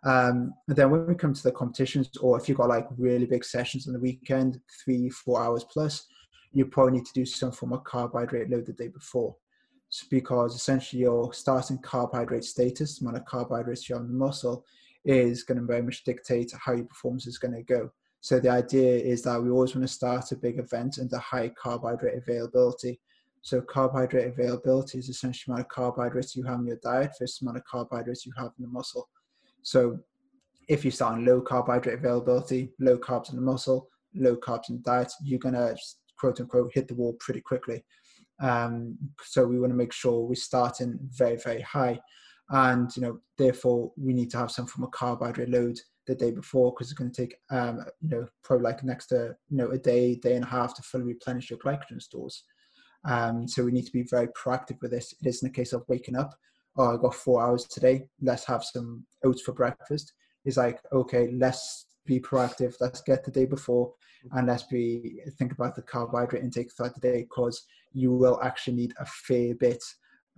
Um, 0.04 0.54
and 0.68 0.76
then 0.76 0.90
when 0.90 1.06
we 1.06 1.14
come 1.14 1.34
to 1.34 1.42
the 1.42 1.52
competitions, 1.52 2.16
or 2.20 2.38
if 2.38 2.48
you've 2.48 2.58
got 2.58 2.68
like 2.68 2.86
really 2.96 3.26
big 3.26 3.44
sessions 3.44 3.86
on 3.86 3.92
the 3.92 4.00
weekend, 4.00 4.60
three, 4.84 5.10
four 5.10 5.40
hours 5.42 5.64
plus, 5.64 6.06
you 6.52 6.64
probably 6.66 6.98
need 6.98 7.06
to 7.06 7.12
do 7.12 7.24
some 7.24 7.52
form 7.52 7.72
of 7.72 7.84
carbohydrate 7.84 8.50
load 8.50 8.66
the 8.66 8.72
day 8.72 8.88
before. 8.88 9.36
So 9.88 10.06
because 10.10 10.54
essentially 10.54 11.02
your 11.02 11.32
starting 11.32 11.78
carbohydrate 11.78 12.44
status, 12.44 13.00
amount 13.00 13.16
of 13.16 13.24
carbohydrates 13.24 13.88
you 13.88 13.96
have 13.96 14.04
in 14.04 14.12
the 14.12 14.18
muscle, 14.18 14.64
is 15.04 15.42
going 15.42 15.58
to 15.58 15.66
very 15.66 15.82
much 15.82 16.04
dictate 16.04 16.52
how 16.52 16.72
your 16.72 16.84
performance 16.84 17.26
is 17.26 17.38
going 17.38 17.54
to 17.54 17.62
go. 17.62 17.90
So 18.20 18.38
the 18.38 18.50
idea 18.50 18.96
is 18.96 19.22
that 19.22 19.42
we 19.42 19.50
always 19.50 19.74
want 19.74 19.86
to 19.86 19.92
start 19.92 20.30
a 20.32 20.36
big 20.36 20.58
event 20.58 20.98
under 21.00 21.18
high 21.18 21.50
carbohydrate 21.60 22.18
availability. 22.18 23.00
So 23.40 23.62
carbohydrate 23.62 24.28
availability 24.28 24.98
is 24.98 25.08
essentially 25.08 25.44
the 25.46 25.52
amount 25.52 25.66
of 25.66 25.74
carbohydrates 25.74 26.36
you 26.36 26.44
have 26.44 26.60
in 26.60 26.66
your 26.66 26.78
diet 26.82 27.12
versus 27.18 27.38
the 27.38 27.44
amount 27.44 27.58
of 27.58 27.64
carbohydrates 27.64 28.26
you 28.26 28.32
have 28.36 28.52
in 28.58 28.64
the 28.64 28.68
muscle. 28.68 29.08
So 29.62 29.98
if 30.68 30.84
you 30.84 30.90
start 30.90 31.14
on 31.14 31.24
low 31.24 31.40
carbohydrate 31.40 31.98
availability, 31.98 32.72
low 32.78 32.98
carbs 32.98 33.30
in 33.30 33.36
the 33.36 33.42
muscle, 33.42 33.88
low 34.14 34.36
carbs 34.36 34.68
in 34.68 34.76
the 34.76 34.82
diet, 34.82 35.12
you're 35.24 35.38
gonna 35.38 35.74
quote 36.18 36.40
unquote 36.40 36.70
hit 36.74 36.88
the 36.88 36.94
wall 36.94 37.14
pretty 37.20 37.40
quickly. 37.40 37.84
Um, 38.40 38.96
so 39.22 39.46
we 39.46 39.58
want 39.58 39.70
to 39.70 39.76
make 39.76 39.92
sure 39.92 40.20
we're 40.20 40.34
starting 40.34 40.98
very 41.02 41.36
very 41.36 41.60
high, 41.60 42.00
and 42.50 42.94
you 42.96 43.02
know 43.02 43.20
therefore 43.36 43.92
we 43.96 44.12
need 44.12 44.30
to 44.30 44.38
have 44.38 44.50
some 44.50 44.66
form 44.66 44.84
of 44.84 44.92
carbohydrate 44.92 45.50
load 45.50 45.78
the 46.10 46.24
day 46.24 46.30
before 46.30 46.72
because 46.72 46.90
it's 46.90 46.98
going 46.98 47.10
to 47.10 47.22
take 47.22 47.36
um, 47.50 47.84
you 48.00 48.08
know 48.08 48.26
probably 48.42 48.64
like 48.64 48.84
next 48.84 49.06
to 49.06 49.34
you 49.48 49.56
know 49.56 49.70
a 49.70 49.78
day 49.78 50.16
day 50.16 50.34
and 50.34 50.44
a 50.44 50.48
half 50.48 50.74
to 50.74 50.82
fully 50.82 51.04
replenish 51.04 51.50
your 51.50 51.58
glycogen 51.58 52.00
stores. 52.00 52.44
Um, 53.04 53.48
so 53.48 53.64
we 53.64 53.72
need 53.72 53.86
to 53.86 53.92
be 53.92 54.02
very 54.02 54.28
proactive 54.28 54.80
with 54.82 54.90
this. 54.90 55.14
It 55.22 55.28
isn't 55.28 55.48
a 55.48 55.52
case 55.52 55.72
of 55.72 55.84
waking 55.88 56.16
up 56.16 56.34
oh, 56.76 56.94
I 56.94 57.00
got 57.00 57.14
four 57.14 57.42
hours 57.42 57.64
today. 57.64 58.06
Let's 58.20 58.44
have 58.46 58.64
some 58.64 59.04
oats 59.24 59.42
for 59.42 59.52
breakfast. 59.52 60.12
It's 60.44 60.56
like, 60.56 60.80
okay, 60.92 61.30
let's 61.32 61.86
be 62.06 62.20
proactive. 62.20 62.74
Let's 62.80 63.02
get 63.02 63.24
the 63.24 63.30
day 63.30 63.44
before, 63.44 63.92
and 64.32 64.46
let's 64.46 64.62
be 64.64 65.20
think 65.38 65.52
about 65.52 65.76
the 65.76 65.82
carbohydrate 65.82 66.42
intake 66.42 66.72
throughout 66.72 66.94
the 66.94 67.00
day 67.00 67.22
because 67.22 67.66
you 67.92 68.12
will 68.12 68.40
actually 68.42 68.76
need 68.76 68.94
a 68.98 69.06
fair 69.06 69.54
bit 69.54 69.82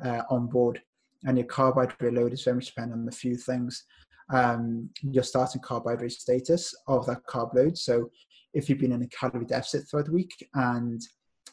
uh, 0.05 0.23
on 0.31 0.47
board, 0.49 0.83
and 1.25 1.39
your 1.39 1.47
carbohydrate 1.47 2.15
load 2.15 2.33
is 2.33 2.43
very 2.43 2.57
much 2.57 2.67
dependent 2.67 3.03
on 3.03 3.09
a 3.09 3.13
few 3.13 3.37
things. 3.37 3.85
Um, 4.33 4.89
your 5.03 5.23
starting 5.25 5.61
carbohydrate 5.61 6.13
status 6.13 6.75
of 6.89 7.07
that 7.07 7.25
carb 7.29 7.55
load. 7.55 7.77
So, 7.77 8.11
if 8.55 8.69
you've 8.69 8.79
been 8.79 8.93
in 8.93 9.03
a 9.03 9.09
calorie 9.09 9.47
deficit 9.47 9.89
throughout 9.89 10.07
the 10.07 10.13
week 10.13 10.49
and 10.55 11.01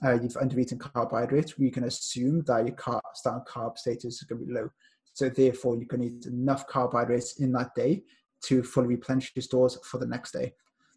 uh, 0.04 0.14
you've 0.14 0.34
undereaten 0.34 0.80
carbohydrates, 0.80 1.58
we 1.58 1.72
can 1.72 1.86
assume 1.86 2.44
that 2.48 2.66
your 2.66 2.76
car- 2.76 3.02
starting 3.14 3.46
carb 3.46 3.78
status 3.78 4.16
is 4.16 4.24
going 4.24 4.42
to 4.42 4.46
be 4.48 4.54
low. 4.54 4.70
So 5.14 5.30
therefore, 5.30 5.76
going 5.76 5.88
to 5.88 5.98
need 5.98 6.26
enough 6.26 6.68
carbohydrates 6.68 7.40
in 7.40 7.52
that 7.54 7.76
day 7.76 8.04
to 8.44 8.64
fully 8.64 8.88
replenish 8.88 9.32
your 9.36 9.44
stores 9.44 9.78
for 9.84 9.98
the 9.98 10.08
next 10.08 10.32
day. 10.32 10.54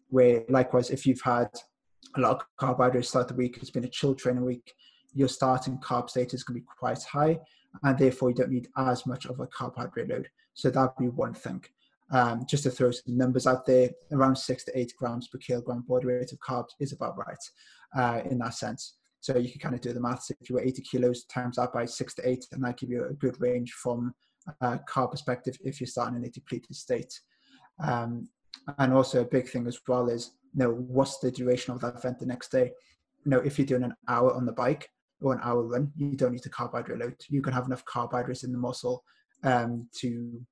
Where 0.09 0.43
likewise, 0.47 0.89
if 0.89 1.05
you've 1.05 1.21
had 1.21 1.49
a 2.15 2.21
lot 2.21 2.35
of 2.35 2.41
carbohydrates 2.57 3.11
throughout 3.11 3.27
the 3.27 3.33
week, 3.33 3.57
it's 3.57 3.71
been 3.71 3.83
a 3.83 3.89
chill 3.89 4.15
training 4.15 4.45
week, 4.45 4.73
your 5.13 5.27
starting 5.27 5.77
carb 5.79 6.09
status 6.09 6.45
to 6.45 6.53
be 6.53 6.61
quite 6.61 7.03
high, 7.03 7.39
and 7.83 7.97
therefore 7.97 8.29
you 8.29 8.35
don't 8.35 8.51
need 8.51 8.67
as 8.77 9.05
much 9.05 9.25
of 9.25 9.39
a 9.39 9.47
carbohydrate 9.47 10.09
load. 10.09 10.29
So 10.53 10.69
that'd 10.69 10.95
be 10.99 11.09
one 11.09 11.33
thing. 11.33 11.63
Um, 12.13 12.45
just 12.47 12.61
to 12.63 12.69
throw 12.69 12.91
some 12.91 13.17
numbers 13.17 13.47
out 13.47 13.65
there, 13.65 13.89
around 14.11 14.37
six 14.37 14.63
to 14.65 14.79
eight 14.79 14.93
grams 14.99 15.27
per 15.27 15.39
kilogram 15.39 15.83
body 15.87 16.05
weight 16.05 16.31
of 16.31 16.39
carbs 16.39 16.69
is 16.79 16.93
about 16.93 17.17
right 17.17 17.43
uh, 17.95 18.21
in 18.29 18.37
that 18.37 18.53
sense. 18.53 18.97
So 19.19 19.37
you 19.37 19.49
can 19.49 19.59
kind 19.59 19.73
of 19.73 19.81
do 19.81 19.93
the 19.93 19.99
maths. 19.99 20.29
If 20.29 20.47
you 20.47 20.55
were 20.55 20.61
80 20.61 20.83
kilos, 20.83 21.23
times 21.23 21.55
that 21.55 21.73
by 21.73 21.85
six 21.85 22.13
to 22.15 22.29
eight, 22.29 22.45
and 22.51 22.63
that 22.63 22.77
give 22.77 22.91
you 22.91 23.05
a 23.05 23.13
good 23.13 23.41
range 23.41 23.71
from 23.71 24.13
a 24.61 24.79
carb 24.79 25.11
perspective 25.11 25.57
if 25.63 25.81
you're 25.81 25.87
starting 25.87 26.17
in 26.17 26.25
a 26.25 26.29
depleted 26.29 26.75
state. 26.75 27.19
Um, 27.79 28.29
and 28.77 28.93
also 28.93 29.21
a 29.21 29.25
big 29.25 29.49
thing 29.49 29.65
as 29.65 29.79
well 29.87 30.09
is, 30.09 30.33
you 30.53 30.59
know, 30.59 30.71
what's 30.71 31.17
the 31.17 31.31
duration 31.31 31.73
of 31.73 31.81
that 31.81 31.95
event 31.95 32.19
the 32.19 32.25
next 32.25 32.51
day? 32.51 32.71
You 33.25 33.31
know, 33.31 33.39
if 33.39 33.57
you're 33.57 33.65
doing 33.65 33.83
an 33.83 33.95
hour 34.07 34.33
on 34.33 34.45
the 34.45 34.51
bike 34.51 34.89
or 35.21 35.33
an 35.33 35.39
hour 35.41 35.63
run, 35.63 35.91
you 35.95 36.15
don't 36.15 36.33
need 36.33 36.43
to 36.43 36.49
carbohydrate 36.49 36.99
load. 36.99 37.15
You 37.29 37.41
can 37.41 37.53
have 37.53 37.65
enough 37.65 37.85
carbohydrates 37.85 38.43
in 38.43 38.51
the 38.51 38.57
muscle 38.57 39.03
um, 39.43 39.87
to 39.99 40.45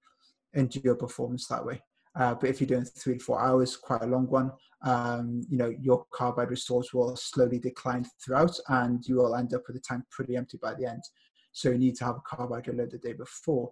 endure 0.54 0.96
performance 0.96 1.48
that 1.48 1.66
way. 1.66 1.82
Uh, 2.16 2.36
but 2.36 2.50
if 2.50 2.60
you're 2.60 2.68
doing 2.68 2.84
three 2.84 3.18
to 3.18 3.24
four 3.24 3.42
hours, 3.42 3.78
quite 3.78 4.04
a 4.04 4.08
long 4.08 4.28
one, 4.28 4.52
um, 4.84 5.42
you 5.50 5.58
know, 5.58 5.74
your 5.82 6.06
carbide 6.12 6.56
stores 6.58 6.94
will 6.94 7.16
slowly 7.16 7.58
decline 7.58 8.06
throughout 8.24 8.58
and 8.70 9.08
you 9.08 9.16
will 9.16 9.36
end 9.36 9.54
up 9.54 9.62
with 9.68 9.78
the 9.78 9.82
tank 9.82 10.04
pretty 10.10 10.36
empty 10.36 10.58
by 10.62 10.74
the 10.74 10.86
end. 10.86 11.02
So 11.54 11.70
you 11.70 11.78
need 11.78 11.96
to 11.98 12.06
have 12.06 12.18
a 12.18 12.22
carbide 12.22 12.68
load 12.68 12.92
the 12.92 12.98
day 12.98 13.14
before. 13.14 13.72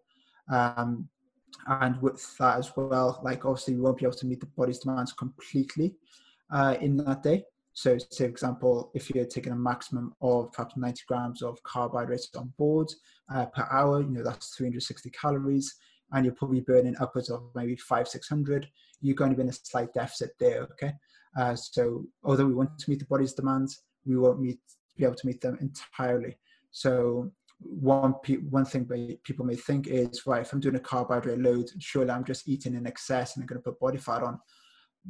Um, 0.49 1.09
and 1.67 2.01
with 2.01 2.37
that 2.37 2.59
as 2.59 2.71
well, 2.77 3.19
like 3.23 3.43
obviously 3.43 3.73
you 3.73 3.81
won't 3.81 3.97
be 3.97 4.05
able 4.05 4.15
to 4.15 4.25
meet 4.25 4.39
the 4.39 4.45
body's 4.45 4.79
demands 4.79 5.11
completely 5.11 5.95
uh, 6.51 6.75
in 6.79 6.97
that 6.97 7.23
day. 7.23 7.43
So, 7.73 7.97
say, 7.97 8.25
for 8.25 8.29
example, 8.29 8.91
if 8.93 9.09
you're 9.09 9.25
taking 9.25 9.53
a 9.53 9.55
maximum 9.55 10.13
of 10.21 10.51
perhaps 10.51 10.75
90 10.75 11.03
grams 11.07 11.41
of 11.41 11.61
carbide 11.63 11.91
carbohydrates 11.91 12.29
on 12.35 12.51
board 12.57 12.91
uh, 13.33 13.45
per 13.47 13.67
hour, 13.71 14.01
you 14.01 14.09
know, 14.09 14.23
that's 14.23 14.55
360 14.55 15.09
calories 15.11 15.75
and 16.11 16.25
you're 16.25 16.35
probably 16.35 16.61
burning 16.61 16.95
upwards 16.99 17.29
of 17.29 17.43
maybe 17.55 17.75
five, 17.75 18.07
600, 18.07 18.67
you're 19.01 19.15
going 19.15 19.31
to 19.31 19.35
be 19.35 19.43
in 19.43 19.49
a 19.49 19.53
slight 19.53 19.93
deficit 19.93 20.31
there, 20.39 20.63
okay? 20.63 20.93
Uh, 21.37 21.55
so 21.55 22.05
although 22.23 22.45
we 22.45 22.53
want 22.53 22.77
to 22.79 22.89
meet 22.89 22.99
the 22.99 23.05
body's 23.05 23.33
demands, 23.33 23.83
we 24.05 24.17
won't 24.17 24.41
meet, 24.41 24.59
be 24.97 25.05
able 25.05 25.15
to 25.15 25.27
meet 25.27 25.41
them 25.41 25.57
entirely. 25.61 26.37
So 26.71 27.31
one, 27.59 28.15
one 28.49 28.65
thing 28.65 29.19
people 29.23 29.45
may 29.45 29.55
think 29.55 29.87
is, 29.87 30.25
right, 30.25 30.41
if 30.41 30.53
I'm 30.53 30.59
doing 30.59 30.75
a 30.75 30.79
carbohydrate 30.79 31.39
load, 31.39 31.69
surely 31.79 32.11
I'm 32.11 32.23
just 32.23 32.47
eating 32.47 32.75
in 32.75 32.87
excess 32.87 33.35
and 33.35 33.43
I'm 33.43 33.47
going 33.47 33.61
to 33.61 33.69
put 33.69 33.79
body 33.79 33.97
fat 33.97 34.23
on. 34.23 34.39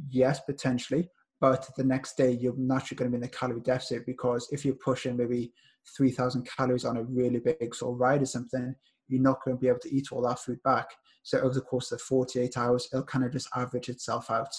Yes, 0.10 0.40
potentially, 0.42 1.10
but 1.40 1.68
the 1.78 1.84
next 1.84 2.18
day 2.18 2.32
you're 2.32 2.58
naturally 2.58 2.98
going 2.98 3.12
to 3.12 3.18
be 3.18 3.24
in 3.24 3.28
a 3.28 3.32
calorie 3.32 3.62
deficit 3.62 4.06
because 4.06 4.48
if 4.52 4.66
you're 4.66 4.76
pushing 4.76 5.18
maybe 5.18 5.54
3000 5.96 6.48
calories 6.58 6.86
on 6.86 6.98
a 6.98 7.04
really 7.04 7.40
big 7.40 7.74
sort 7.74 7.94
of 7.94 8.00
ride 8.00 8.22
or 8.22 8.26
something 8.26 8.76
you're 9.10 9.22
not 9.22 9.44
going 9.44 9.58
to 9.58 9.62
be 9.62 9.68
able 9.68 9.80
to 9.80 9.94
eat 9.94 10.12
all 10.12 10.22
that 10.22 10.40
food 10.40 10.62
back. 10.64 10.88
So 11.24 11.40
over 11.40 11.54
the 11.54 11.62
course 11.62 11.92
of 11.92 12.02
48 12.02 12.58
hours, 12.58 12.88
it'll 12.92 13.04
kind 13.04 13.26
of 13.26 13.32
just 13.32 13.50
average 13.56 13.90
itself 13.90 14.32
out. 14.32 14.54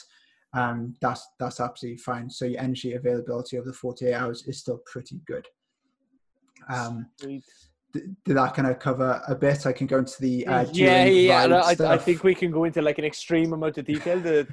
Um, 0.53 0.95
that's 1.01 1.29
that's 1.39 1.61
absolutely 1.61 1.99
fine. 1.99 2.29
So 2.29 2.45
your 2.45 2.61
energy 2.61 2.95
availability 2.95 3.57
over 3.57 3.69
the 3.69 3.73
48 3.73 4.15
hours 4.15 4.47
is 4.47 4.59
still 4.59 4.83
pretty 4.85 5.21
good. 5.27 5.47
Um, 6.69 7.07
did, 7.21 7.43
did 8.25 8.37
that 8.37 8.55
kind 8.55 8.69
of 8.69 8.79
cover 8.79 9.23
a 9.27 9.35
bit? 9.35 9.67
I 9.67 9.73
can 9.73 9.87
go 9.87 9.99
into 9.99 10.21
the 10.21 10.47
uh, 10.47 10.67
yeah, 10.73 11.05
yeah. 11.05 11.45
I, 11.45 11.93
I, 11.95 11.99
think 11.99 12.25
we 12.25 12.35
can 12.35 12.51
go 12.51 12.65
into 12.65 12.83
like 12.83 12.99
an 12.99 13.05
extreme 13.05 13.53
amount 13.53 13.79
of 13.79 13.85
detail. 13.85 14.21
The, 14.21 14.47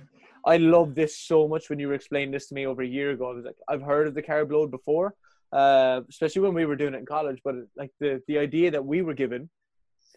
I 0.46 0.58
love 0.58 0.96
this 0.96 1.18
so 1.18 1.48
much 1.48 1.70
when 1.70 1.80
you 1.80 1.88
were 1.88 1.94
explaining 1.94 2.32
this 2.32 2.48
to 2.48 2.56
me 2.56 2.66
over 2.66 2.82
a 2.82 2.88
year 2.88 3.12
ago. 3.12 3.30
I 3.30 3.34
was 3.34 3.46
like, 3.46 3.58
I've 3.68 3.82
heard 3.82 4.08
of 4.08 4.14
the 4.14 4.24
carb 4.24 4.52
load 4.52 4.72
before, 4.72 5.14
uh, 5.52 6.02
especially 6.10 6.42
when 6.44 6.54
we 6.54 6.66
were 6.66 6.76
doing 6.76 6.94
it 6.94 7.00
in 7.00 7.06
college. 7.06 7.40
But 7.44 7.56
like 7.76 7.92
the 8.00 8.22
the 8.28 8.40
idea 8.40 8.72
that 8.72 8.86
we 8.86 9.02
were 9.02 9.14
given 9.14 9.50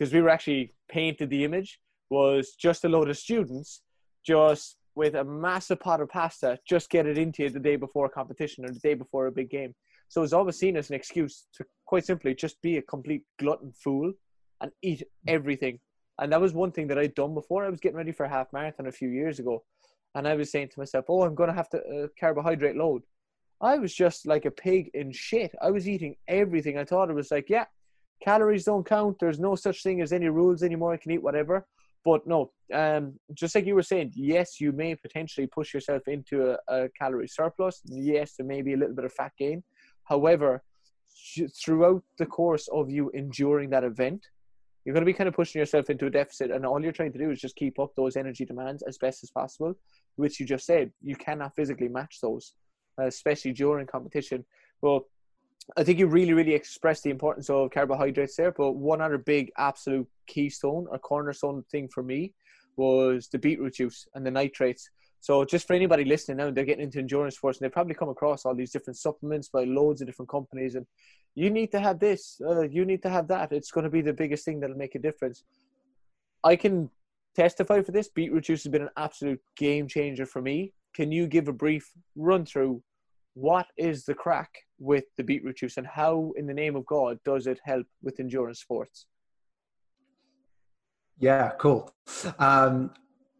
because 0.00 0.14
we 0.14 0.22
were 0.22 0.30
actually 0.30 0.72
painted 0.88 1.28
the 1.28 1.44
image 1.44 1.78
was 2.08 2.54
just 2.58 2.86
a 2.86 2.88
load 2.88 3.10
of 3.10 3.18
students 3.18 3.82
just 4.24 4.76
with 4.94 5.14
a 5.14 5.22
massive 5.22 5.78
pot 5.78 6.00
of 6.00 6.08
pasta 6.08 6.58
just 6.66 6.88
get 6.88 7.06
it 7.06 7.18
into 7.18 7.42
you 7.42 7.50
the 7.50 7.60
day 7.60 7.76
before 7.76 8.06
a 8.06 8.10
competition 8.10 8.64
or 8.64 8.70
the 8.72 8.80
day 8.80 8.94
before 8.94 9.26
a 9.26 9.32
big 9.32 9.50
game. 9.50 9.74
So 10.08 10.22
it's 10.22 10.32
always 10.32 10.58
seen 10.58 10.76
as 10.76 10.88
an 10.88 10.96
excuse 10.96 11.46
to 11.54 11.64
quite 11.84 12.06
simply 12.06 12.34
just 12.34 12.60
be 12.62 12.78
a 12.78 12.82
complete 12.82 13.22
glutton 13.38 13.72
fool 13.72 14.12
and 14.62 14.72
eat 14.82 15.02
everything. 15.28 15.78
And 16.18 16.32
that 16.32 16.40
was 16.40 16.54
one 16.54 16.72
thing 16.72 16.86
that 16.88 16.98
i'd 16.98 17.14
done 17.14 17.34
before. 17.34 17.64
I 17.64 17.68
was 17.68 17.80
getting 17.80 17.98
ready 17.98 18.12
for 18.12 18.24
a 18.24 18.28
half 18.28 18.52
marathon 18.54 18.86
a 18.86 18.92
few 18.92 19.10
years 19.10 19.38
ago 19.38 19.62
and 20.16 20.26
i 20.26 20.34
was 20.34 20.50
saying 20.50 20.68
to 20.68 20.80
myself 20.80 21.04
oh 21.08 21.22
i'm 21.22 21.36
going 21.36 21.48
to 21.48 21.54
have 21.54 21.68
to 21.68 21.78
uh, 21.78 22.06
carbohydrate 22.18 22.76
load. 22.76 23.02
I 23.60 23.76
was 23.76 23.94
just 23.94 24.26
like 24.26 24.46
a 24.46 24.50
pig 24.50 24.90
in 24.94 25.12
shit. 25.12 25.54
I 25.60 25.70
was 25.70 25.86
eating 25.86 26.16
everything. 26.26 26.78
I 26.78 26.84
thought 26.84 27.10
it 27.10 27.14
was 27.14 27.30
like 27.30 27.50
yeah 27.50 27.66
calories 28.22 28.64
don't 28.64 28.86
count. 28.86 29.16
There's 29.18 29.40
no 29.40 29.54
such 29.54 29.82
thing 29.82 30.00
as 30.00 30.12
any 30.12 30.28
rules 30.28 30.62
anymore. 30.62 30.92
I 30.92 30.96
can 30.96 31.12
eat 31.12 31.22
whatever. 31.22 31.66
But 32.04 32.26
no, 32.26 32.50
um, 32.72 33.18
just 33.34 33.54
like 33.54 33.66
you 33.66 33.74
were 33.74 33.82
saying, 33.82 34.12
yes, 34.14 34.60
you 34.60 34.72
may 34.72 34.94
potentially 34.94 35.46
push 35.46 35.74
yourself 35.74 36.08
into 36.08 36.52
a, 36.52 36.58
a 36.68 36.88
calorie 36.98 37.28
surplus. 37.28 37.82
Yes, 37.84 38.34
there 38.36 38.46
may 38.46 38.62
be 38.62 38.72
a 38.72 38.76
little 38.76 38.94
bit 38.94 39.04
of 39.04 39.12
fat 39.12 39.32
gain. 39.38 39.62
However, 40.04 40.62
throughout 41.62 42.02
the 42.18 42.26
course 42.26 42.68
of 42.72 42.90
you 42.90 43.10
enduring 43.10 43.70
that 43.70 43.84
event, 43.84 44.24
you're 44.84 44.94
going 44.94 45.04
to 45.04 45.12
be 45.12 45.12
kind 45.12 45.28
of 45.28 45.34
pushing 45.34 45.58
yourself 45.58 45.90
into 45.90 46.06
a 46.06 46.10
deficit, 46.10 46.50
and 46.50 46.64
all 46.64 46.82
you're 46.82 46.90
trying 46.90 47.12
to 47.12 47.18
do 47.18 47.30
is 47.30 47.38
just 47.38 47.54
keep 47.54 47.78
up 47.78 47.90
those 47.94 48.16
energy 48.16 48.46
demands 48.46 48.82
as 48.82 48.96
best 48.96 49.22
as 49.22 49.30
possible, 49.30 49.74
which 50.16 50.40
you 50.40 50.46
just 50.46 50.64
said 50.64 50.90
you 51.02 51.16
cannot 51.16 51.54
physically 51.54 51.88
match 51.88 52.18
those, 52.22 52.54
especially 52.98 53.52
during 53.52 53.86
competition. 53.86 54.42
Well, 54.80 55.04
I 55.76 55.84
think 55.84 55.98
you 55.98 56.06
really, 56.06 56.32
really 56.32 56.54
expressed 56.54 57.04
the 57.04 57.10
importance 57.10 57.50
of 57.50 57.70
carbohydrates 57.70 58.36
there. 58.36 58.52
But 58.52 58.72
one 58.72 59.00
other 59.00 59.18
big 59.18 59.50
absolute 59.58 60.08
keystone 60.26 60.86
or 60.90 60.98
cornerstone 60.98 61.64
thing 61.70 61.88
for 61.88 62.02
me 62.02 62.34
was 62.76 63.28
the 63.28 63.38
beetroot 63.38 63.74
juice 63.74 64.06
and 64.14 64.24
the 64.24 64.30
nitrates. 64.30 64.88
So 65.20 65.44
just 65.44 65.66
for 65.66 65.74
anybody 65.74 66.04
listening 66.04 66.38
now, 66.38 66.50
they're 66.50 66.64
getting 66.64 66.84
into 66.84 66.98
endurance 66.98 67.36
sports 67.36 67.58
and 67.58 67.64
they've 67.64 67.72
probably 67.72 67.94
come 67.94 68.08
across 68.08 68.46
all 68.46 68.54
these 68.54 68.70
different 68.70 68.96
supplements 68.96 69.48
by 69.48 69.64
loads 69.64 70.00
of 70.00 70.06
different 70.06 70.30
companies. 70.30 70.76
And 70.76 70.86
you 71.34 71.50
need 71.50 71.70
to 71.72 71.80
have 71.80 71.98
this, 71.98 72.40
uh, 72.46 72.62
you 72.62 72.84
need 72.84 73.02
to 73.02 73.10
have 73.10 73.28
that. 73.28 73.52
It's 73.52 73.70
going 73.70 73.84
to 73.84 73.90
be 73.90 74.00
the 74.00 74.14
biggest 74.14 74.44
thing 74.44 74.60
that'll 74.60 74.76
make 74.76 74.94
a 74.94 74.98
difference. 74.98 75.44
I 76.42 76.56
can 76.56 76.88
testify 77.36 77.82
for 77.82 77.92
this. 77.92 78.08
Beetroot 78.08 78.44
juice 78.44 78.64
has 78.64 78.72
been 78.72 78.82
an 78.82 78.90
absolute 78.96 79.40
game 79.56 79.86
changer 79.86 80.24
for 80.24 80.40
me. 80.40 80.72
Can 80.94 81.12
you 81.12 81.26
give 81.26 81.48
a 81.48 81.52
brief 81.52 81.92
run 82.16 82.46
through 82.46 82.82
what 83.34 83.66
is 83.76 84.04
the 84.04 84.14
crack 84.14 84.50
with 84.78 85.04
the 85.16 85.24
beetroot 85.24 85.56
juice 85.56 85.76
and 85.76 85.86
how, 85.86 86.32
in 86.36 86.46
the 86.46 86.54
name 86.54 86.76
of 86.76 86.86
God, 86.86 87.18
does 87.24 87.46
it 87.46 87.60
help 87.64 87.86
with 88.02 88.18
endurance 88.20 88.60
sports? 88.60 89.06
Yeah, 91.18 91.52
cool. 91.58 91.92
Um, 92.38 92.92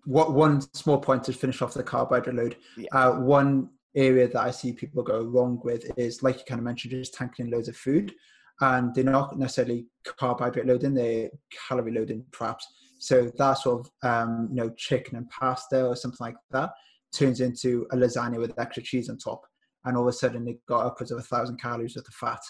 what 0.05 0.32
one 0.32 0.61
small 0.74 0.99
point 0.99 1.24
to 1.24 1.32
finish 1.32 1.62
off 1.62 1.74
the 1.74 1.82
carbohydrate 1.82 2.36
load? 2.36 2.57
Yeah. 2.76 2.88
Uh, 2.93 3.20
one 3.20 3.70
area 3.97 4.28
that 4.28 4.41
I 4.41 4.51
see 4.51 4.72
people 4.72 5.03
go 5.03 5.24
wrong 5.24 5.61
with 5.64 5.91
is, 5.97 6.22
like 6.22 6.38
you 6.38 6.45
kind 6.47 6.59
of 6.59 6.64
mentioned, 6.64 6.93
just 6.93 7.14
tanking 7.14 7.47
in 7.47 7.53
loads 7.53 7.68
of 7.68 7.76
food, 7.76 8.12
and 8.61 8.95
they're 8.95 9.05
not 9.05 9.38
necessarily 9.38 9.86
carbohydrate 10.05 10.66
loading; 10.66 10.95
they're 10.95 11.30
calorie 11.68 11.93
loading, 11.93 12.24
perhaps. 12.32 12.66
So 12.99 13.30
that 13.38 13.55
sort 13.55 13.86
of 13.86 14.09
um, 14.09 14.49
you 14.51 14.57
know 14.57 14.70
chicken 14.76 15.16
and 15.16 15.28
pasta 15.30 15.86
or 15.86 15.97
something 15.97 16.18
like 16.20 16.36
that 16.51 16.70
turns 17.14 17.41
into 17.41 17.86
a 17.93 17.97
lasagna 17.97 18.38
with 18.38 18.59
extra 18.59 18.82
cheese 18.82 19.09
on 19.09 19.18
top 19.18 19.43
and 19.85 19.97
all 19.97 20.03
of 20.03 20.09
a 20.09 20.12
sudden 20.12 20.49
it 20.49 20.64
got 20.66 20.87
upwards 20.87 21.11
of 21.11 21.18
a 21.18 21.22
thousand 21.22 21.61
calories 21.61 21.97
worth 21.97 22.09
of 22.09 22.14
fat. 22.14 22.41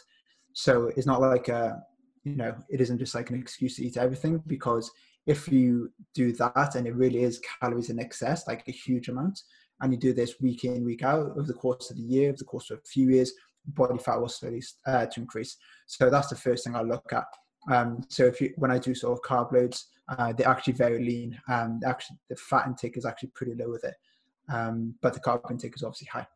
So 0.52 0.90
it's 0.96 1.06
not 1.06 1.20
like 1.20 1.48
a, 1.48 1.80
you 2.24 2.36
know, 2.36 2.54
it 2.68 2.80
isn't 2.80 2.98
just 2.98 3.14
like 3.14 3.30
an 3.30 3.40
excuse 3.40 3.76
to 3.76 3.84
eat 3.84 3.96
everything 3.96 4.42
because 4.46 4.90
if 5.26 5.48
you 5.48 5.92
do 6.14 6.32
that 6.32 6.74
and 6.74 6.86
it 6.86 6.94
really 6.94 7.22
is 7.22 7.40
calories 7.60 7.90
in 7.90 8.00
excess, 8.00 8.46
like 8.48 8.66
a 8.66 8.72
huge 8.72 9.08
amount, 9.08 9.42
and 9.80 9.92
you 9.92 9.98
do 9.98 10.12
this 10.12 10.40
week 10.40 10.64
in, 10.64 10.84
week 10.84 11.02
out 11.02 11.30
over 11.30 11.42
the 11.42 11.54
course 11.54 11.90
of 11.90 11.96
the 11.96 12.02
year, 12.02 12.28
over 12.30 12.38
the 12.38 12.44
course 12.44 12.70
of 12.70 12.78
a 12.78 12.88
few 12.88 13.08
years, 13.10 13.32
body 13.66 13.98
fat 13.98 14.20
will 14.20 14.28
slowly 14.28 14.62
uh, 14.86 15.06
to 15.06 15.20
increase. 15.20 15.56
So 15.86 16.10
that's 16.10 16.28
the 16.28 16.36
first 16.36 16.64
thing 16.64 16.74
I 16.74 16.82
look 16.82 17.12
at. 17.12 17.24
Um, 17.70 18.02
so 18.08 18.24
if 18.24 18.40
you, 18.40 18.52
when 18.56 18.70
I 18.70 18.78
do 18.78 18.94
sort 18.94 19.12
of 19.12 19.22
carb 19.22 19.52
loads, 19.52 19.86
uh, 20.08 20.32
they're 20.32 20.48
actually 20.48 20.72
very 20.72 21.04
lean. 21.04 21.38
Um, 21.48 21.80
actually, 21.86 22.16
the 22.28 22.36
fat 22.36 22.66
intake 22.66 22.96
is 22.96 23.04
actually 23.04 23.30
pretty 23.34 23.54
low 23.54 23.70
with 23.70 23.84
it. 23.84 23.94
um, 24.52 24.94
but 25.00 25.14
the 25.14 25.20
carb 25.20 25.50
intake 25.50 25.76
is 25.76 25.82
obviously 25.82 26.08
high. 26.12 26.26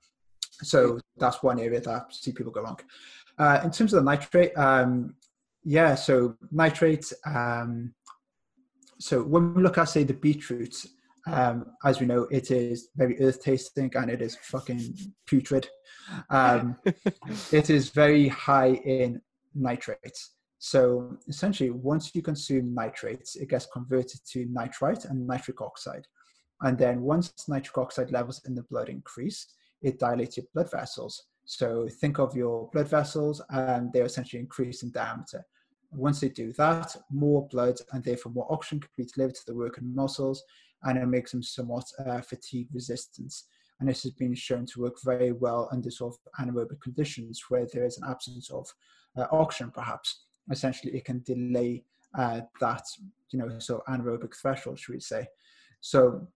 So 0.62 0.98
that's 1.16 1.42
one 1.42 1.61
area 1.61 1.80
that 1.80 1.88
I 1.90 2.02
see 2.11 2.32
people 2.32 2.52
go 2.52 2.62
wrong. 2.62 2.78
Uh, 3.38 3.61
in 3.64 3.70
terms 3.70 3.92
of 3.92 4.05
the 4.05 4.11
nitrate, 4.11 4.57
um, 4.57 5.14
yeah, 5.64 5.94
so 5.94 6.36
nitrate. 6.50 7.12
Um, 7.26 7.94
so 8.98 9.22
when 9.22 9.55
we 9.55 9.62
look 9.62 9.78
at 9.78 9.84
say 9.84 10.05
the 10.05 10.14
beetroot, 10.14 10.86
um, 11.26 11.66
as 11.84 12.00
we 12.00 12.07
know, 12.07 12.26
it 12.30 12.50
is 12.50 12.90
very 12.96 13.20
earth 13.20 13.42
tasting 13.42 13.90
and 13.94 14.11
it 14.11 14.20
is 14.20 14.36
fucking 14.36 14.94
putrid. 15.26 15.68
Um, 16.30 16.76
it 17.52 17.70
is 17.70 17.90
very 17.90 18.28
high 18.28 18.74
in 18.84 19.20
nitrates. 19.55 20.34
So 20.59 21.16
essentially, 21.28 21.70
once 21.70 22.14
you 22.14 22.22
consume 22.22 22.74
nitrates, 22.74 23.36
it 23.36 23.50
gets 23.50 23.66
converted 23.66 24.20
to 24.32 24.46
nitrite 24.50 25.05
and 25.05 25.26
nitric 25.26 25.61
oxide. 25.61 26.07
And 26.62 26.78
then 26.78 27.02
once 27.02 27.32
nitric 27.48 27.76
oxide 27.76 28.11
levels 28.11 28.40
in 28.46 28.55
the 28.55 28.62
blood 28.64 28.88
increase, 28.88 29.46
it 29.85 29.99
dilates 29.99 30.39
your 30.39 30.47
blood 30.55 30.70
vessels. 30.70 31.26
So 31.45 31.87
think 32.01 32.18
of 32.18 32.35
your 32.35 32.70
blood 32.72 32.89
vessels 32.89 33.43
and 33.51 33.93
they 33.93 34.01
essentially 34.01 34.41
increase 34.41 34.82
in 34.82 34.91
diameter. 34.91 35.45
Once 35.93 36.20
they 36.20 36.30
do 36.30 36.53
that, 36.55 36.97
more 37.11 37.47
blood 37.49 37.76
and 37.93 38.03
therefore 38.03 38.32
more 38.32 38.51
oxygen 38.51 38.80
can 38.80 38.91
be 38.97 39.05
delivered 39.05 39.37
to 39.37 39.47
the 39.47 39.55
working 39.55 39.95
muscles 39.95 40.43
and 40.85 40.99
it 40.99 41.07
makes 41.07 41.32
them 41.32 41.43
somewhat 41.43 41.85
uh, 42.07 42.20
fatigue 42.22 42.68
resistant. 42.72 43.32
And 43.78 43.89
this 43.89 44.03
has 44.05 44.12
been 44.12 44.35
shown 44.35 44.66
to 44.66 44.80
work 44.80 44.97
very 45.05 45.32
well 45.32 45.68
under 45.70 45.91
sort 45.91 46.14
of 46.14 46.47
anaerobic 46.47 46.80
conditions 46.80 47.43
where 47.49 47.66
there 47.72 47.85
is 47.85 47.99
an 47.99 48.09
absence 48.09 48.51
of 48.51 48.66
uh, 49.16 49.26
oxygen, 49.30 49.70
perhaps. 49.70 50.24
Essentially, 50.51 50.97
it 50.97 51.05
can 51.05 51.22
delay 51.24 51.85
uh, 52.18 52.41
that, 52.61 52.85
you 53.30 53.39
know, 53.39 53.59
so 53.59 53.82
anaerobic 53.89 54.35
threshold, 54.35 54.78
should 54.78 54.95
we 54.95 55.01
say. 55.01 55.26
So 55.80 56.26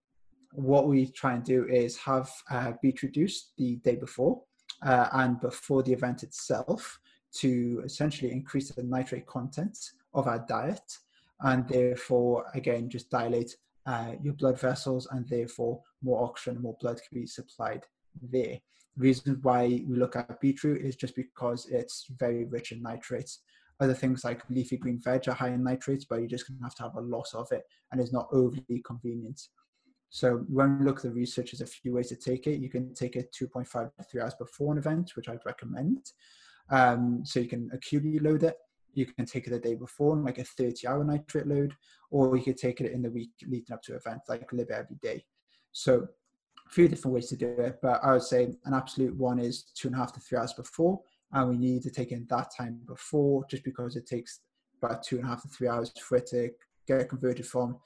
what 0.52 0.88
we 0.88 1.06
try 1.06 1.34
and 1.34 1.44
do 1.44 1.66
is 1.66 1.96
have 1.96 2.30
uh, 2.50 2.72
beetroot 2.82 3.14
juice 3.14 3.52
the 3.58 3.76
day 3.76 3.96
before 3.96 4.42
uh, 4.82 5.08
and 5.12 5.40
before 5.40 5.82
the 5.82 5.92
event 5.92 6.22
itself 6.22 6.98
to 7.32 7.82
essentially 7.84 8.32
increase 8.32 8.70
the 8.70 8.82
nitrate 8.82 9.26
content 9.26 9.78
of 10.14 10.26
our 10.26 10.44
diet 10.48 10.98
and 11.42 11.68
therefore 11.68 12.46
again 12.54 12.88
just 12.88 13.10
dilate 13.10 13.56
uh, 13.86 14.12
your 14.22 14.34
blood 14.34 14.58
vessels 14.58 15.06
and 15.12 15.28
therefore 15.28 15.80
more 16.02 16.24
oxygen 16.24 16.54
and 16.54 16.62
more 16.62 16.76
blood 16.80 16.96
can 16.96 17.20
be 17.20 17.26
supplied 17.26 17.84
there. 18.30 18.58
The 18.96 19.02
reason 19.02 19.38
why 19.42 19.66
we 19.66 19.96
look 19.96 20.16
at 20.16 20.40
beetroot 20.40 20.82
is 20.82 20.96
just 20.96 21.14
because 21.14 21.66
it's 21.70 22.06
very 22.18 22.44
rich 22.44 22.72
in 22.72 22.82
nitrates. 22.82 23.40
Other 23.80 23.94
things 23.94 24.24
like 24.24 24.42
leafy 24.50 24.76
green 24.76 25.00
veg 25.00 25.28
are 25.28 25.34
high 25.34 25.50
in 25.50 25.62
nitrates 25.62 26.04
but 26.04 26.16
you're 26.16 26.28
just 26.28 26.48
going 26.48 26.58
to 26.58 26.64
have 26.64 26.74
to 26.76 26.82
have 26.82 26.96
a 26.96 27.00
lot 27.00 27.28
of 27.34 27.50
it 27.52 27.62
and 27.92 28.00
it's 28.00 28.12
not 28.12 28.28
overly 28.32 28.82
convenient 28.84 29.40
so 30.10 30.44
when 30.48 30.78
we 30.78 30.86
look 30.86 30.98
at 30.98 31.02
the 31.02 31.10
research, 31.10 31.52
there's 31.52 31.60
a 31.60 31.66
few 31.66 31.92
ways 31.92 32.08
to 32.08 32.16
take 32.16 32.46
it. 32.46 32.60
You 32.60 32.70
can 32.70 32.94
take 32.94 33.16
it 33.16 33.34
2.5 33.38 33.94
to 33.96 34.02
3 34.02 34.20
hours 34.22 34.34
before 34.34 34.72
an 34.72 34.78
event, 34.78 35.12
which 35.14 35.28
I'd 35.28 35.44
recommend. 35.44 36.12
Um, 36.70 37.22
so 37.24 37.40
you 37.40 37.48
can 37.48 37.70
acutely 37.72 38.18
load 38.18 38.42
it. 38.42 38.56
You 38.94 39.06
can 39.06 39.26
take 39.26 39.46
it 39.46 39.50
the 39.50 39.58
day 39.58 39.74
before, 39.74 40.16
like 40.16 40.38
a 40.38 40.44
30 40.44 40.86
hour 40.86 41.04
nitrate 41.04 41.46
load, 41.46 41.74
or 42.10 42.36
you 42.36 42.42
could 42.42 42.56
take 42.56 42.80
it 42.80 42.90
in 42.90 43.02
the 43.02 43.10
week 43.10 43.30
leading 43.46 43.72
up 43.72 43.82
to 43.82 43.92
an 43.92 43.98
event, 43.98 44.22
like 44.28 44.50
live 44.52 44.70
every 44.70 44.96
day. 45.02 45.24
So 45.72 46.08
a 46.66 46.70
few 46.70 46.88
different 46.88 47.14
ways 47.14 47.28
to 47.28 47.36
do 47.36 47.48
it, 47.48 47.78
but 47.82 48.02
I 48.02 48.12
would 48.12 48.22
say 48.22 48.44
an 48.64 48.74
absolute 48.74 49.16
one 49.16 49.38
is 49.38 49.64
two 49.74 49.88
and 49.88 49.94
a 49.94 49.98
half 49.98 50.12
to 50.14 50.20
three 50.20 50.38
hours 50.38 50.54
before, 50.54 51.00
and 51.32 51.50
we 51.50 51.58
need 51.58 51.82
to 51.82 51.90
take 51.90 52.12
in 52.12 52.26
that 52.30 52.48
time 52.56 52.80
before, 52.86 53.44
just 53.50 53.62
because 53.62 53.94
it 53.94 54.06
takes 54.06 54.40
about 54.82 55.02
two 55.02 55.16
and 55.16 55.26
a 55.26 55.28
half 55.28 55.42
to 55.42 55.48
three 55.48 55.68
hours 55.68 55.92
for 56.00 56.16
it 56.16 56.26
to 56.28 56.50
get 56.86 57.08
converted 57.08 57.46
from 57.46 57.76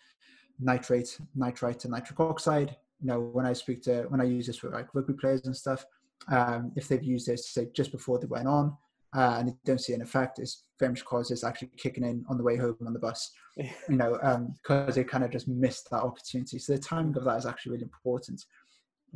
nitrate, 0.60 1.18
nitrite 1.34 1.80
to 1.80 1.88
nitric 1.88 2.20
oxide. 2.20 2.76
You 3.00 3.08
know, 3.08 3.20
when 3.20 3.46
I 3.46 3.52
speak 3.52 3.82
to, 3.82 4.04
when 4.08 4.20
I 4.20 4.24
use 4.24 4.46
this 4.46 4.62
with 4.62 4.72
like 4.72 4.94
rugby 4.94 5.14
players 5.14 5.44
and 5.44 5.56
stuff, 5.56 5.84
um, 6.28 6.72
if 6.76 6.88
they've 6.88 7.02
used 7.02 7.26
this 7.26 7.48
say 7.48 7.68
just 7.74 7.90
before 7.90 8.18
they 8.18 8.26
went 8.26 8.46
on 8.46 8.76
uh, 9.14 9.36
and 9.38 9.48
they 9.48 9.54
don't 9.64 9.80
see 9.80 9.92
an 9.92 10.02
effect, 10.02 10.38
it's 10.38 10.64
very 10.78 10.90
much 10.92 11.00
because 11.00 11.30
it's 11.30 11.44
actually 11.44 11.70
kicking 11.76 12.04
in 12.04 12.24
on 12.28 12.38
the 12.38 12.44
way 12.44 12.56
home 12.56 12.76
on 12.86 12.92
the 12.92 12.98
bus. 12.98 13.32
you 13.56 13.96
know, 13.96 14.12
because 14.62 14.88
um, 14.88 14.94
they 14.94 15.04
kind 15.04 15.24
of 15.24 15.30
just 15.30 15.48
missed 15.48 15.90
that 15.90 16.02
opportunity. 16.02 16.58
So 16.58 16.72
the 16.72 16.78
timing 16.78 17.16
of 17.16 17.24
that 17.24 17.36
is 17.36 17.46
actually 17.46 17.72
really 17.72 17.84
important. 17.84 18.44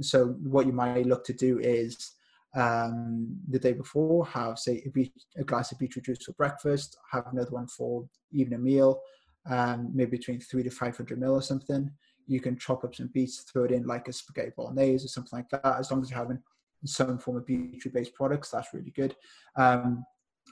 So 0.00 0.28
what 0.42 0.66
you 0.66 0.72
might 0.72 1.06
look 1.06 1.24
to 1.24 1.32
do 1.32 1.58
is 1.58 2.12
um, 2.54 3.38
the 3.48 3.58
day 3.58 3.72
before 3.72 4.26
have 4.26 4.58
say 4.58 4.82
a, 4.86 4.90
beet, 4.90 5.12
a 5.36 5.44
glass 5.44 5.72
of 5.72 5.78
beetroot 5.78 6.04
juice 6.04 6.24
for 6.24 6.32
breakfast, 6.32 6.96
have 7.10 7.26
another 7.32 7.50
one 7.50 7.66
for 7.66 8.08
evening 8.32 8.62
meal, 8.62 9.00
um, 9.48 9.90
maybe 9.94 10.16
between 10.16 10.40
three 10.40 10.62
to 10.62 10.70
500 10.70 11.18
mil 11.18 11.32
or 11.32 11.42
something. 11.42 11.90
You 12.26 12.40
can 12.40 12.56
chop 12.58 12.84
up 12.84 12.94
some 12.94 13.08
beets, 13.08 13.40
throw 13.40 13.64
it 13.64 13.72
in 13.72 13.86
like 13.86 14.08
a 14.08 14.12
spaghetti 14.12 14.52
bolognese 14.56 15.04
or 15.04 15.08
something 15.08 15.38
like 15.38 15.48
that. 15.50 15.78
As 15.78 15.90
long 15.90 16.02
as 16.02 16.10
you're 16.10 16.18
having 16.18 16.42
some 16.84 17.18
form 17.18 17.36
of 17.36 17.46
beetroot 17.46 17.94
based 17.94 18.14
products, 18.14 18.50
that's 18.50 18.74
really 18.74 18.90
good. 18.90 19.14
Um, 19.56 20.04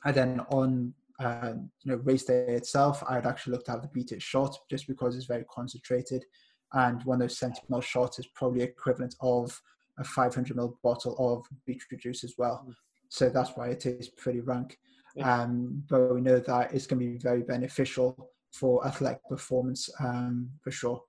and 0.05 0.15
then 0.15 0.41
on 0.51 0.95
uh, 1.21 1.53
you 1.83 1.93
know 1.93 1.97
race 2.05 2.25
day 2.25 2.47
itself, 2.49 3.03
I'd 3.09 3.27
actually 3.27 3.53
look 3.53 3.65
to 3.67 3.73
have 3.73 3.83
the 3.83 3.89
beetroot 3.89 4.23
shot 4.23 4.57
just 4.71 4.87
because 4.87 5.17
it's 5.17 5.27
very 5.27 5.45
concentrated. 5.51 6.25
And 6.73 7.03
one 7.05 7.23
of 7.23 7.29
those 7.29 7.39
70 7.39 7.61
shots 7.83 8.19
is 8.19 8.27
probably 8.35 8.63
equivalent 8.63 9.15
of 9.21 9.61
a 9.99 10.05
500 10.05 10.57
ml 10.57 10.75
bottle 10.83 11.17
of 11.19 11.47
beetroot 11.67 12.01
juice 12.01 12.25
as 12.25 12.35
well. 12.37 12.65
Mm. 12.67 12.75
So 13.09 13.29
that's 13.29 13.51
why 13.55 13.69
it 13.69 13.87
is 13.87 14.09
pretty 14.09 14.41
rank. 14.41 14.77
Yeah. 15.15 15.43
Um, 15.43 15.85
but 15.89 16.13
we 16.13 16.21
know 16.21 16.41
that 16.41 16.75
it's 16.75 16.87
going 16.87 17.01
to 17.01 17.07
be 17.07 17.19
very 17.19 17.43
beneficial 17.43 18.31
for 18.55 18.87
athletic 18.87 19.27
performance 19.29 19.91
um, 20.01 20.49
for 20.63 20.71
sure. 20.71 21.03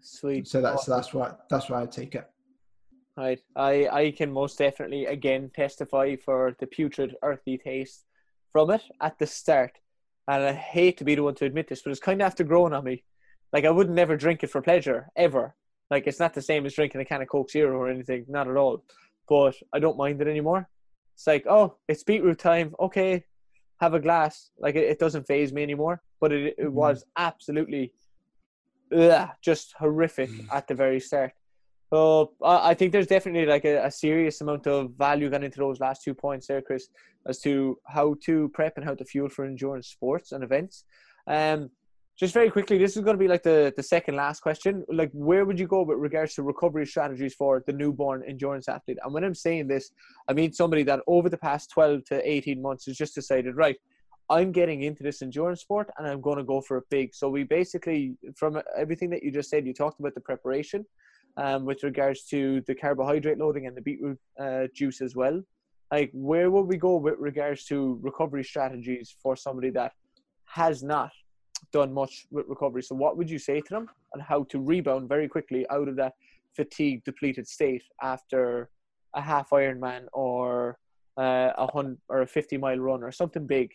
Sweet. 0.00 0.48
So 0.48 0.60
that's 0.60 0.84
that's 0.84 1.14
why 1.14 1.32
that's 1.48 1.70
why 1.70 1.82
I 1.82 1.86
take 1.86 2.14
it. 2.14 2.28
Right. 3.16 3.40
I 3.54 3.88
I 3.88 4.10
can 4.10 4.32
most 4.32 4.58
definitely 4.58 5.06
again 5.06 5.50
testify 5.54 6.16
for 6.16 6.56
the 6.58 6.66
putrid 6.66 7.14
earthy 7.22 7.58
taste 7.58 8.04
from 8.52 8.70
it 8.70 8.82
at 9.00 9.18
the 9.18 9.26
start. 9.26 9.78
And 10.26 10.44
I 10.44 10.52
hate 10.52 10.96
to 10.98 11.04
be 11.04 11.14
the 11.14 11.22
one 11.22 11.34
to 11.36 11.44
admit 11.44 11.68
this, 11.68 11.82
but 11.82 11.90
it's 11.90 12.00
kind 12.00 12.20
of 12.22 12.26
after 12.26 12.44
growing 12.44 12.72
on 12.72 12.84
me. 12.84 13.04
Like 13.52 13.64
I 13.64 13.70
wouldn't 13.70 13.96
never 13.96 14.16
drink 14.16 14.42
it 14.42 14.50
for 14.50 14.62
pleasure 14.62 15.08
ever. 15.16 15.54
Like 15.90 16.06
it's 16.06 16.20
not 16.20 16.34
the 16.34 16.42
same 16.42 16.66
as 16.66 16.74
drinking 16.74 17.00
a 17.00 17.04
can 17.04 17.22
of 17.22 17.28
Coke 17.28 17.50
Zero 17.50 17.76
or 17.76 17.88
anything, 17.88 18.24
not 18.28 18.48
at 18.48 18.56
all. 18.56 18.84
But 19.28 19.54
I 19.72 19.78
don't 19.78 19.98
mind 19.98 20.20
it 20.20 20.28
anymore. 20.28 20.68
It's 21.14 21.26
like, 21.26 21.46
oh, 21.48 21.76
it's 21.88 22.04
beetroot 22.04 22.38
time. 22.38 22.74
Okay, 22.80 23.24
have 23.80 23.94
a 23.94 24.00
glass. 24.00 24.50
Like 24.58 24.76
it, 24.76 24.84
it 24.84 24.98
doesn't 24.98 25.26
phase 25.26 25.52
me 25.52 25.62
anymore. 25.62 26.00
But 26.20 26.32
it, 26.32 26.54
it 26.58 26.66
mm. 26.66 26.72
was 26.72 27.04
absolutely 27.16 27.92
ugh, 28.96 29.28
just 29.42 29.74
horrific 29.78 30.30
mm. 30.30 30.46
at 30.52 30.68
the 30.68 30.74
very 30.74 31.00
start. 31.00 31.32
So 31.92 32.34
I 32.44 32.74
think 32.74 32.92
there's 32.92 33.08
definitely 33.08 33.46
like 33.46 33.64
a, 33.64 33.84
a, 33.86 33.90
serious 33.90 34.40
amount 34.40 34.68
of 34.68 34.92
value 34.96 35.28
gone 35.28 35.42
into 35.42 35.58
those 35.58 35.80
last 35.80 36.04
two 36.04 36.14
points 36.14 36.46
there, 36.46 36.62
Chris, 36.62 36.86
as 37.26 37.40
to 37.40 37.80
how 37.84 38.14
to 38.26 38.48
prep 38.50 38.76
and 38.76 38.84
how 38.84 38.94
to 38.94 39.04
fuel 39.04 39.28
for 39.28 39.44
endurance 39.44 39.88
sports 39.88 40.30
and 40.30 40.44
events. 40.44 40.84
Um, 41.26 41.70
just 42.16 42.32
very 42.32 42.50
quickly, 42.50 42.78
this 42.78 42.96
is 42.96 43.02
going 43.02 43.16
to 43.16 43.18
be 43.18 43.26
like 43.26 43.42
the, 43.42 43.72
the 43.76 43.82
second 43.82 44.14
last 44.14 44.40
question. 44.40 44.84
Like, 44.88 45.10
where 45.12 45.44
would 45.44 45.58
you 45.58 45.66
go 45.66 45.82
with 45.82 45.98
regards 45.98 46.34
to 46.34 46.42
recovery 46.42 46.86
strategies 46.86 47.34
for 47.34 47.64
the 47.66 47.72
newborn 47.72 48.22
endurance 48.28 48.68
athlete? 48.68 48.98
And 49.02 49.12
when 49.12 49.24
I'm 49.24 49.34
saying 49.34 49.66
this, 49.66 49.90
I 50.28 50.34
mean 50.34 50.52
somebody 50.52 50.84
that 50.84 51.00
over 51.08 51.28
the 51.28 51.38
past 51.38 51.70
12 51.70 52.04
to 52.04 52.30
18 52.30 52.62
months 52.62 52.86
has 52.86 52.96
just 52.96 53.14
decided, 53.14 53.56
right, 53.56 53.76
I'm 54.30 54.52
getting 54.52 54.82
into 54.82 55.02
this 55.02 55.22
endurance 55.22 55.60
sport 55.60 55.90
and 55.98 56.06
I'm 56.06 56.20
going 56.20 56.38
to 56.38 56.44
go 56.44 56.60
for 56.60 56.76
a 56.76 56.82
big. 56.90 57.14
So 57.14 57.28
we 57.28 57.42
basically, 57.42 58.16
from 58.36 58.60
everything 58.78 59.10
that 59.10 59.22
you 59.22 59.30
just 59.30 59.50
said, 59.50 59.66
you 59.66 59.74
talked 59.74 60.00
about 60.00 60.14
the 60.14 60.20
preparation 60.20 60.86
um, 61.36 61.64
with 61.64 61.82
regards 61.82 62.24
to 62.26 62.62
the 62.66 62.74
carbohydrate 62.74 63.38
loading 63.38 63.66
and 63.66 63.76
the 63.76 63.82
beetroot 63.82 64.18
uh, 64.40 64.68
juice 64.74 65.00
as 65.00 65.16
well. 65.16 65.42
Like, 65.90 66.10
where 66.14 66.50
would 66.52 66.68
we 66.68 66.76
go 66.76 66.96
with 66.96 67.16
regards 67.18 67.64
to 67.66 67.98
recovery 68.00 68.44
strategies 68.44 69.14
for 69.20 69.34
somebody 69.34 69.70
that 69.70 69.92
has 70.46 70.82
not 70.82 71.10
done 71.72 71.92
much 71.92 72.26
with 72.30 72.46
recovery. 72.48 72.82
So, 72.82 72.94
what 72.94 73.16
would 73.16 73.30
you 73.30 73.38
say 73.38 73.60
to 73.60 73.70
them 73.70 73.88
on 74.14 74.20
how 74.20 74.44
to 74.44 74.60
rebound 74.60 75.08
very 75.08 75.28
quickly 75.28 75.66
out 75.70 75.88
of 75.88 75.96
that 75.96 76.14
fatigue 76.54 77.04
depleted 77.04 77.46
state 77.46 77.84
after 78.02 78.70
a 79.14 79.20
half 79.20 79.50
Ironman 79.50 80.06
or 80.12 80.78
uh, 81.16 81.52
a 81.56 81.70
hundred 81.70 81.98
or 82.08 82.22
a 82.22 82.26
fifty 82.26 82.56
mile 82.56 82.78
run 82.78 83.02
or 83.02 83.12
something 83.12 83.46
big? 83.46 83.70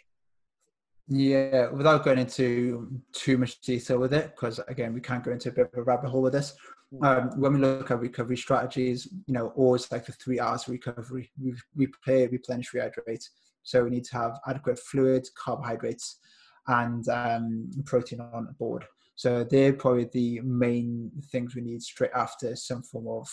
Yeah, 1.08 1.70
without 1.70 2.03
going 2.03 2.18
into 2.18 3.01
too 3.12 3.38
much 3.38 3.62
detail 3.62 3.99
with 3.99 4.14
it, 4.14 4.32
because 4.36 4.60
again, 4.68 4.93
we 4.93 5.01
can't 5.01 5.24
go 5.24 5.32
into 5.32 5.49
a 5.49 5.51
bit 5.51 5.70
of 5.72 5.80
a 5.80 5.84
rabbit 5.84 6.10
hole 6.10 6.24
with 6.24 6.34
this. 6.34 6.56
Hmm. 6.91 7.06
Um, 7.06 7.39
when 7.39 7.53
we 7.53 7.60
look 7.60 7.91
at 7.91 7.99
recovery 7.99 8.38
strategies, 8.38 9.08
you 9.28 9.34
know, 9.34 9.49
always 9.56 9.91
like 9.91 10.06
the 10.06 10.14
three 10.14 10.39
R's 10.39 10.68
recovery. 10.68 11.32
We 11.39 11.53
replay, 11.78 12.32
replenish, 12.32 12.72
rehydrate. 12.74 13.24
So 13.64 13.84
we 13.84 13.91
need 13.91 14.06
to 14.06 14.18
have 14.18 14.39
adequate 14.47 14.80
fluids, 14.80 15.32
carbohydrates, 15.36 16.20
and 16.68 17.08
um, 17.10 17.70
protein 17.86 18.22
on 18.22 18.56
board. 18.58 18.86
So 19.16 19.43
they're 19.43 19.74
probably 19.74 20.10
the 20.12 20.41
main 20.41 21.12
things 21.32 21.56
we 21.56 21.62
need 21.62 21.82
straight 21.82 22.12
after 22.14 22.56
some 22.56 22.84
form 22.84 23.08
of 23.08 23.28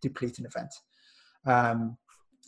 depleting 0.00 0.44
event. 0.44 0.72
Um, 1.46 1.96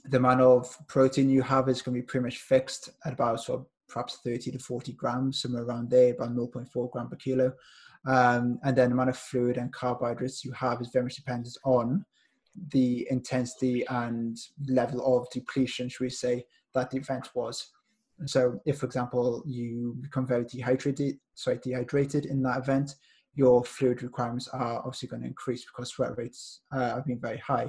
the 0.04 0.18
amount 0.18 0.42
of 0.42 0.76
protein 0.86 1.30
you 1.30 1.42
have 1.42 1.68
is 1.68 1.80
going 1.80 1.96
to 1.96 2.02
be 2.02 2.06
pretty 2.06 2.24
much 2.24 2.38
fixed 2.38 2.90
at 3.06 3.14
about 3.14 3.40
sort 3.40 3.60
of 3.60 3.66
perhaps 3.88 4.18
30 4.24 4.52
to 4.52 4.58
40 4.58 4.92
grams, 4.92 5.40
somewhere 5.40 5.64
around 5.64 5.90
there, 5.90 6.14
about 6.14 6.34
0.4 6.34 6.90
gram 6.90 7.08
per 7.08 7.16
kilo. 7.16 7.52
Um, 8.06 8.58
and 8.62 8.76
then 8.76 8.90
the 8.90 8.94
amount 8.94 9.10
of 9.10 9.16
fluid 9.16 9.56
and 9.56 9.72
carbohydrates 9.72 10.44
you 10.44 10.52
have 10.52 10.80
is 10.80 10.88
very 10.88 11.04
much 11.04 11.16
dependent 11.16 11.56
on 11.64 12.04
the 12.70 13.06
intensity 13.10 13.84
and 13.88 14.38
level 14.68 15.18
of 15.18 15.28
depletion, 15.30 15.88
should 15.88 16.04
we 16.04 16.10
say, 16.10 16.44
that 16.74 16.90
the 16.90 16.98
event 16.98 17.30
was. 17.34 17.70
So, 18.26 18.60
if, 18.64 18.78
for 18.78 18.86
example, 18.86 19.42
you 19.44 19.96
become 20.00 20.26
very 20.26 20.44
dehydrated, 20.44 21.18
sorry, 21.34 21.58
dehydrated 21.62 22.26
in 22.26 22.42
that 22.42 22.58
event, 22.58 22.94
your 23.34 23.64
fluid 23.64 24.02
requirements 24.02 24.48
are 24.48 24.78
obviously 24.78 25.08
going 25.08 25.22
to 25.22 25.28
increase 25.28 25.64
because 25.64 25.90
sweat 25.90 26.16
rates 26.16 26.60
uh, 26.72 26.94
have 26.94 27.06
been 27.06 27.18
very 27.18 27.38
high. 27.38 27.68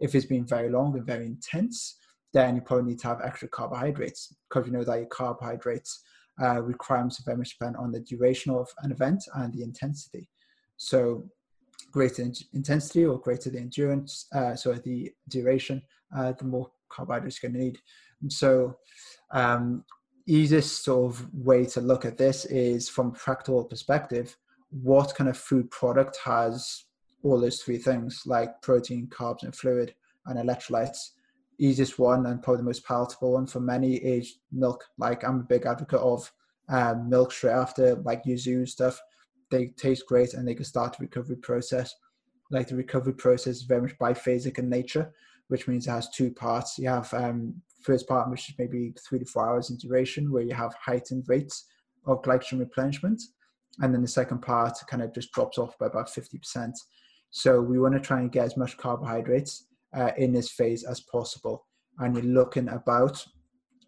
If 0.00 0.14
it's 0.14 0.26
been 0.26 0.44
very 0.44 0.68
long 0.68 0.96
and 0.96 1.06
very 1.06 1.26
intense, 1.26 1.96
then 2.34 2.56
you 2.56 2.60
probably 2.60 2.90
need 2.90 2.98
to 2.98 3.06
have 3.06 3.20
extra 3.22 3.48
carbohydrates 3.48 4.34
because 4.48 4.66
you 4.66 4.72
know 4.72 4.84
that 4.84 4.98
your 4.98 5.06
carbohydrates 5.06 6.02
uh, 6.42 6.60
requirements 6.60 7.22
very 7.24 7.38
much 7.38 7.56
depend 7.56 7.76
on 7.76 7.92
the 7.92 8.00
duration 8.00 8.52
of 8.52 8.68
an 8.82 8.90
event 8.90 9.22
and 9.36 9.54
the 9.54 9.62
intensity. 9.62 10.28
So 10.76 11.24
greater 11.92 12.22
in- 12.22 12.34
intensity 12.52 13.04
or 13.04 13.20
greater 13.20 13.50
the 13.50 13.58
endurance, 13.58 14.26
uh, 14.34 14.56
so 14.56 14.74
the 14.74 15.12
duration, 15.28 15.80
uh, 16.14 16.32
the 16.32 16.44
more 16.44 16.70
carbohydrates 16.88 17.40
you're 17.40 17.52
going 17.52 17.60
to 17.60 17.64
need. 17.66 17.78
And 18.20 18.32
so 18.32 18.78
um, 19.30 19.84
easiest 20.26 20.84
sort 20.84 21.12
of 21.12 21.32
way 21.32 21.64
to 21.66 21.80
look 21.80 22.04
at 22.04 22.18
this 22.18 22.46
is 22.46 22.88
from 22.88 23.12
practical 23.12 23.64
perspective, 23.64 24.36
what 24.70 25.14
kind 25.14 25.30
of 25.30 25.38
food 25.38 25.70
product 25.70 26.18
has 26.24 26.84
all 27.22 27.40
those 27.40 27.62
three 27.62 27.78
things 27.78 28.22
like 28.26 28.60
protein, 28.60 29.06
carbs, 29.06 29.44
and 29.44 29.54
fluid 29.54 29.94
and 30.26 30.36
electrolytes 30.38 31.10
easiest 31.58 31.98
one 31.98 32.26
and 32.26 32.42
probably 32.42 32.58
the 32.58 32.66
most 32.66 32.84
palatable 32.84 33.32
one 33.32 33.46
for 33.46 33.60
many 33.60 33.96
is 33.96 34.38
milk. 34.52 34.84
Like 34.98 35.24
I'm 35.24 35.40
a 35.40 35.44
big 35.44 35.66
advocate 35.66 36.00
of 36.00 36.30
um, 36.68 37.08
milk 37.08 37.32
straight 37.32 37.52
after 37.52 37.96
like 37.96 38.22
Yazoo 38.24 38.66
stuff. 38.66 39.00
They 39.50 39.68
taste 39.76 40.06
great 40.06 40.34
and 40.34 40.46
they 40.46 40.54
can 40.54 40.64
start 40.64 40.96
the 40.96 41.04
recovery 41.04 41.36
process. 41.36 41.94
Like 42.50 42.68
the 42.68 42.76
recovery 42.76 43.14
process 43.14 43.56
is 43.56 43.62
very 43.62 43.82
much 43.82 43.98
biphasic 43.98 44.58
in 44.58 44.68
nature, 44.68 45.12
which 45.48 45.68
means 45.68 45.86
it 45.86 45.90
has 45.90 46.10
two 46.10 46.30
parts. 46.30 46.78
You 46.78 46.88
have 46.88 47.12
um, 47.14 47.54
first 47.82 48.08
part, 48.08 48.30
which 48.30 48.48
is 48.48 48.54
maybe 48.58 48.94
three 49.06 49.18
to 49.18 49.24
four 49.24 49.48
hours 49.48 49.70
in 49.70 49.76
duration, 49.76 50.32
where 50.32 50.42
you 50.42 50.54
have 50.54 50.74
heightened 50.74 51.24
rates 51.28 51.66
of 52.06 52.22
glycogen 52.22 52.60
replenishment, 52.60 53.22
and 53.80 53.92
then 53.92 54.02
the 54.02 54.08
second 54.08 54.40
part 54.40 54.76
kind 54.88 55.02
of 55.02 55.14
just 55.14 55.32
drops 55.32 55.58
off 55.58 55.78
by 55.78 55.86
about 55.86 56.10
fifty 56.10 56.38
percent. 56.38 56.78
So 57.30 57.60
we 57.60 57.78
want 57.78 57.94
to 57.94 58.00
try 58.00 58.20
and 58.20 58.30
get 58.30 58.44
as 58.44 58.56
much 58.56 58.76
carbohydrates 58.76 59.66
uh, 59.96 60.10
in 60.16 60.32
this 60.32 60.50
phase 60.50 60.84
as 60.84 61.00
possible. 61.00 61.66
And 61.98 62.16
you're 62.16 62.24
looking 62.24 62.68
about 62.68 63.24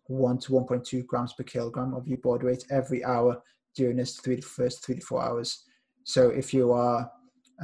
1 0.07 0.38
to 0.38 0.52
1.2 0.52 1.07
grams 1.07 1.32
per 1.32 1.44
kilogram 1.44 1.94
of 1.94 2.07
your 2.07 2.18
body 2.18 2.46
weight 2.46 2.64
every 2.70 3.04
hour 3.04 3.42
during 3.74 3.96
this 3.96 4.18
first 4.42 4.84
three 4.84 4.96
to 4.96 5.00
four 5.00 5.22
hours. 5.22 5.64
So 6.04 6.30
if 6.30 6.54
you 6.54 6.72
are 6.72 7.11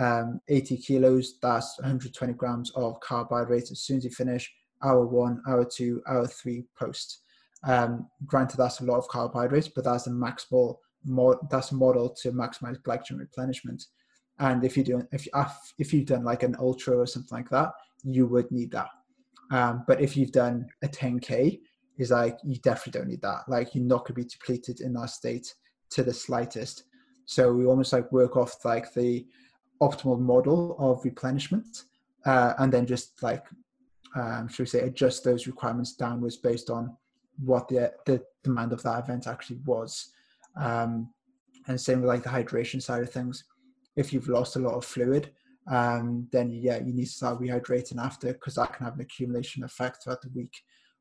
um, 0.01 0.41
80 0.49 0.79
kilos, 0.79 1.39
that's 1.41 1.79
120 1.79 2.33
grams 2.35 2.71
of 2.73 2.99
carbohydrates 3.01 3.71
as 3.71 3.81
soon 3.81 3.99
as 3.99 4.05
you 4.05 4.11
finish 4.11 4.53
hour 4.83 5.07
one, 5.07 5.41
hour 5.49 5.65
two, 5.65 6.03
hour 6.09 6.27
three 6.27 6.65
post. 6.79 7.21
Um, 7.65 8.09
granted, 8.27 8.57
that's 8.57 8.81
a 8.81 8.85
lot 8.85 8.99
of 8.99 9.09
carbohydrates, 9.09 9.69
but 9.69 9.85
that's 9.85 10.05
the 10.05 10.11
maximal 10.11 10.77
mod, 11.05 11.37
that's 11.51 11.71
a 11.71 11.77
model 11.77 12.11
to 12.23 12.33
maximize 12.33 12.81
glycogen 12.83 13.19
replenishment. 13.19 13.85
And 14.39 14.65
if 14.65 14.77
you 14.77 14.83
do, 14.83 15.07
if 15.13 15.29
if 15.79 15.93
you've 15.93 16.07
done 16.07 16.25
like 16.25 16.43
an 16.43 16.57
ultra 16.59 16.97
or 16.97 17.07
something 17.07 17.37
like 17.37 17.51
that, 17.51 17.71
you 18.03 18.27
would 18.27 18.51
need 18.51 18.71
that. 18.73 18.89
Um, 19.51 19.85
but 19.87 20.01
if 20.01 20.17
you've 20.17 20.33
done 20.33 20.67
a 20.83 20.89
10K, 20.89 21.61
is 21.99 22.11
like 22.11 22.39
you 22.45 22.57
definitely 22.57 22.99
don't 22.99 23.09
need 23.09 23.23
that. 23.23 23.43
Like 23.49 23.75
you're 23.75 23.85
not 23.85 24.01
going 24.01 24.15
to 24.15 24.23
be 24.23 24.25
depleted 24.25 24.81
in 24.81 24.93
that 24.95 25.11
state 25.11 25.55
to 25.91 26.03
the 26.03 26.13
slightest. 26.13 26.85
So 27.27 27.53
we 27.53 27.67
almost 27.67 27.93
like 27.93 28.11
work 28.13 28.37
off 28.37 28.65
like 28.65 28.93
the 28.93 29.27
optimal 29.81 30.19
model 30.19 30.77
of 30.79 31.05
replenishment, 31.05 31.85
uh, 32.27 32.55
and 32.59 32.73
then 32.73 32.87
just 32.87 33.23
like 33.23 33.45
um, 34.17 34.49
should 34.49 34.65
we 34.65 34.67
say 34.67 34.81
adjust 34.81 35.25
those 35.25 35.47
requirements 35.47 35.95
downwards 35.95 36.37
based 36.37 36.71
on 36.71 36.97
what 37.39 37.69
the 37.69 37.93
the 38.07 38.23
demand 38.43 38.73
of 38.73 38.83
that 38.83 39.05
event 39.05 39.27
actually 39.27 39.61
was. 39.65 40.13
Um, 40.57 41.11
and 41.69 41.81
same 41.81 42.01
with 42.01 42.09
like 42.09 42.25
the 42.25 42.29
hydration 42.29 42.83
side 42.83 43.03
of 43.03 43.11
things. 43.11 43.45
If 43.97 44.13
you've 44.13 44.29
lost 44.29 44.57
a 44.57 44.59
lot 44.59 44.75
of 44.75 44.85
fluid, 44.85 45.31
um, 45.69 46.29
then 46.33 46.51
yeah, 46.51 46.79
you 46.79 46.93
need 46.93 47.07
to 47.07 47.11
start 47.11 47.41
rehydrating 47.41 48.03
after 48.03 48.33
because 48.33 48.57
that 48.57 48.73
can 48.73 48.85
have 48.85 48.95
an 48.95 49.01
accumulation 49.01 49.65
effect 49.65 50.03
throughout 50.03 50.23
the 50.23 50.31
week. 50.35 50.53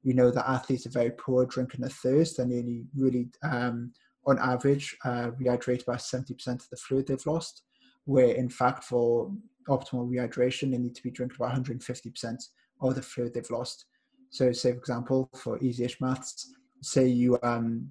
We 0.04 0.14
know 0.14 0.32
that 0.32 0.50
athletes 0.50 0.86
are 0.86 0.92
very 0.92 1.12
poor 1.12 1.46
drinking 1.46 1.84
a 1.84 1.90
thirst 1.90 2.40
and 2.40 2.52
only 2.52 2.86
really, 2.96 3.30
um, 3.44 3.94
on 4.26 4.40
average, 4.40 4.96
uh, 5.04 5.32
rehydrate 5.40 5.84
about 5.84 6.00
70% 6.00 6.48
of 6.48 6.70
the 6.70 6.78
fluid 6.78 7.08
they've 7.08 7.26
lost, 7.26 7.64
where 8.06 8.36
in 8.36 8.50
fact, 8.50 8.84
for 8.84 9.32
optimal 9.68 10.10
rehydration, 10.10 10.72
they 10.72 10.78
need 10.78 10.96
to 10.96 11.04
be 11.04 11.12
drinking 11.12 11.38
about 11.40 11.56
150% 11.56 12.44
of 12.82 12.96
the 12.96 13.02
fluid 13.02 13.34
they've 13.34 13.50
lost. 13.50 13.86
So, 14.30 14.52
say, 14.52 14.72
for 14.72 14.78
example, 14.78 15.30
for 15.36 15.60
easyish 15.60 16.00
maths, 16.00 16.54
say 16.82 17.08
you 17.08 17.38
um, 17.44 17.90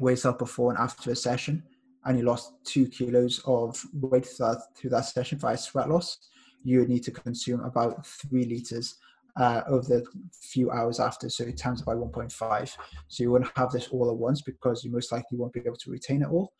wake 0.00 0.24
up 0.24 0.38
before 0.38 0.70
and 0.70 0.78
after 0.78 1.10
a 1.10 1.16
session, 1.16 1.62
and 2.06 2.18
you 2.18 2.24
lost 2.24 2.52
two 2.64 2.86
kilos 2.88 3.40
of 3.46 3.80
weight 3.92 4.26
through 4.26 4.46
that, 4.46 4.62
through 4.76 4.90
that 4.90 5.04
session 5.04 5.38
via 5.38 5.56
sweat 5.56 5.88
loss, 5.88 6.18
you 6.62 6.80
would 6.80 6.88
need 6.88 7.02
to 7.04 7.10
consume 7.10 7.60
about 7.60 8.06
three 8.06 8.44
liters 8.44 8.96
uh, 9.38 9.62
over 9.68 9.86
the 9.86 10.04
few 10.32 10.70
hours 10.70 10.98
after, 10.98 11.28
so 11.28 11.50
times 11.50 11.82
by 11.82 11.94
1.5. 11.94 12.76
So 13.08 13.22
you 13.22 13.30
wouldn't 13.30 13.50
have 13.56 13.70
this 13.70 13.88
all 13.88 14.10
at 14.10 14.16
once 14.16 14.40
because 14.40 14.84
you 14.84 14.90
most 14.90 15.12
likely 15.12 15.36
won't 15.36 15.52
be 15.52 15.60
able 15.60 15.76
to 15.76 15.90
retain 15.90 16.22
it 16.22 16.28
all. 16.28 16.52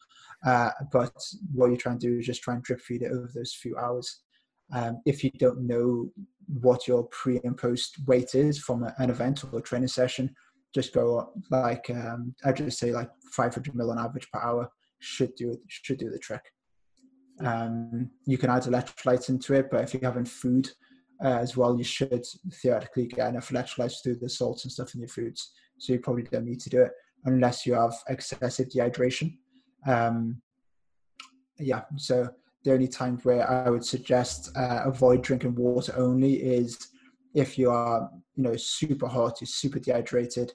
Uh, 0.45 0.71
but 0.93 1.15
what 1.55 1.69
you're 1.69 1.77
trying 1.77 1.99
to 1.99 2.07
do 2.07 2.19
is 2.19 2.27
just 2.27 2.43
try 2.43 2.55
and 2.55 2.63
drip 2.63 2.81
feed 2.81 3.03
it 3.03 3.13
over 3.13 3.31
those 3.35 3.55
few 3.55 3.77
hours. 3.79 4.23
Um, 4.73 5.01
if 5.07 5.25
you 5.25 5.31
don't 5.39 5.67
know 5.67 6.11
what 6.61 6.87
your 6.87 7.05
pre 7.05 7.41
and 7.45 7.57
post 7.57 7.97
weight 8.07 8.35
is 8.35 8.59
from 8.59 8.85
an 8.99 9.11
event 9.11 9.45
or 9.45 9.59
a 9.59 9.63
training 9.63 9.89
session, 9.89 10.35
just 10.75 10.93
go 10.93 11.33
like 11.51 11.89
um, 11.91 12.35
I 12.45 12.53
just 12.53 12.79
say 12.79 12.93
like 12.93 13.09
500 13.33 13.75
mil 13.75 13.91
on 13.91 13.99
average 13.99 14.29
per 14.31 14.41
hour 14.41 14.71
should 14.99 15.35
do 15.35 15.57
should 15.69 15.99
do 15.99 16.11
the 16.11 16.19
trick. 16.19 16.53
Um, 17.45 18.11
you 18.25 18.39
can 18.39 18.51
add 18.51 18.63
electrolytes 18.63 19.29
into 19.29 19.55
it, 19.55 19.69
but 19.71 19.83
if 19.83 19.93
you're 19.93 20.11
having 20.11 20.25
food 20.25 20.69
uh, 21.23 21.39
as 21.39 21.57
well, 21.57 21.77
you 21.77 21.85
should 21.85 22.25
theoretically 22.55 23.07
get 23.07 23.29
enough 23.29 23.51
electrolytes 23.51 24.03
through 24.03 24.17
the 24.17 24.29
salts 24.29 24.65
and 24.65 24.73
stuff 24.73 24.95
in 24.95 25.01
your 25.01 25.09
foods. 25.09 25.53
So 25.79 25.93
you 25.93 25.99
probably 25.99 26.23
don't 26.23 26.47
need 26.47 26.61
to 26.61 26.71
do 26.71 26.83
it 26.83 26.93
unless 27.25 27.67
you 27.67 27.75
have 27.75 27.95
excessive 28.09 28.69
dehydration. 28.69 29.37
Um, 29.87 30.41
yeah, 31.59 31.83
so 31.97 32.29
the 32.65 32.73
only 32.73 32.89
time 32.89 33.19
where 33.23 33.49
I 33.49 33.71
would 33.71 33.85
suggest 33.85 34.51
uh, 34.57 34.83
avoid 34.85 35.23
drinking 35.23 35.55
water 35.55 35.95
only 35.97 36.35
is 36.35 36.89
if 37.35 37.59
you 37.59 37.71
are, 37.71 38.11
you 38.35 38.43
know, 38.43 38.57
super 38.57 39.07
hot, 39.07 39.41
you're 39.41 39.47
super 39.47 39.79
dehydrated, 39.79 40.53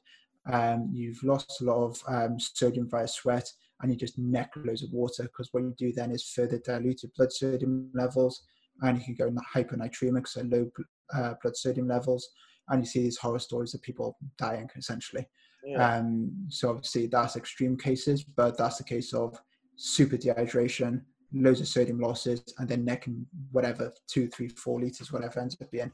um, 0.51 0.89
you've 0.91 1.23
lost 1.23 1.61
a 1.61 1.63
lot 1.63 1.85
of 1.85 2.03
um, 2.07 2.39
sodium 2.39 2.89
via 2.89 3.07
sweat, 3.07 3.47
and 3.81 3.91
you 3.91 3.97
just 3.97 4.17
neck 4.17 4.51
loads 4.55 4.83
of 4.83 4.91
water 4.91 5.23
because 5.23 5.49
what 5.51 5.63
you 5.63 5.73
do 5.77 5.91
then 5.91 6.11
is 6.11 6.23
further 6.23 6.59
dilute 6.59 7.03
your 7.03 7.11
blood 7.15 7.31
sodium 7.31 7.89
levels 7.93 8.43
and 8.81 8.97
you 8.97 9.03
can 9.03 9.15
go 9.15 9.27
in 9.27 9.35
the 9.35 9.43
hyponatremic, 9.53 10.27
so 10.27 10.41
low 10.41 10.69
uh, 11.13 11.33
blood 11.41 11.55
sodium 11.55 11.87
levels, 11.87 12.29
and 12.69 12.81
you 12.81 12.85
see 12.85 13.01
these 13.01 13.17
horror 13.17 13.39
stories 13.39 13.73
of 13.73 13.81
people 13.81 14.17
dying 14.37 14.69
essentially. 14.75 15.27
Yeah. 15.63 15.97
Um, 15.97 16.31
so 16.49 16.69
obviously 16.69 17.07
that's 17.07 17.35
extreme 17.35 17.77
cases, 17.77 18.23
but 18.23 18.57
that's 18.57 18.77
the 18.77 18.83
case 18.83 19.13
of 19.13 19.39
super 19.75 20.17
dehydration, 20.17 21.01
loads 21.33 21.61
of 21.61 21.67
sodium 21.67 21.99
losses, 21.99 22.43
and 22.57 22.67
then 22.67 22.85
necking 22.85 23.25
whatever 23.51 23.91
two, 24.07 24.27
three, 24.29 24.49
four 24.49 24.79
liters, 24.79 25.11
whatever 25.11 25.39
ends 25.39 25.57
up 25.61 25.69
being. 25.69 25.91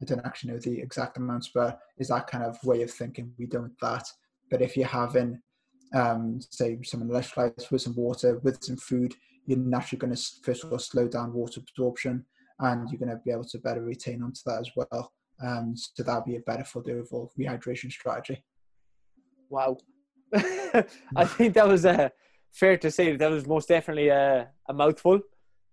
I 0.00 0.04
don't 0.04 0.24
actually 0.24 0.52
know 0.52 0.58
the 0.60 0.78
exact 0.80 1.16
amounts, 1.16 1.50
but 1.52 1.80
is 1.98 2.08
that 2.08 2.28
kind 2.28 2.44
of 2.44 2.56
way 2.62 2.82
of 2.82 2.90
thinking 2.90 3.32
we 3.36 3.46
don't 3.46 3.72
that. 3.82 4.04
But 4.48 4.62
if 4.62 4.76
you're 4.76 4.86
having 4.86 5.40
um, 5.94 6.40
say 6.50 6.78
some 6.82 7.08
electrolytes 7.08 7.70
with 7.70 7.82
some 7.82 7.94
water, 7.94 8.38
with 8.38 8.62
some 8.62 8.76
food, 8.76 9.14
you're 9.46 9.58
naturally 9.58 9.98
going 9.98 10.14
to 10.14 10.22
first 10.42 10.64
of 10.64 10.72
all 10.72 10.78
slow 10.78 11.08
down 11.08 11.32
water 11.32 11.60
absorption, 11.60 12.24
and 12.60 12.88
you're 12.90 12.98
going 12.98 13.10
to 13.10 13.22
be 13.24 13.30
able 13.30 13.44
to 13.44 13.58
better 13.58 13.82
retain 13.82 14.22
onto 14.22 14.40
that 14.46 14.60
as 14.60 14.70
well. 14.76 15.12
Um, 15.44 15.74
so 15.76 16.02
that'll 16.02 16.24
be 16.24 16.36
a 16.36 16.40
better 16.40 16.64
for 16.64 16.82
the 16.82 16.98
overall 16.98 17.32
rehydration 17.38 17.90
strategy. 17.90 18.44
Wow, 19.48 19.78
I 20.34 20.84
think 21.24 21.54
that 21.54 21.66
was 21.66 21.86
uh, 21.86 22.10
fair 22.52 22.76
to 22.76 22.90
say 22.90 23.12
that, 23.12 23.18
that 23.18 23.30
was 23.30 23.46
most 23.46 23.68
definitely 23.68 24.08
a, 24.08 24.48
a 24.68 24.74
mouthful. 24.74 25.20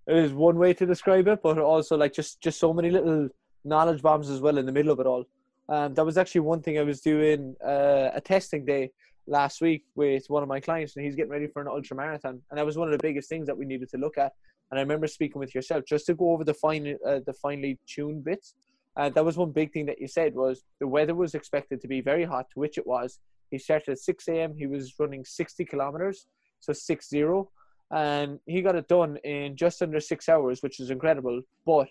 It 0.08 0.18
is 0.18 0.34
one 0.34 0.58
way 0.58 0.74
to 0.74 0.86
describe 0.86 1.28
it, 1.28 1.42
but 1.42 1.58
also 1.58 1.98
like 1.98 2.14
just 2.14 2.42
just 2.42 2.60
so 2.60 2.74
many 2.74 2.92
little 2.92 3.28
knowledge 3.66 4.02
bombs 4.02 4.30
as 4.30 4.40
well 4.40 4.58
in 4.58 4.66
the 4.66 4.72
middle 4.72 4.92
of 4.92 5.00
it 5.00 5.08
all. 5.08 5.26
Um, 5.68 5.96
that 5.96 6.06
was 6.06 6.18
actually 6.18 6.42
one 6.42 6.62
thing 6.62 6.78
I 6.78 6.84
was 6.84 7.02
doing 7.02 7.56
uh, 7.66 8.12
a 8.14 8.22
testing 8.24 8.66
day 8.66 8.92
last 9.28 9.62
week 9.62 9.84
with 9.96 10.26
one 10.28 10.44
of 10.44 10.50
my 10.50 10.60
clients, 10.60 10.96
and 10.96 11.06
he's 11.06 11.16
getting 11.16 11.32
ready 11.32 11.48
for 11.48 11.62
an 11.62 11.68
ultra 11.68 11.96
marathon, 11.96 12.42
and 12.50 12.58
that 12.58 12.66
was 12.66 12.78
one 12.78 12.88
of 12.88 12.92
the 12.98 13.02
biggest 13.02 13.30
things 13.30 13.48
that 13.48 13.58
we 13.58 13.66
needed 13.66 13.90
to 13.90 13.98
look 13.98 14.18
at. 14.18 14.34
And 14.72 14.80
I 14.80 14.82
remember 14.82 15.08
speaking 15.08 15.40
with 15.40 15.54
yourself 15.54 15.84
just 15.88 16.06
to 16.08 16.16
go 16.16 16.32
over 16.32 16.44
the 16.44 16.54
fine, 16.54 16.98
uh, 17.06 17.20
the 17.26 17.34
finely 17.34 17.80
tuned 17.88 18.24
bits. 18.24 18.56
Uh, 18.98 19.10
that 19.10 19.26
was 19.26 19.38
one 19.38 19.52
big 19.52 19.74
thing 19.74 19.86
that 19.88 20.00
you 20.00 20.08
said 20.08 20.34
was 20.34 20.64
the 20.80 20.88
weather 20.88 21.16
was 21.16 21.36
expected 21.36 21.82
to 21.82 21.88
be 21.88 22.02
very 22.02 22.24
hot, 22.24 22.50
to 22.52 22.60
which 22.60 22.78
it 22.78 22.88
was. 22.88 23.20
He 23.52 23.60
started 23.60 23.92
at 23.92 24.00
6 24.00 24.28
a.m. 24.30 24.56
He 24.58 24.68
was 24.68 24.94
running 25.00 25.24
60 25.26 25.66
kilometers, 25.66 26.28
so 26.60 26.74
6 26.74 27.10
0. 27.10 27.50
And 27.92 28.40
he 28.48 28.62
got 28.62 28.76
it 28.76 28.88
done 28.88 29.18
in 29.18 29.56
just 29.56 29.82
under 29.82 30.00
six 30.00 30.28
hours, 30.28 30.64
which 30.64 30.80
is 30.80 30.90
incredible. 30.90 31.42
But 31.66 31.88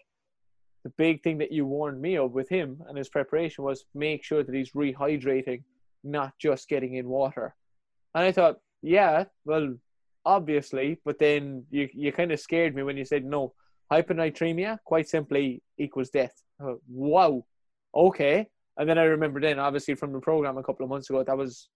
the 0.83 0.91
big 0.91 1.23
thing 1.23 1.39
that 1.39 1.53
you 1.53 1.67
warned 1.67 2.01
me 2.01 2.17
of 2.17 2.33
with 2.33 2.49
him 2.49 2.83
and 2.89 2.99
his 2.99 3.09
preparation 3.09 3.65
was 3.65 3.85
make 3.95 4.25
sure 4.25 4.43
that 4.43 4.55
he's 4.55 4.73
rehydrating, 4.73 5.63
not 6.05 6.33
just 6.39 6.69
getting 6.69 6.95
in 6.95 7.09
water. 7.09 7.55
And 8.15 8.25
I 8.25 8.33
thought, 8.33 8.57
yeah, 8.83 9.25
well, 9.45 9.75
obviously, 10.25 11.01
but 11.05 11.19
then 11.19 11.65
you 11.71 11.89
you 11.93 12.13
kind 12.13 12.33
of 12.33 12.41
scared 12.41 12.75
me 12.75 12.83
when 12.83 12.97
you 12.97 13.05
said 13.05 13.25
no. 13.25 13.55
Hyponatremia, 13.93 14.79
quite 14.85 15.09
simply, 15.09 15.63
equals 15.79 16.11
death. 16.11 16.35
Thought, 16.61 16.81
wow, 16.89 17.45
okay. 17.95 18.49
And 18.77 18.89
then 18.89 18.99
I 18.99 19.05
remember 19.05 19.41
then, 19.41 19.59
obviously, 19.59 19.95
from 19.95 20.13
the 20.13 20.21
program 20.21 20.59
a 20.59 20.63
couple 20.63 20.85
of 20.85 20.91
months 20.91 21.11
ago, 21.11 21.23
that 21.23 21.37
was 21.37 21.69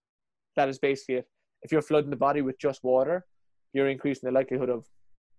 that 0.55 0.69
is 0.69 0.79
basically 0.79 1.15
it. 1.15 1.27
If 1.61 1.71
you're 1.71 1.81
flooding 1.81 2.09
the 2.09 2.15
body 2.15 2.41
with 2.41 2.59
just 2.59 2.83
water, 2.83 3.25
you're 3.73 3.89
increasing 3.89 4.27
the 4.27 4.33
likelihood 4.33 4.69
of 4.69 4.85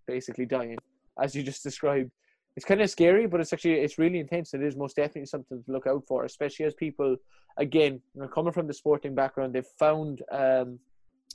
basically 0.07 0.47
dying, 0.47 0.79
as 1.21 1.35
you 1.35 1.43
just 1.43 1.63
described 1.69 2.11
it's 2.57 2.67
kind 2.67 2.81
of 2.81 2.91
scary, 2.91 3.27
but 3.27 3.41
it's 3.41 3.53
actually 3.53 3.75
it's 3.75 3.99
really 3.99 4.19
intense. 4.19 4.55
It 4.55 4.63
is 4.63 4.77
most 4.77 4.97
definitely 4.97 5.27
something 5.27 5.63
to 5.63 5.73
look 5.73 5.87
out 5.87 6.05
for, 6.07 6.25
especially 6.25 6.67
as 6.67 6.75
people, 6.75 7.17
again, 7.57 8.01
coming 8.33 8.53
from 8.53 8.67
the 8.67 8.75
sporting 8.75 9.15
background, 9.15 9.55
they've 9.55 9.67
found 9.79 10.23
um, 10.33 10.79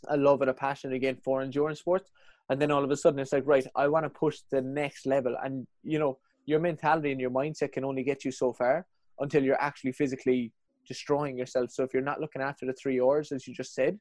a 0.10 0.18
love 0.18 0.42
and 0.42 0.50
a 0.50 0.54
passion 0.54 0.94
again 0.94 1.18
for 1.24 1.42
endurance 1.42 1.80
sports, 1.80 2.10
and 2.50 2.62
then 2.62 2.72
all 2.72 2.84
of 2.84 2.92
a 2.92 2.98
sudden 2.98 3.20
it's 3.20 3.34
like, 3.34 3.48
right, 3.48 3.66
I 3.76 3.88
want 3.88 4.06
to 4.06 4.10
push 4.10 4.40
the 4.52 4.62
next 4.62 5.06
level, 5.06 5.36
and 5.44 5.66
you 5.84 6.00
know, 6.00 6.18
your 6.46 6.60
mentality 6.60 7.12
and 7.12 7.20
your 7.20 7.32
mindset 7.32 7.72
can 7.72 7.86
only 7.86 8.04
get 8.04 8.24
you 8.26 8.32
so 8.32 8.54
far 8.54 8.86
until 9.20 9.44
you're 9.44 9.62
actually 9.62 9.94
physically 9.94 10.52
destroying 10.88 11.38
yourself. 11.38 11.72
So 11.72 11.84
if 11.84 11.94
you're 11.94 12.04
not 12.04 12.22
looking 12.22 12.42
after 12.42 12.66
the 12.66 12.74
three 12.74 13.00
R's, 13.00 13.32
as 13.32 13.48
you 13.48 13.54
just 13.54 13.74
said, 13.74 13.98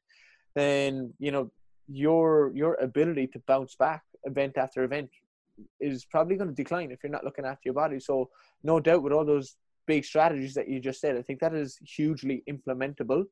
then 0.53 1.13
you 1.17 1.31
know 1.31 1.51
your 1.87 2.51
your 2.55 2.75
ability 2.75 3.27
to 3.27 3.39
bounce 3.47 3.75
back 3.75 4.03
event 4.23 4.57
after 4.57 4.83
event 4.83 5.09
is 5.79 6.05
probably 6.05 6.35
going 6.35 6.49
to 6.49 6.55
decline 6.55 6.91
if 6.91 6.99
you're 7.03 7.11
not 7.11 7.23
looking 7.23 7.45
after 7.45 7.61
your 7.65 7.73
body. 7.73 7.99
So 7.99 8.29
no 8.63 8.79
doubt 8.79 9.03
with 9.03 9.13
all 9.13 9.25
those 9.25 9.55
big 9.87 10.05
strategies 10.05 10.53
that 10.55 10.67
you 10.67 10.79
just 10.79 11.01
said, 11.01 11.17
I 11.17 11.21
think 11.21 11.39
that 11.39 11.53
is 11.53 11.77
hugely 11.81 12.43
implementable 12.49 13.25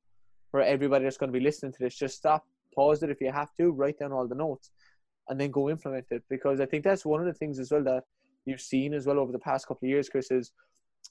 for 0.52 0.62
everybody 0.62 1.04
that's 1.04 1.18
going 1.18 1.32
to 1.32 1.38
be 1.38 1.44
listening 1.44 1.74
to 1.74 1.80
this. 1.80 1.96
Just 1.96 2.18
stop, 2.18 2.46
pause 2.76 3.04
it 3.04 3.10
if 3.10 3.20
you 3.22 3.32
have 3.32 3.50
to, 3.60 3.72
write 3.72 4.00
down 4.00 4.12
all 4.12 4.28
the 4.28 4.36
notes, 4.36 4.72
and 5.30 5.40
then 5.40 5.52
go 5.52 5.70
implement 5.70 6.06
it. 6.12 6.24
Because 6.30 6.60
I 6.60 6.66
think 6.66 6.84
that's 6.84 7.06
one 7.06 7.20
of 7.20 7.26
the 7.26 7.34
things 7.34 7.60
as 7.60 7.72
well 7.72 7.84
that 7.86 8.04
you've 8.46 8.62
seen 8.62 8.94
as 8.94 9.06
well 9.06 9.20
over 9.20 9.32
the 9.32 9.40
past 9.40 9.68
couple 9.68 9.86
of 9.86 9.90
years, 9.90 10.10
Chris, 10.10 10.32
is 10.32 10.52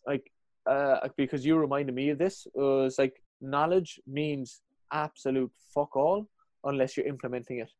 like 0.06 0.30
uh, 0.66 1.08
because 1.16 1.44
you 1.44 1.56
reminded 1.56 1.94
me 1.94 2.10
of 2.10 2.18
this 2.18 2.46
was 2.54 2.96
like 2.98 3.22
knowledge 3.40 4.00
means 4.06 4.62
absolute 4.92 5.50
fuck 5.74 5.96
all 5.96 6.28
unless 6.64 6.96
you're 6.96 7.06
implementing 7.06 7.58
it 7.58 7.70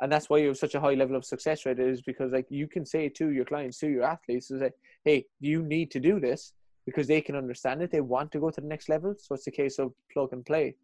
and 0.00 0.10
that's 0.10 0.28
why 0.28 0.38
you 0.38 0.48
have 0.48 0.56
such 0.56 0.74
a 0.74 0.80
high 0.80 0.94
level 0.94 1.16
of 1.16 1.24
success 1.24 1.64
rate 1.66 1.78
is 1.78 2.02
because 2.02 2.32
like 2.32 2.46
you 2.50 2.66
can 2.66 2.84
say 2.84 3.08
to 3.08 3.30
your 3.30 3.44
clients 3.44 3.78
to 3.78 3.88
your 3.88 4.02
athletes 4.02 4.50
is 4.50 4.60
like 4.60 4.74
hey 5.04 5.24
you 5.40 5.62
need 5.62 5.90
to 5.90 6.00
do 6.00 6.18
this 6.20 6.52
because 6.86 7.06
they 7.06 7.20
can 7.20 7.36
understand 7.36 7.82
it. 7.82 7.90
They 7.90 8.00
want 8.00 8.30
to 8.32 8.40
go 8.40 8.50
to 8.50 8.60
the 8.60 8.66
next 8.66 8.88
level. 8.88 9.14
So 9.18 9.34
it's 9.34 9.46
a 9.46 9.50
case 9.50 9.78
of 9.78 9.92
plug 10.12 10.32
and 10.32 10.44
play. 10.44 10.76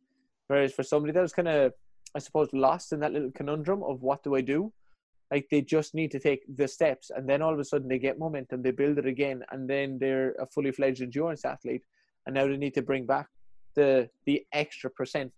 Whereas 0.48 0.72
for 0.72 0.82
somebody 0.82 1.12
that 1.12 1.20
was 1.20 1.32
kind 1.32 1.48
of 1.48 1.72
i 2.16 2.18
suppose 2.18 2.48
lost 2.52 2.92
in 2.92 3.00
that 3.00 3.12
little 3.12 3.30
conundrum 3.32 3.82
of 3.84 4.02
what 4.02 4.22
do 4.24 4.34
i 4.34 4.40
do 4.40 4.72
like 5.30 5.46
they 5.48 5.60
just 5.60 5.94
need 5.94 6.10
to 6.10 6.18
take 6.18 6.42
the 6.56 6.66
steps 6.66 7.10
and 7.14 7.28
then 7.28 7.40
all 7.40 7.52
of 7.52 7.60
a 7.60 7.64
sudden 7.64 7.88
they 7.88 7.98
get 7.98 8.18
momentum 8.18 8.62
they 8.62 8.72
build 8.72 8.98
it 8.98 9.06
again 9.06 9.44
and 9.52 9.70
then 9.70 9.96
they're 10.00 10.32
a 10.40 10.46
fully 10.46 10.72
fledged 10.72 11.02
endurance 11.02 11.44
athlete 11.44 11.82
and 12.26 12.34
now 12.34 12.46
they 12.46 12.56
need 12.56 12.74
to 12.74 12.82
bring 12.82 13.06
back 13.06 13.28
the 13.76 14.08
the 14.26 14.44
extra 14.52 14.90
percent 14.90 15.32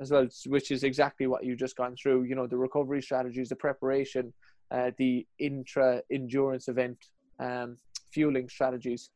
as 0.00 0.10
well, 0.10 0.26
which 0.46 0.70
is 0.70 0.84
exactly 0.84 1.26
what 1.26 1.44
you 1.44 1.56
just 1.56 1.76
gone 1.76 1.96
through. 1.96 2.24
You 2.24 2.34
know, 2.34 2.46
the 2.46 2.56
recovery 2.56 3.02
strategies, 3.02 3.48
the 3.48 3.56
preparation, 3.56 4.32
uh, 4.70 4.90
the 4.98 5.26
intra 5.38 6.02
endurance 6.10 6.68
event 6.68 6.98
um, 7.38 7.76
fueling 8.12 8.48
strategies. 8.48 9.10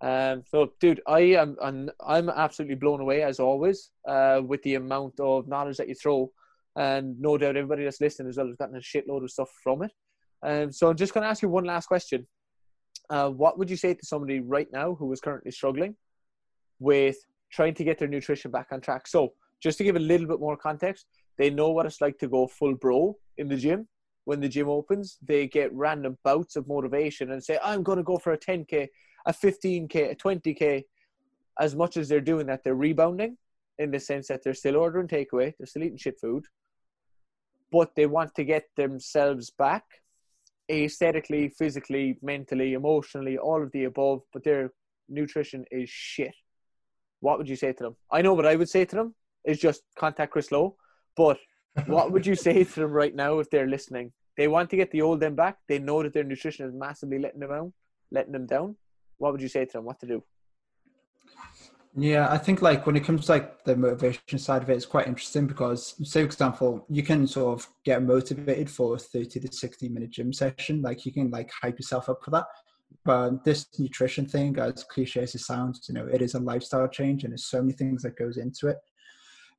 Um, 0.00 0.42
so, 0.46 0.72
dude, 0.80 1.00
I 1.06 1.20
am 1.20 1.56
I'm, 1.62 1.90
I'm 2.06 2.28
absolutely 2.28 2.74
blown 2.74 3.00
away 3.00 3.22
as 3.22 3.40
always 3.40 3.90
uh, 4.06 4.42
with 4.44 4.62
the 4.62 4.74
amount 4.74 5.18
of 5.20 5.48
knowledge 5.48 5.78
that 5.78 5.88
you 5.88 5.94
throw, 5.94 6.30
and 6.76 7.18
no 7.20 7.38
doubt 7.38 7.56
everybody 7.56 7.84
that's 7.84 8.00
listening 8.00 8.28
as 8.28 8.36
well 8.36 8.46
has 8.46 8.56
gotten 8.56 8.76
a 8.76 8.80
shitload 8.80 9.24
of 9.24 9.30
stuff 9.30 9.50
from 9.62 9.82
it. 9.82 9.92
Um, 10.42 10.70
so, 10.70 10.88
I'm 10.88 10.96
just 10.96 11.14
going 11.14 11.22
to 11.22 11.28
ask 11.28 11.42
you 11.42 11.48
one 11.48 11.64
last 11.64 11.86
question. 11.86 12.26
Uh, 13.08 13.30
what 13.30 13.58
would 13.58 13.70
you 13.70 13.76
say 13.76 13.94
to 13.94 14.04
somebody 14.04 14.40
right 14.40 14.68
now 14.72 14.94
who 14.94 15.10
is 15.12 15.20
currently 15.20 15.52
struggling 15.52 15.94
with 16.78 17.16
trying 17.50 17.72
to 17.72 17.84
get 17.84 17.98
their 17.98 18.08
nutrition 18.08 18.50
back 18.50 18.68
on 18.72 18.82
track? 18.82 19.06
So, 19.06 19.32
just 19.62 19.78
to 19.78 19.84
give 19.84 19.96
a 19.96 20.00
little 20.00 20.26
bit 20.26 20.40
more 20.40 20.56
context, 20.56 21.06
they 21.38 21.50
know 21.50 21.70
what 21.70 21.86
it's 21.86 22.00
like 22.00 22.18
to 22.18 22.28
go 22.28 22.46
full 22.46 22.74
bro 22.74 23.16
in 23.36 23.48
the 23.48 23.56
gym. 23.56 23.88
When 24.24 24.40
the 24.40 24.48
gym 24.48 24.68
opens, 24.68 25.18
they 25.22 25.46
get 25.46 25.72
random 25.72 26.18
bouts 26.24 26.56
of 26.56 26.66
motivation 26.66 27.30
and 27.32 27.42
say, 27.42 27.58
I'm 27.62 27.82
going 27.82 27.98
to 27.98 28.04
go 28.04 28.18
for 28.18 28.32
a 28.32 28.38
10K, 28.38 28.88
a 29.26 29.32
15K, 29.32 30.10
a 30.10 30.14
20K. 30.16 30.82
As 31.60 31.76
much 31.76 31.96
as 31.96 32.08
they're 32.08 32.20
doing 32.20 32.46
that, 32.46 32.64
they're 32.64 32.74
rebounding 32.74 33.36
in 33.78 33.90
the 33.90 34.00
sense 34.00 34.28
that 34.28 34.42
they're 34.42 34.54
still 34.54 34.76
ordering 34.76 35.06
takeaway, 35.06 35.52
they're 35.58 35.66
still 35.66 35.84
eating 35.84 35.98
shit 35.98 36.18
food, 36.20 36.44
but 37.70 37.94
they 37.94 38.06
want 38.06 38.34
to 38.34 38.44
get 38.44 38.64
themselves 38.76 39.50
back 39.50 39.84
aesthetically, 40.70 41.48
physically, 41.48 42.18
mentally, 42.22 42.72
emotionally, 42.72 43.38
all 43.38 43.62
of 43.62 43.70
the 43.72 43.84
above, 43.84 44.22
but 44.32 44.42
their 44.44 44.72
nutrition 45.08 45.64
is 45.70 45.88
shit. 45.88 46.34
What 47.20 47.38
would 47.38 47.48
you 47.48 47.56
say 47.56 47.72
to 47.72 47.84
them? 47.84 47.96
I 48.10 48.22
know 48.22 48.34
what 48.34 48.46
I 48.46 48.56
would 48.56 48.68
say 48.68 48.84
to 48.84 48.96
them 48.96 49.14
is 49.46 49.58
just 49.58 49.82
contact 49.96 50.32
Chris 50.32 50.52
Lowe. 50.52 50.76
But 51.16 51.38
what 51.86 52.12
would 52.12 52.26
you 52.26 52.34
say 52.46 52.64
to 52.64 52.80
them 52.80 52.90
right 52.90 53.14
now 53.14 53.38
if 53.38 53.48
they're 53.48 53.68
listening? 53.68 54.12
They 54.36 54.48
want 54.48 54.68
to 54.70 54.76
get 54.76 54.90
the 54.90 55.02
old 55.02 55.20
them 55.20 55.34
back. 55.34 55.58
They 55.68 55.78
know 55.78 56.02
that 56.02 56.12
their 56.12 56.24
nutrition 56.24 56.66
is 56.66 56.74
massively 56.74 57.18
letting 57.18 57.40
them 57.40 57.50
down, 57.50 57.72
letting 58.10 58.32
them 58.32 58.46
down. 58.46 58.76
What 59.16 59.32
would 59.32 59.40
you 59.40 59.48
say 59.48 59.64
to 59.64 59.72
them? 59.72 59.84
What 59.84 59.98
to 60.00 60.06
do? 60.06 60.22
Yeah, 61.98 62.30
I 62.30 62.36
think 62.36 62.60
like 62.60 62.84
when 62.84 62.96
it 62.96 63.04
comes 63.04 63.24
to 63.24 63.32
like 63.32 63.64
the 63.64 63.74
motivation 63.74 64.38
side 64.38 64.62
of 64.62 64.68
it, 64.68 64.74
it's 64.74 64.84
quite 64.84 65.06
interesting 65.06 65.46
because, 65.46 65.94
say, 66.06 66.20
for 66.20 66.26
example, 66.26 66.84
you 66.90 67.02
can 67.02 67.26
sort 67.26 67.58
of 67.58 67.66
get 67.86 68.02
motivated 68.02 68.68
for 68.68 68.96
a 68.96 68.98
30 68.98 69.40
to 69.40 69.52
60 69.52 69.88
minute 69.88 70.10
gym 70.10 70.34
session. 70.34 70.82
Like 70.82 71.06
you 71.06 71.12
can 71.12 71.30
like 71.30 71.50
hype 71.62 71.78
yourself 71.78 72.10
up 72.10 72.18
for 72.22 72.32
that. 72.32 72.44
But 73.06 73.44
this 73.44 73.66
nutrition 73.78 74.26
thing, 74.26 74.58
as 74.58 74.84
cliche 74.84 75.22
as 75.22 75.34
it 75.34 75.38
sounds, 75.38 75.86
you 75.88 75.94
know, 75.94 76.06
it 76.06 76.20
is 76.20 76.34
a 76.34 76.38
lifestyle 76.38 76.88
change 76.88 77.24
and 77.24 77.32
there's 77.32 77.46
so 77.46 77.62
many 77.62 77.72
things 77.72 78.02
that 78.02 78.18
goes 78.18 78.36
into 78.36 78.68
it 78.68 78.76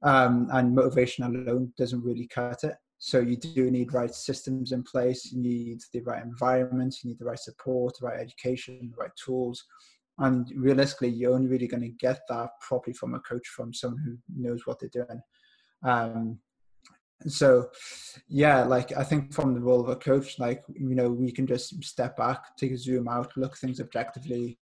um, 0.03 0.47
and 0.51 0.75
motivation 0.75 1.23
alone 1.23 1.73
doesn't 1.77 2.03
really 2.03 2.27
cut 2.27 2.63
it. 2.63 2.75
So 2.99 3.19
you 3.19 3.37
do 3.37 3.69
need 3.69 3.93
right 3.93 4.13
systems 4.13 4.71
in 4.71 4.83
place. 4.83 5.31
You 5.31 5.39
need 5.39 5.81
the 5.93 6.01
right 6.01 6.23
environment. 6.23 6.95
You 7.03 7.09
need 7.09 7.19
the 7.19 7.25
right 7.25 7.39
support, 7.39 7.95
the 7.99 8.07
right 8.07 8.19
education, 8.19 8.91
the 8.91 9.01
right 9.01 9.11
tools. 9.23 9.63
And 10.19 10.51
realistically, 10.55 11.09
you're 11.09 11.35
only 11.35 11.47
really 11.47 11.67
going 11.67 11.83
to 11.83 11.89
get 11.89 12.21
that 12.29 12.49
properly 12.67 12.95
from 12.95 13.13
a 13.13 13.19
coach, 13.19 13.47
from 13.47 13.73
someone 13.73 14.01
who 14.03 14.17
knows 14.35 14.65
what 14.65 14.79
they're 14.79 14.89
doing. 15.05 15.21
Um, 15.83 16.39
so, 17.27 17.69
yeah, 18.27 18.63
like 18.63 18.95
I 18.97 19.03
think 19.03 19.33
from 19.33 19.53
the 19.53 19.61
role 19.61 19.81
of 19.81 19.89
a 19.89 19.95
coach, 19.95 20.39
like 20.39 20.63
you 20.73 20.95
know, 20.95 21.09
we 21.09 21.31
can 21.31 21.45
just 21.45 21.83
step 21.83 22.17
back, 22.17 22.55
take 22.57 22.71
a 22.71 22.77
zoom 22.77 23.07
out, 23.07 23.35
look 23.37 23.57
things 23.57 23.79
objectively, 23.79 24.57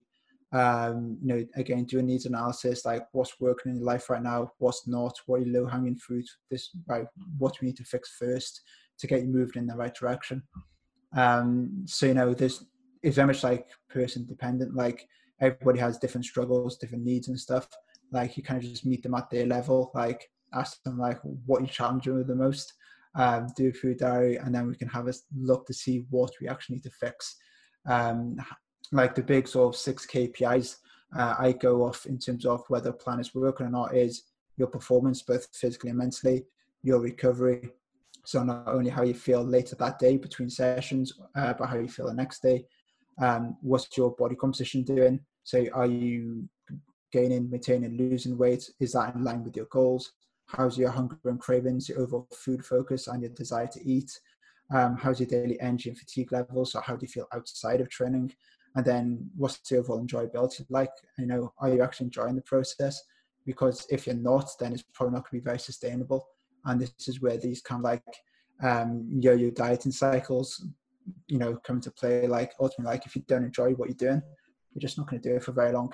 um, 0.53 1.17
you 1.21 1.27
know, 1.27 1.45
again, 1.55 1.85
do 1.85 1.99
a 1.99 2.01
needs 2.01 2.25
analysis, 2.25 2.85
like 2.85 3.07
what's 3.13 3.39
working 3.39 3.71
in 3.71 3.77
your 3.77 3.85
life 3.85 4.09
right 4.09 4.21
now, 4.21 4.51
what's 4.57 4.87
not, 4.87 5.13
what 5.25 5.41
are 5.41 5.45
your 5.45 5.63
low 5.63 5.69
hanging 5.69 5.95
fruit, 5.95 6.27
this, 6.49 6.69
right, 6.87 7.05
what 7.37 7.55
we 7.61 7.67
need 7.67 7.77
to 7.77 7.85
fix 7.85 8.15
first 8.19 8.61
to 8.99 9.07
get 9.07 9.21
you 9.21 9.27
moved 9.27 9.55
in 9.55 9.65
the 9.65 9.75
right 9.75 9.95
direction. 9.95 10.43
Um, 11.15 11.83
so, 11.85 12.05
you 12.05 12.13
know, 12.13 12.33
there's, 12.33 12.65
it's 13.01 13.15
very 13.15 13.27
much 13.27 13.43
like 13.43 13.69
person 13.89 14.25
dependent, 14.27 14.75
like 14.75 15.07
everybody 15.39 15.79
has 15.79 15.97
different 15.97 16.25
struggles, 16.25 16.77
different 16.77 17.05
needs 17.05 17.29
and 17.29 17.39
stuff. 17.39 17.67
Like 18.11 18.35
you 18.35 18.43
kind 18.43 18.61
of 18.61 18.69
just 18.69 18.85
meet 18.85 19.03
them 19.03 19.15
at 19.15 19.29
their 19.29 19.45
level, 19.45 19.91
like 19.95 20.29
ask 20.53 20.83
them 20.83 20.99
like 20.99 21.19
what 21.45 21.61
you 21.61 21.67
challenge 21.67 22.05
them 22.05 22.17
with 22.17 22.27
the 22.27 22.35
most, 22.35 22.73
um, 23.15 23.47
do 23.55 23.69
a 23.69 23.73
food 23.73 23.99
diary, 23.99 24.35
and 24.35 24.53
then 24.53 24.67
we 24.67 24.75
can 24.75 24.89
have 24.89 25.07
a 25.07 25.13
look 25.37 25.65
to 25.67 25.73
see 25.73 26.05
what 26.09 26.31
we 26.41 26.47
actually 26.47 26.75
need 26.75 26.83
to 26.83 26.91
fix. 26.91 27.37
Um, 27.85 28.37
like 28.91 29.15
the 29.15 29.23
big 29.23 29.47
sort 29.47 29.73
of 29.73 29.79
six 29.79 30.05
KPIs 30.05 30.77
uh, 31.17 31.35
I 31.37 31.51
go 31.53 31.83
off 31.83 32.05
in 32.05 32.17
terms 32.17 32.45
of 32.45 32.63
whether 32.69 32.89
a 32.89 32.93
plan 32.93 33.19
is 33.19 33.35
working 33.35 33.67
or 33.67 33.69
not 33.69 33.95
is 33.95 34.23
your 34.57 34.67
performance, 34.67 35.21
both 35.21 35.47
physically 35.53 35.89
and 35.89 35.99
mentally, 35.99 36.45
your 36.83 36.99
recovery. 36.99 37.71
So 38.23 38.43
not 38.43 38.67
only 38.67 38.89
how 38.89 39.03
you 39.03 39.13
feel 39.13 39.43
later 39.43 39.75
that 39.77 39.99
day 39.99 40.17
between 40.17 40.49
sessions, 40.49 41.13
uh, 41.35 41.53
but 41.53 41.67
how 41.67 41.77
you 41.77 41.87
feel 41.87 42.07
the 42.07 42.13
next 42.13 42.41
day. 42.41 42.65
Um, 43.19 43.57
what's 43.61 43.97
your 43.97 44.11
body 44.11 44.35
composition 44.35 44.83
doing? 44.83 45.19
So 45.43 45.65
are 45.73 45.87
you 45.87 46.47
gaining, 47.11 47.49
maintaining, 47.49 47.97
losing 47.97 48.37
weight? 48.37 48.69
Is 48.79 48.93
that 48.93 49.15
in 49.15 49.23
line 49.23 49.43
with 49.43 49.55
your 49.55 49.65
goals? 49.65 50.13
How's 50.45 50.77
your 50.77 50.91
hunger 50.91 51.17
and 51.25 51.39
cravings, 51.39 51.89
your 51.89 52.01
overall 52.01 52.27
food 52.33 52.63
focus, 52.65 53.07
and 53.07 53.21
your 53.21 53.31
desire 53.31 53.67
to 53.67 53.89
eat? 53.89 54.11
Um, 54.73 54.95
how's 54.95 55.19
your 55.19 55.27
daily 55.27 55.59
energy 55.59 55.89
and 55.89 55.97
fatigue 55.97 56.31
levels? 56.31 56.71
So 56.71 56.81
how 56.81 56.95
do 56.95 57.05
you 57.05 57.11
feel 57.11 57.27
outside 57.33 57.81
of 57.81 57.89
training? 57.89 58.33
And 58.75 58.85
then 58.85 59.29
what's 59.35 59.59
the 59.69 59.77
overall 59.77 60.01
enjoyability 60.01 60.65
like 60.69 60.91
you 61.17 61.25
know 61.25 61.51
are 61.59 61.73
you 61.73 61.81
actually 61.81 62.05
enjoying 62.05 62.35
the 62.35 62.41
process 62.43 63.01
because 63.45 63.85
if 63.89 64.05
you're 64.05 64.15
not, 64.15 64.49
then 64.59 64.73
it's 64.73 64.83
probably 64.93 65.13
not 65.15 65.23
going 65.23 65.39
to 65.39 65.43
be 65.43 65.49
very 65.49 65.59
sustainable. 65.59 66.27
And 66.65 66.79
this 66.79 66.91
is 67.07 67.21
where 67.21 67.37
these 67.37 67.61
kind 67.61 67.79
of 67.79 67.83
like 67.83 68.03
um, 68.61 69.07
yo-yo 69.19 69.49
dieting 69.49 69.91
cycles, 69.91 70.67
you 71.27 71.39
know, 71.39 71.57
come 71.63 71.77
into 71.77 71.91
play. 71.91 72.27
Like 72.27 72.53
ultimately, 72.59 72.93
like 72.93 73.05
if 73.05 73.15
you 73.15 73.23
don't 73.27 73.43
enjoy 73.43 73.71
what 73.71 73.89
you're 73.89 73.95
doing, 73.95 74.21
you're 74.73 74.81
just 74.81 74.97
not 74.97 75.09
going 75.09 75.21
to 75.21 75.29
do 75.29 75.35
it 75.35 75.43
for 75.43 75.53
very 75.53 75.71
long. 75.71 75.91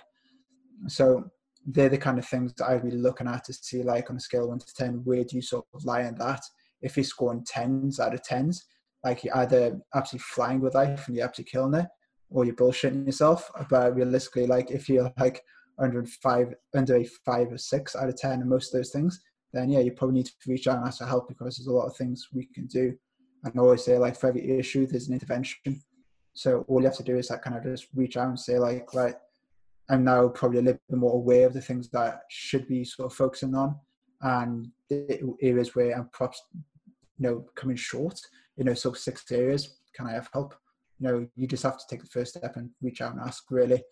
So 0.88 1.30
they're 1.66 1.90
the 1.90 1.98
kind 1.98 2.20
of 2.20 2.28
things 2.28 2.54
that 2.56 2.70
I'd 2.70 2.84
be 2.84 2.92
looking 2.92 3.28
at 3.28 3.46
to 3.46 3.54
see, 3.54 3.84
like 3.84 4.10
on 4.10 4.18
a 4.18 4.20
scale 4.20 4.44
of 4.44 4.50
one 4.50 4.60
to 4.60 4.74
ten, 4.76 5.02
where 5.06 5.24
do 5.24 5.36
you 5.36 5.42
sort 5.42 5.66
of 5.74 5.86
lie 5.86 6.04
in 6.04 6.16
that? 6.16 6.42
If 6.82 6.98
you're 6.98 7.04
scoring 7.04 7.46
tens 7.46 8.00
out 8.00 8.14
of 8.14 8.24
tens, 8.24 8.66
like 9.04 9.24
you're 9.24 9.38
either 9.38 9.80
absolutely 9.96 10.26
flying 10.30 10.60
with 10.60 10.76
life 10.76 11.08
and 11.08 11.16
you're 11.16 11.26
absolutely 11.26 11.52
killing 11.52 11.74
it, 11.74 11.88
or 12.30 12.46
you're 12.46 12.56
bullshitting 12.56 13.06
yourself. 13.06 13.50
But 13.70 13.96
realistically, 13.96 14.48
like 14.48 14.72
if 14.72 14.90
you're 14.90 15.12
like 15.20 15.42
under 15.80 16.06
five, 16.06 16.54
under 16.76 16.98
a 16.98 17.04
five 17.26 17.52
or 17.52 17.58
six 17.58 17.96
out 17.96 18.10
of 18.10 18.18
ten, 18.18 18.42
and 18.42 18.50
most 18.50 18.74
of 18.74 18.80
those 18.80 18.92
things, 18.92 19.22
then 19.54 19.70
yeah, 19.70 19.80
you 19.80 19.92
probably 19.92 20.16
need 20.16 20.26
to 20.26 20.34
reach 20.48 20.68
out 20.68 20.78
and 20.78 20.88
ask 20.88 21.00
for 21.00 21.06
help 21.06 21.28
because 21.28 21.58
there's 21.58 21.68
a 21.68 21.72
lot 21.72 21.88
of 21.88 21.96
things 21.96 22.28
we 22.34 22.46
can 22.54 22.66
do. 22.68 22.94
And 23.44 23.54
I 23.56 23.60
always 23.60 23.86
say, 23.86 23.98
like 23.98 24.18
for 24.20 24.28
every 24.28 24.60
issue, 24.60 24.86
there's 24.86 25.08
an 25.08 25.14
intervention. 25.14 25.82
So 26.34 26.66
all 26.68 26.82
you 26.82 26.88
have 26.88 26.98
to 26.98 27.04
do 27.04 27.18
is 27.18 27.30
like 27.30 27.42
kind 27.42 27.56
of 27.56 27.64
just 27.64 27.88
reach 27.96 28.18
out 28.18 28.28
and 28.28 28.40
say, 28.40 28.60
like, 28.60 28.94
right, 28.94 29.16
I'm 29.90 30.04
now 30.04 30.28
probably 30.28 30.60
a 30.60 30.62
little 30.64 30.82
bit 30.90 30.98
more 30.98 31.14
aware 31.14 31.48
of 31.48 31.54
the 31.54 31.62
things 31.62 31.90
that 31.90 32.00
I 32.00 32.18
should 32.30 32.68
be 32.68 32.84
sort 32.84 33.12
of 33.12 33.18
focusing 33.18 33.56
on, 33.56 33.76
and 34.22 34.68
the 34.90 35.36
areas 35.42 35.76
where 35.76 35.98
I'm 35.98 36.10
perhaps, 36.12 36.42
you 36.56 36.64
know, 37.20 37.46
coming 37.56 37.78
short. 37.78 38.20
You 38.58 38.64
know, 38.64 38.74
so 38.74 38.94
six 38.94 39.32
areas. 39.32 39.78
Can 39.94 40.08
I 40.08 40.14
have 40.14 40.30
help? 40.34 40.56
You 41.00 41.08
know, 41.08 41.28
you 41.36 41.48
just 41.48 41.64
have 41.64 41.78
to 41.78 41.86
take 41.90 42.02
the 42.02 42.10
first 42.10 42.36
step 42.36 42.56
and 42.56 42.70
reach 42.82 43.02
out 43.02 43.14
and 43.14 43.22
ask. 43.22 43.44
Really, 43.50 43.84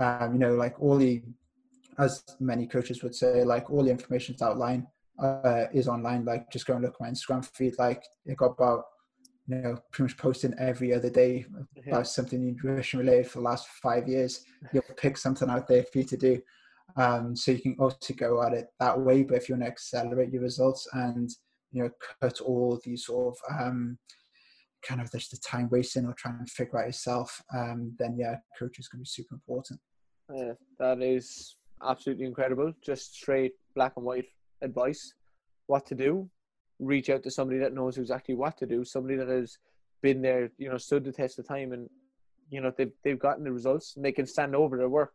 um, 0.00 0.32
you 0.32 0.38
know, 0.38 0.54
like 0.54 0.80
all 0.80 0.96
the, 0.96 1.22
as 1.98 2.24
many 2.40 2.66
coaches 2.66 3.02
would 3.02 3.14
say, 3.14 3.44
like 3.44 3.70
all 3.70 3.84
the 3.84 3.90
information 3.90 4.34
is 4.34 4.42
uh, 5.22 5.66
is 5.72 5.88
online. 5.88 6.24
Like 6.24 6.50
just 6.50 6.66
go 6.66 6.74
and 6.74 6.82
look 6.82 6.94
at 6.94 7.00
my 7.00 7.10
Instagram 7.10 7.44
feed. 7.54 7.74
Like 7.78 8.02
it 8.26 8.36
got 8.36 8.52
about 8.58 8.84
you 9.46 9.56
know 9.56 9.78
pretty 9.92 10.04
much 10.04 10.18
posting 10.18 10.54
every 10.58 10.94
other 10.94 11.10
day 11.10 11.44
about 11.76 11.86
yeah. 11.86 12.02
something 12.02 12.44
nutrition 12.44 13.00
related 13.00 13.28
for 13.28 13.38
the 13.38 13.44
last 13.44 13.68
five 13.82 14.08
years. 14.08 14.44
You'll 14.72 14.82
pick 14.96 15.16
something 15.16 15.50
out 15.50 15.68
there 15.68 15.84
for 15.84 15.98
you 15.98 16.04
to 16.04 16.16
do. 16.16 16.42
Um, 16.96 17.34
so 17.34 17.52
you 17.52 17.60
can 17.60 17.76
also 17.78 18.14
go 18.14 18.42
at 18.42 18.52
it 18.52 18.66
that 18.80 18.98
way. 18.98 19.22
But 19.22 19.36
if 19.36 19.48
you 19.48 19.54
want 19.54 19.64
to 19.64 19.70
accelerate 19.70 20.32
your 20.32 20.42
results 20.42 20.88
and 20.92 21.30
you 21.72 21.82
know 21.82 21.90
cut 22.20 22.40
all 22.40 22.80
these 22.84 23.06
sort 23.06 23.36
of 23.36 23.60
um, 23.60 23.98
kind 24.86 25.00
of 25.00 25.10
just 25.10 25.30
the 25.30 25.38
time 25.38 25.68
wasting 25.70 26.06
or 26.06 26.14
trying 26.14 26.44
to 26.44 26.52
figure 26.52 26.78
out 26.78 26.86
yourself, 26.86 27.42
um, 27.54 27.94
then 27.98 28.16
yeah, 28.18 28.36
coach 28.58 28.78
is 28.78 28.88
going 28.88 29.00
to 29.00 29.02
be 29.02 29.06
super 29.06 29.34
important. 29.34 29.80
Yeah, 30.32 30.52
that 30.78 31.02
is 31.02 31.56
absolutely 31.82 32.26
incredible. 32.26 32.72
Just 32.84 33.14
straight 33.14 33.52
black 33.74 33.92
and 33.96 34.04
white 34.04 34.26
advice, 34.62 35.14
what 35.66 35.86
to 35.86 35.94
do. 35.94 36.28
Reach 36.78 37.10
out 37.10 37.22
to 37.22 37.30
somebody 37.30 37.58
that 37.60 37.74
knows 37.74 37.98
exactly 37.98 38.34
what 38.34 38.56
to 38.58 38.66
do, 38.66 38.84
somebody 38.84 39.16
that 39.16 39.28
has 39.28 39.58
been 40.02 40.20
there, 40.22 40.50
you 40.58 40.68
know, 40.68 40.76
stood 40.76 41.04
the 41.04 41.12
test 41.12 41.38
of 41.38 41.46
time, 41.46 41.72
and 41.72 41.88
you 42.50 42.60
know 42.60 42.72
they've 42.76 42.92
they've 43.02 43.18
gotten 43.18 43.44
the 43.44 43.52
results 43.52 43.96
and 43.96 44.04
they 44.04 44.12
can 44.12 44.26
stand 44.26 44.54
over 44.54 44.76
their 44.76 44.88
work. 44.88 45.14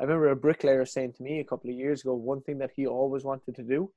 I 0.00 0.04
remember 0.04 0.28
a 0.28 0.36
bricklayer 0.36 0.84
saying 0.84 1.14
to 1.14 1.22
me 1.22 1.40
a 1.40 1.44
couple 1.44 1.70
of 1.70 1.76
years 1.76 2.02
ago, 2.02 2.14
one 2.14 2.40
thing 2.42 2.58
that 2.58 2.70
he 2.76 2.86
always 2.86 3.24
wanted 3.24 3.56
to 3.56 3.62
do. 3.62 3.90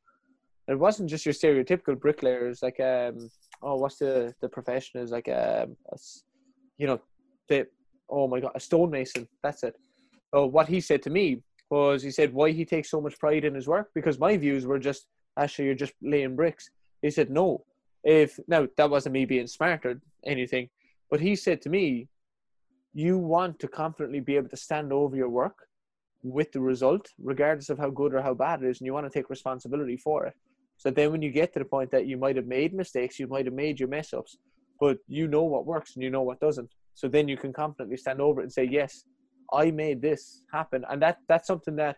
It 0.67 0.79
wasn't 0.79 1.09
just 1.09 1.25
your 1.25 1.33
stereotypical 1.33 1.99
bricklayers, 1.99 2.61
like 2.61 2.79
um, 2.79 3.29
oh, 3.61 3.75
what's 3.75 3.97
the 3.97 4.33
the 4.41 4.49
profession 4.49 5.01
is 5.01 5.11
like 5.11 5.27
um, 5.27 5.75
a, 5.91 5.97
you 6.77 6.87
know, 6.87 7.01
the 7.49 7.67
oh 8.09 8.27
my 8.27 8.39
god, 8.39 8.51
a 8.55 8.59
stonemason. 8.59 9.27
That's 9.43 9.63
it. 9.63 9.75
Oh, 10.33 10.45
what 10.45 10.67
he 10.67 10.79
said 10.79 11.01
to 11.03 11.09
me 11.09 11.41
was 11.69 12.03
he 12.03 12.11
said 12.11 12.33
why 12.33 12.51
he 12.51 12.65
takes 12.65 12.89
so 12.89 13.01
much 13.01 13.17
pride 13.17 13.45
in 13.45 13.55
his 13.55 13.67
work 13.67 13.89
because 13.95 14.19
my 14.19 14.37
views 14.37 14.65
were 14.65 14.79
just 14.79 15.07
actually 15.37 15.65
you're 15.65 15.75
just 15.75 15.93
laying 16.01 16.35
bricks. 16.35 16.69
He 17.01 17.09
said 17.09 17.29
no. 17.29 17.65
If 18.03 18.39
now 18.47 18.67
that 18.77 18.89
wasn't 18.89 19.13
me 19.13 19.25
being 19.25 19.47
smart 19.47 19.85
or 19.85 19.99
anything, 20.25 20.69
but 21.09 21.19
he 21.19 21.35
said 21.35 21.61
to 21.63 21.69
me, 21.69 22.07
you 22.93 23.17
want 23.17 23.59
to 23.59 23.67
confidently 23.67 24.19
be 24.19 24.35
able 24.35 24.49
to 24.49 24.57
stand 24.57 24.91
over 24.91 25.15
your 25.15 25.29
work 25.29 25.67
with 26.23 26.51
the 26.51 26.59
result, 26.59 27.09
regardless 27.19 27.69
of 27.69 27.79
how 27.79 27.89
good 27.89 28.13
or 28.13 28.21
how 28.21 28.33
bad 28.33 28.63
it 28.63 28.69
is, 28.69 28.79
and 28.79 28.85
you 28.85 28.93
want 28.93 29.05
to 29.05 29.17
take 29.17 29.29
responsibility 29.29 29.97
for 29.97 30.25
it. 30.25 30.33
So 30.81 30.89
then 30.89 31.11
when 31.11 31.21
you 31.21 31.29
get 31.29 31.53
to 31.53 31.59
the 31.59 31.65
point 31.65 31.91
that 31.91 32.07
you 32.07 32.17
might 32.17 32.35
have 32.37 32.47
made 32.47 32.73
mistakes, 32.73 33.19
you 33.19 33.27
might 33.27 33.45
have 33.45 33.53
made 33.53 33.79
your 33.79 33.87
mess 33.87 34.13
ups, 34.13 34.37
but 34.79 34.97
you 35.07 35.27
know 35.27 35.43
what 35.43 35.67
works 35.67 35.93
and 35.93 36.03
you 36.03 36.09
know 36.09 36.23
what 36.23 36.39
doesn't. 36.39 36.71
So 36.95 37.07
then 37.07 37.27
you 37.27 37.37
can 37.37 37.53
confidently 37.53 37.97
stand 37.97 38.19
over 38.19 38.41
it 38.41 38.45
and 38.45 38.51
say, 38.51 38.63
Yes, 38.63 39.03
I 39.53 39.69
made 39.69 40.01
this 40.01 40.41
happen, 40.51 40.83
and 40.89 40.99
that 41.03 41.19
that's 41.29 41.45
something 41.45 41.75
that 41.75 41.97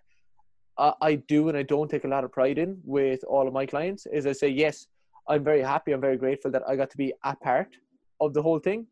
I, 0.78 0.92
I 1.02 1.16
do 1.16 1.48
and 1.48 1.58
I 1.58 1.64
don't 1.64 1.90
take 1.90 2.04
a 2.04 2.10
lot 2.10 2.26
of 2.26 2.34
pride 2.34 2.58
in 2.58 2.78
with 2.84 3.24
all 3.24 3.48
of 3.48 3.54
my 3.54 3.66
clients. 3.66 4.06
Is 4.06 4.28
I 4.28 4.34
say 4.34 4.50
yes, 4.50 4.88
I'm 5.30 5.46
very 5.46 5.62
happy, 5.62 5.94
I'm 5.94 6.02
very 6.02 6.18
grateful 6.18 6.52
that 6.52 6.64
I 6.68 6.76
got 6.76 6.90
to 6.90 6.98
be 6.98 7.14
a 7.24 7.38
part 7.38 7.70
of 8.20 8.34
the 8.34 8.42
whole 8.42 8.60
thing. 8.60 8.86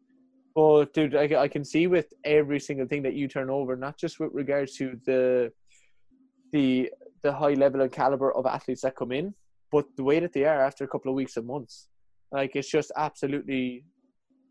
But 0.55 0.93
dude, 0.93 1.17
I, 1.17 1.25
I 1.37 1.49
can 1.49 1.65
see 1.65 1.87
with 1.87 2.13
every 2.23 2.61
single 2.61 2.87
thing 2.87 3.01
that 3.03 3.15
you 3.15 3.27
turn 3.27 3.49
over, 3.49 3.75
not 3.75 3.97
just 3.97 4.21
with 4.21 4.31
regards 4.33 4.77
to 4.77 4.97
the 5.05 5.51
the 6.53 6.91
the 7.23 7.33
high 7.33 7.55
level 7.55 7.81
and 7.81 7.91
caliber 7.91 8.33
of 8.33 8.45
athletes 8.45 8.83
that 8.83 8.95
come 8.95 9.11
in, 9.11 9.33
but 9.71 9.85
the 9.97 10.03
way 10.03 10.19
that 10.19 10.33
they 10.33 10.45
are 10.45 10.61
after 10.61 10.83
a 10.83 10.87
couple 10.87 11.09
of 11.09 11.15
weeks 11.15 11.37
and 11.37 11.47
months. 11.47 11.87
Like 12.31 12.55
it's 12.55 12.69
just 12.69 12.91
absolutely 12.95 13.83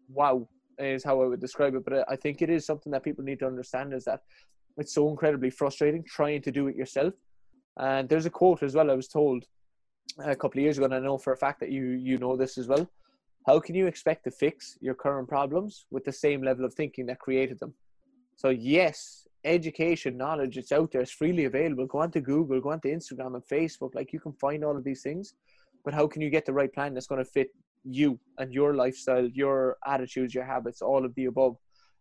wow 0.09 0.49
is 0.79 1.05
how 1.05 1.23
I 1.23 1.27
would 1.27 1.41
describe 1.41 1.75
it. 1.75 1.85
But 1.85 1.93
uh, 1.93 2.05
I 2.09 2.17
think 2.17 2.43
it 2.43 2.51
is 2.51 2.67
something 2.67 2.91
that 2.93 3.05
people 3.05 3.25
need 3.25 3.39
to 3.41 3.47
understand 3.47 3.93
is 3.93 4.05
that 4.05 4.21
it's 4.77 4.95
so 4.95 5.09
incredibly 5.11 5.51
frustrating 5.51 6.05
trying 6.05 6.43
to 6.43 6.51
do 6.51 6.69
it 6.69 6.77
yourself. 6.77 7.15
And 7.77 8.09
there's 8.09 8.27
a 8.27 8.31
quote 8.31 8.63
as 8.63 8.75
well 8.75 8.91
I 8.91 8.95
was 8.95 9.09
told 9.09 9.45
uh, 10.19 10.31
a 10.31 10.37
couple 10.37 10.59
of 10.59 10.65
years 10.65 10.79
ago, 10.79 10.87
and 10.87 10.95
I 10.95 10.99
know 10.99 11.19
for 11.19 11.33
a 11.33 11.37
fact 11.37 11.61
that 11.61 11.71
you 11.71 11.85
you 11.91 12.19
know 12.19 12.37
this 12.37 12.59
as 12.59 12.67
well. 12.67 12.89
How 13.47 13.59
can 13.59 13.75
you 13.75 13.87
expect 13.87 14.25
to 14.25 14.31
fix 14.31 14.77
your 14.81 14.95
current 14.95 15.29
problems 15.29 15.87
with 15.91 16.05
the 16.05 16.13
same 16.13 16.43
level 16.43 16.65
of 16.65 16.75
thinking 16.75 17.07
that 17.07 17.19
created 17.19 17.59
them? 17.59 17.75
So 18.37 18.51
yes, 18.51 19.20
education, 19.45 20.17
knowledge, 20.17 20.57
it's 20.59 20.73
out 20.73 20.93
there, 20.93 21.03
it's 21.03 21.13
freely 21.13 21.45
available. 21.45 21.87
Go 21.87 21.99
onto 21.99 22.21
Google, 22.21 22.61
go 22.61 22.71
onto 22.71 22.89
Instagram 22.89 23.35
and 23.35 23.45
Facebook. 23.47 23.95
Like 23.95 24.13
you 24.13 24.21
can 24.21 24.33
find 24.35 24.65
all 24.65 24.77
of 24.77 24.85
these 24.85 25.03
things. 25.03 25.35
But 25.85 25.95
how 25.95 26.07
can 26.07 26.21
you 26.21 26.31
get 26.31 26.45
the 26.45 26.53
right 26.53 26.73
plan 26.73 26.93
that's 26.93 27.07
going 27.07 27.25
to 27.25 27.31
fit 27.31 27.49
you 27.85 28.19
and 28.39 28.53
your 28.53 28.75
lifestyle, 28.75 29.27
your 29.27 29.77
attitudes, 29.87 30.35
your 30.35 30.45
habits, 30.45 30.83
all 30.83 31.05
of 31.05 31.15
the 31.15 31.27
above. 31.27 31.57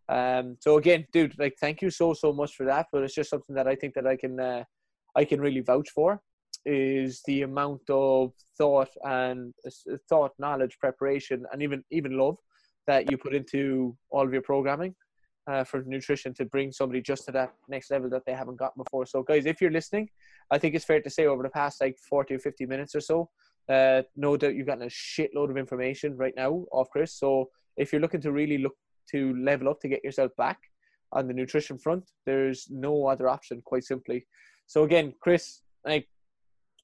Um, 0.08 0.56
so 0.60 0.76
again, 0.76 1.06
dude, 1.12 1.38
like 1.38 1.56
thank 1.60 1.82
you 1.82 1.90
so 1.90 2.14
so 2.14 2.32
much 2.32 2.54
for 2.54 2.66
that. 2.66 2.86
But 2.92 3.02
it's 3.02 3.14
just 3.14 3.30
something 3.30 3.54
that 3.54 3.68
I 3.68 3.74
think 3.74 3.94
that 3.94 4.06
I 4.06 4.16
can 4.16 4.40
uh, 4.40 4.64
I 5.16 5.24
can 5.24 5.40
really 5.40 5.60
vouch 5.60 5.90
for 5.90 6.20
is 6.66 7.22
the 7.26 7.42
amount 7.42 7.82
of 7.88 8.32
thought 8.58 8.90
and 9.04 9.54
uh, 9.66 9.96
thought, 10.08 10.32
knowledge, 10.38 10.76
preparation, 10.80 11.44
and 11.52 11.62
even 11.62 11.84
even 11.90 12.18
love 12.18 12.36
that 12.86 13.10
you 13.10 13.16
put 13.16 13.34
into 13.34 13.96
all 14.10 14.26
of 14.26 14.32
your 14.32 14.42
programming 14.42 14.94
uh, 15.46 15.64
for 15.64 15.82
nutrition 15.84 16.34
to 16.34 16.44
bring 16.44 16.72
somebody 16.72 17.00
just 17.00 17.24
to 17.26 17.32
that 17.32 17.52
next 17.68 17.90
level 17.90 18.10
that 18.10 18.24
they 18.26 18.32
haven't 18.32 18.58
gotten 18.58 18.82
before. 18.82 19.06
So, 19.06 19.22
guys, 19.22 19.46
if 19.46 19.60
you're 19.60 19.70
listening, 19.70 20.08
I 20.50 20.58
think 20.58 20.74
it's 20.74 20.84
fair 20.84 21.00
to 21.00 21.10
say 21.10 21.26
over 21.26 21.42
the 21.42 21.50
past 21.50 21.80
like 21.80 21.98
40 22.08 22.34
or 22.34 22.38
50 22.38 22.66
minutes 22.66 22.94
or 22.94 23.00
so, 23.00 23.30
uh, 23.68 24.02
no 24.16 24.36
doubt 24.36 24.54
you've 24.54 24.66
gotten 24.66 24.84
a 24.84 24.86
shitload 24.86 25.50
of 25.50 25.56
information 25.56 26.16
right 26.16 26.34
now 26.36 26.64
off 26.72 26.88
Chris. 26.90 27.14
So 27.14 27.50
if 27.76 27.92
you're 27.92 28.00
looking 28.00 28.20
to 28.22 28.32
really 28.32 28.58
look 28.58 28.74
to 29.12 29.34
level 29.36 29.68
up 29.68 29.80
to 29.80 29.88
get 29.88 30.04
yourself 30.04 30.32
back 30.36 30.58
on 31.12 31.26
the 31.26 31.34
nutrition 31.34 31.78
front, 31.78 32.10
there's 32.26 32.68
no 32.70 33.06
other 33.06 33.28
option, 33.28 33.62
quite 33.64 33.84
simply. 33.84 34.26
So 34.66 34.84
again, 34.84 35.14
Chris, 35.20 35.62
like, 35.84 36.08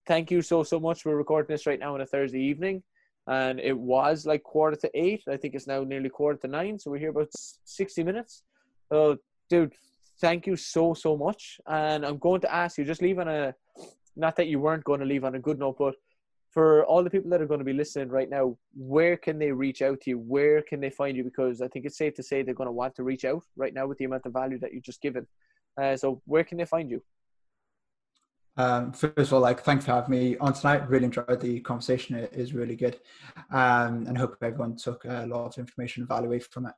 thank 0.07 0.30
you 0.30 0.42
so 0.42 0.62
so 0.62 0.80
much. 0.80 1.04
We're 1.04 1.16
recording 1.16 1.52
this 1.52 1.66
right 1.66 1.78
now 1.78 1.94
on 1.94 2.00
a 2.00 2.07
Thursday 2.07 2.40
evening, 2.40 2.82
and 3.27 3.61
it 3.61 3.77
was 3.77 4.27
like 4.27 4.43
quarter 4.43 4.77
to 4.77 4.91
eight. 4.95 5.22
I 5.29 5.37
think 5.37 5.55
it's 5.55 5.66
now 5.66 5.83
nearly 5.83 6.09
quarter 6.09 6.39
to 6.41 6.49
nine. 6.49 6.79
So 6.79 6.91
we're 6.91 6.99
here 6.99 7.11
about 7.11 7.29
sixty 7.33 8.03
minutes. 8.03 8.43
So, 8.91 9.18
dude, 9.51 9.74
thank 10.20 10.47
you 10.47 10.57
so 10.57 10.95
so 10.95 11.16
much. 11.16 11.61
And 11.66 12.05
I'm 12.07 12.18
going 12.18 12.41
to 12.43 12.55
ask 12.55 12.79
you, 12.79 12.85
just 12.85 13.03
leave 13.03 13.18
on 13.18 13.29
a, 13.29 13.55
not 14.16 14.37
that 14.37 14.47
you 14.47 14.61
weren't 14.61 14.85
going 14.85 15.01
to 15.01 15.07
leave 15.07 15.24
on 15.24 15.35
a 15.35 15.41
good 15.41 15.59
note, 15.59 15.77
but 15.79 15.95
for 16.51 16.87
all 16.87 17.05
the 17.05 17.11
people 17.11 17.31
that 17.31 17.43
are 17.43 17.47
going 17.47 17.59
to 17.59 17.64
be 17.64 17.74
listening 17.74 18.09
right 18.09 18.31
now, 18.31 18.57
where 18.74 19.16
can 19.16 19.39
they 19.39 19.53
reach 19.53 19.83
out 19.83 20.01
to 20.01 20.11
you? 20.11 20.18
Where 20.18 20.62
can 20.62 20.81
they 20.81 20.89
find 20.89 21.14
you? 21.14 21.22
Because 21.22 21.61
I 21.61 21.68
think 21.68 21.85
it's 21.85 21.99
safe 21.99 22.14
to 22.14 22.22
say 22.22 22.43
they're 22.43 22.55
going 22.55 22.68
to 22.68 22.72
want 22.72 22.95
to 22.95 23.03
reach 23.03 23.27
out 23.27 23.43
right 23.57 23.74
now 23.74 23.87
with 23.87 23.99
the 23.99 24.07
amount 24.07 24.24
of 24.24 24.33
value 24.33 24.59
that 24.61 24.72
you've 24.72 24.83
just 24.83 25.03
given. 25.03 25.27
Uh, 25.79 25.97
so 25.99 26.22
where 26.24 26.45
can 26.45 26.57
they 26.57 26.64
find 26.64 26.91
you? 26.91 27.03
Um, 28.57 28.92
first 28.92 29.18
of 29.18 29.32
all, 29.34 29.40
like 29.40 29.62
thanks 29.62 29.84
for 29.84 29.92
having 29.92 30.11
me 30.11 30.36
on 30.38 30.52
tonight. 30.54 30.88
Really 30.88 31.04
enjoyed 31.07 31.40
the 31.40 31.61
conversation. 31.61 32.16
It 32.16 32.32
is 32.32 32.54
really 32.54 32.76
good, 32.76 32.98
um, 33.50 34.07
and 34.07 34.16
hope 34.16 34.36
everyone 34.42 34.76
took 34.76 35.04
a 35.04 35.26
lot 35.26 35.46
of 35.46 35.59
information 35.59 36.02
and 36.02 36.09
value 36.09 36.40
from 36.40 36.66
it. 36.66 36.74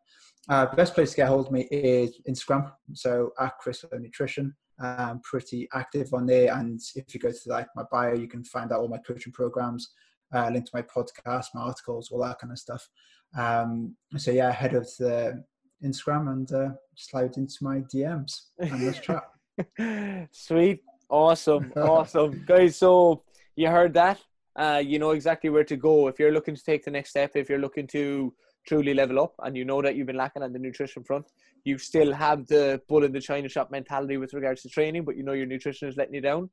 Uh, 0.48 0.66
best 0.74 0.94
place 0.94 1.10
to 1.10 1.16
get 1.16 1.28
hold 1.28 1.46
of 1.46 1.52
me 1.52 1.62
is 1.70 2.20
Instagram. 2.28 2.72
So 2.94 3.32
at 3.38 3.58
Chris 3.58 3.84
Nutrition. 3.92 4.54
I'm 4.80 5.20
pretty 5.20 5.68
active 5.74 6.14
on 6.14 6.26
there. 6.26 6.54
And 6.54 6.80
if 6.94 7.12
you 7.14 7.20
go 7.20 7.30
to 7.30 7.48
like 7.48 7.66
my 7.74 7.82
bio, 7.90 8.14
you 8.14 8.28
can 8.28 8.44
find 8.44 8.72
out 8.72 8.80
all 8.80 8.88
my 8.88 8.98
coaching 8.98 9.32
programs, 9.32 9.90
uh, 10.32 10.50
link 10.52 10.66
to 10.66 10.70
my 10.74 10.82
podcast, 10.82 11.46
my 11.54 11.62
articles, 11.62 12.10
all 12.10 12.22
that 12.22 12.38
kind 12.38 12.52
of 12.52 12.58
stuff. 12.58 12.88
Um, 13.36 13.96
so 14.16 14.30
yeah, 14.30 14.50
head 14.52 14.74
over 14.74 14.84
to 14.84 15.02
the 15.02 15.44
Instagram 15.84 16.32
and 16.32 16.52
uh, 16.52 16.68
slide 16.94 17.36
into 17.36 17.56
my 17.62 17.80
DMs 17.80 18.40
and 18.58 18.86
let's 18.86 19.00
chat. 19.00 20.28
Sweet. 20.32 20.82
Awesome, 21.10 21.72
awesome, 21.76 22.44
guys. 22.46 22.76
So 22.76 23.22
you 23.56 23.68
heard 23.68 23.94
that. 23.94 24.20
Uh, 24.56 24.82
you 24.84 24.98
know 24.98 25.12
exactly 25.12 25.50
where 25.50 25.64
to 25.64 25.76
go 25.76 26.08
if 26.08 26.18
you're 26.18 26.32
looking 26.32 26.54
to 26.54 26.62
take 26.62 26.84
the 26.84 26.90
next 26.90 27.10
step. 27.10 27.32
If 27.34 27.48
you're 27.48 27.60
looking 27.60 27.86
to 27.88 28.34
truly 28.66 28.92
level 28.92 29.20
up, 29.20 29.34
and 29.42 29.56
you 29.56 29.64
know 29.64 29.80
that 29.80 29.96
you've 29.96 30.06
been 30.06 30.16
lacking 30.16 30.42
on 30.42 30.52
the 30.52 30.58
nutrition 30.58 31.04
front, 31.04 31.26
you 31.64 31.78
still 31.78 32.12
have 32.12 32.46
the 32.48 32.80
bull 32.88 33.04
in 33.04 33.12
the 33.12 33.20
china 33.20 33.48
shop 33.48 33.70
mentality 33.70 34.16
with 34.16 34.34
regards 34.34 34.62
to 34.62 34.68
training, 34.68 35.04
but 35.04 35.16
you 35.16 35.22
know 35.22 35.32
your 35.32 35.46
nutrition 35.46 35.88
is 35.88 35.96
letting 35.96 36.14
you 36.14 36.20
down. 36.20 36.50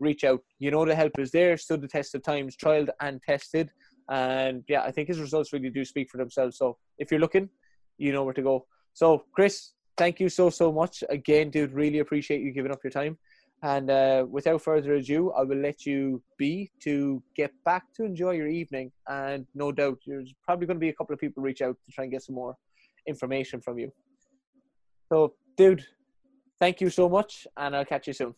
Reach 0.00 0.24
out. 0.24 0.40
You 0.58 0.70
know 0.70 0.84
the 0.84 0.94
help 0.94 1.18
is 1.18 1.30
there. 1.30 1.56
Stood 1.56 1.82
the 1.82 1.88
test 1.88 2.14
of 2.14 2.22
times, 2.22 2.56
trialed 2.56 2.88
and 3.00 3.22
tested, 3.22 3.70
and 4.10 4.64
yeah, 4.68 4.82
I 4.82 4.90
think 4.90 5.08
his 5.08 5.20
results 5.20 5.52
really 5.52 5.70
do 5.70 5.84
speak 5.84 6.10
for 6.10 6.16
themselves. 6.16 6.58
So 6.58 6.76
if 6.98 7.10
you're 7.10 7.20
looking, 7.20 7.48
you 7.98 8.12
know 8.12 8.24
where 8.24 8.34
to 8.34 8.42
go. 8.42 8.66
So 8.94 9.24
Chris, 9.32 9.72
thank 9.96 10.18
you 10.18 10.28
so 10.28 10.50
so 10.50 10.72
much 10.72 11.04
again, 11.08 11.50
dude. 11.50 11.72
Really 11.72 12.00
appreciate 12.00 12.40
you 12.40 12.50
giving 12.50 12.72
up 12.72 12.80
your 12.82 12.90
time. 12.90 13.18
And 13.62 13.90
uh, 13.90 14.26
without 14.28 14.62
further 14.62 14.94
ado, 14.94 15.30
I 15.32 15.42
will 15.44 15.58
let 15.58 15.86
you 15.86 16.20
be 16.36 16.70
to 16.80 17.22
get 17.36 17.52
back 17.64 17.84
to 17.94 18.04
enjoy 18.04 18.32
your 18.32 18.48
evening. 18.48 18.90
And 19.08 19.46
no 19.54 19.70
doubt, 19.70 19.98
there's 20.06 20.34
probably 20.44 20.66
going 20.66 20.78
to 20.78 20.80
be 20.80 20.88
a 20.88 20.94
couple 20.94 21.14
of 21.14 21.20
people 21.20 21.42
reach 21.42 21.62
out 21.62 21.76
to 21.86 21.92
try 21.92 22.04
and 22.04 22.12
get 22.12 22.22
some 22.24 22.34
more 22.34 22.56
information 23.06 23.60
from 23.60 23.78
you. 23.78 23.92
So, 25.12 25.34
dude, 25.56 25.84
thank 26.58 26.80
you 26.80 26.90
so 26.90 27.08
much, 27.08 27.46
and 27.56 27.76
I'll 27.76 27.84
catch 27.84 28.08
you 28.08 28.12
soon. 28.14 28.34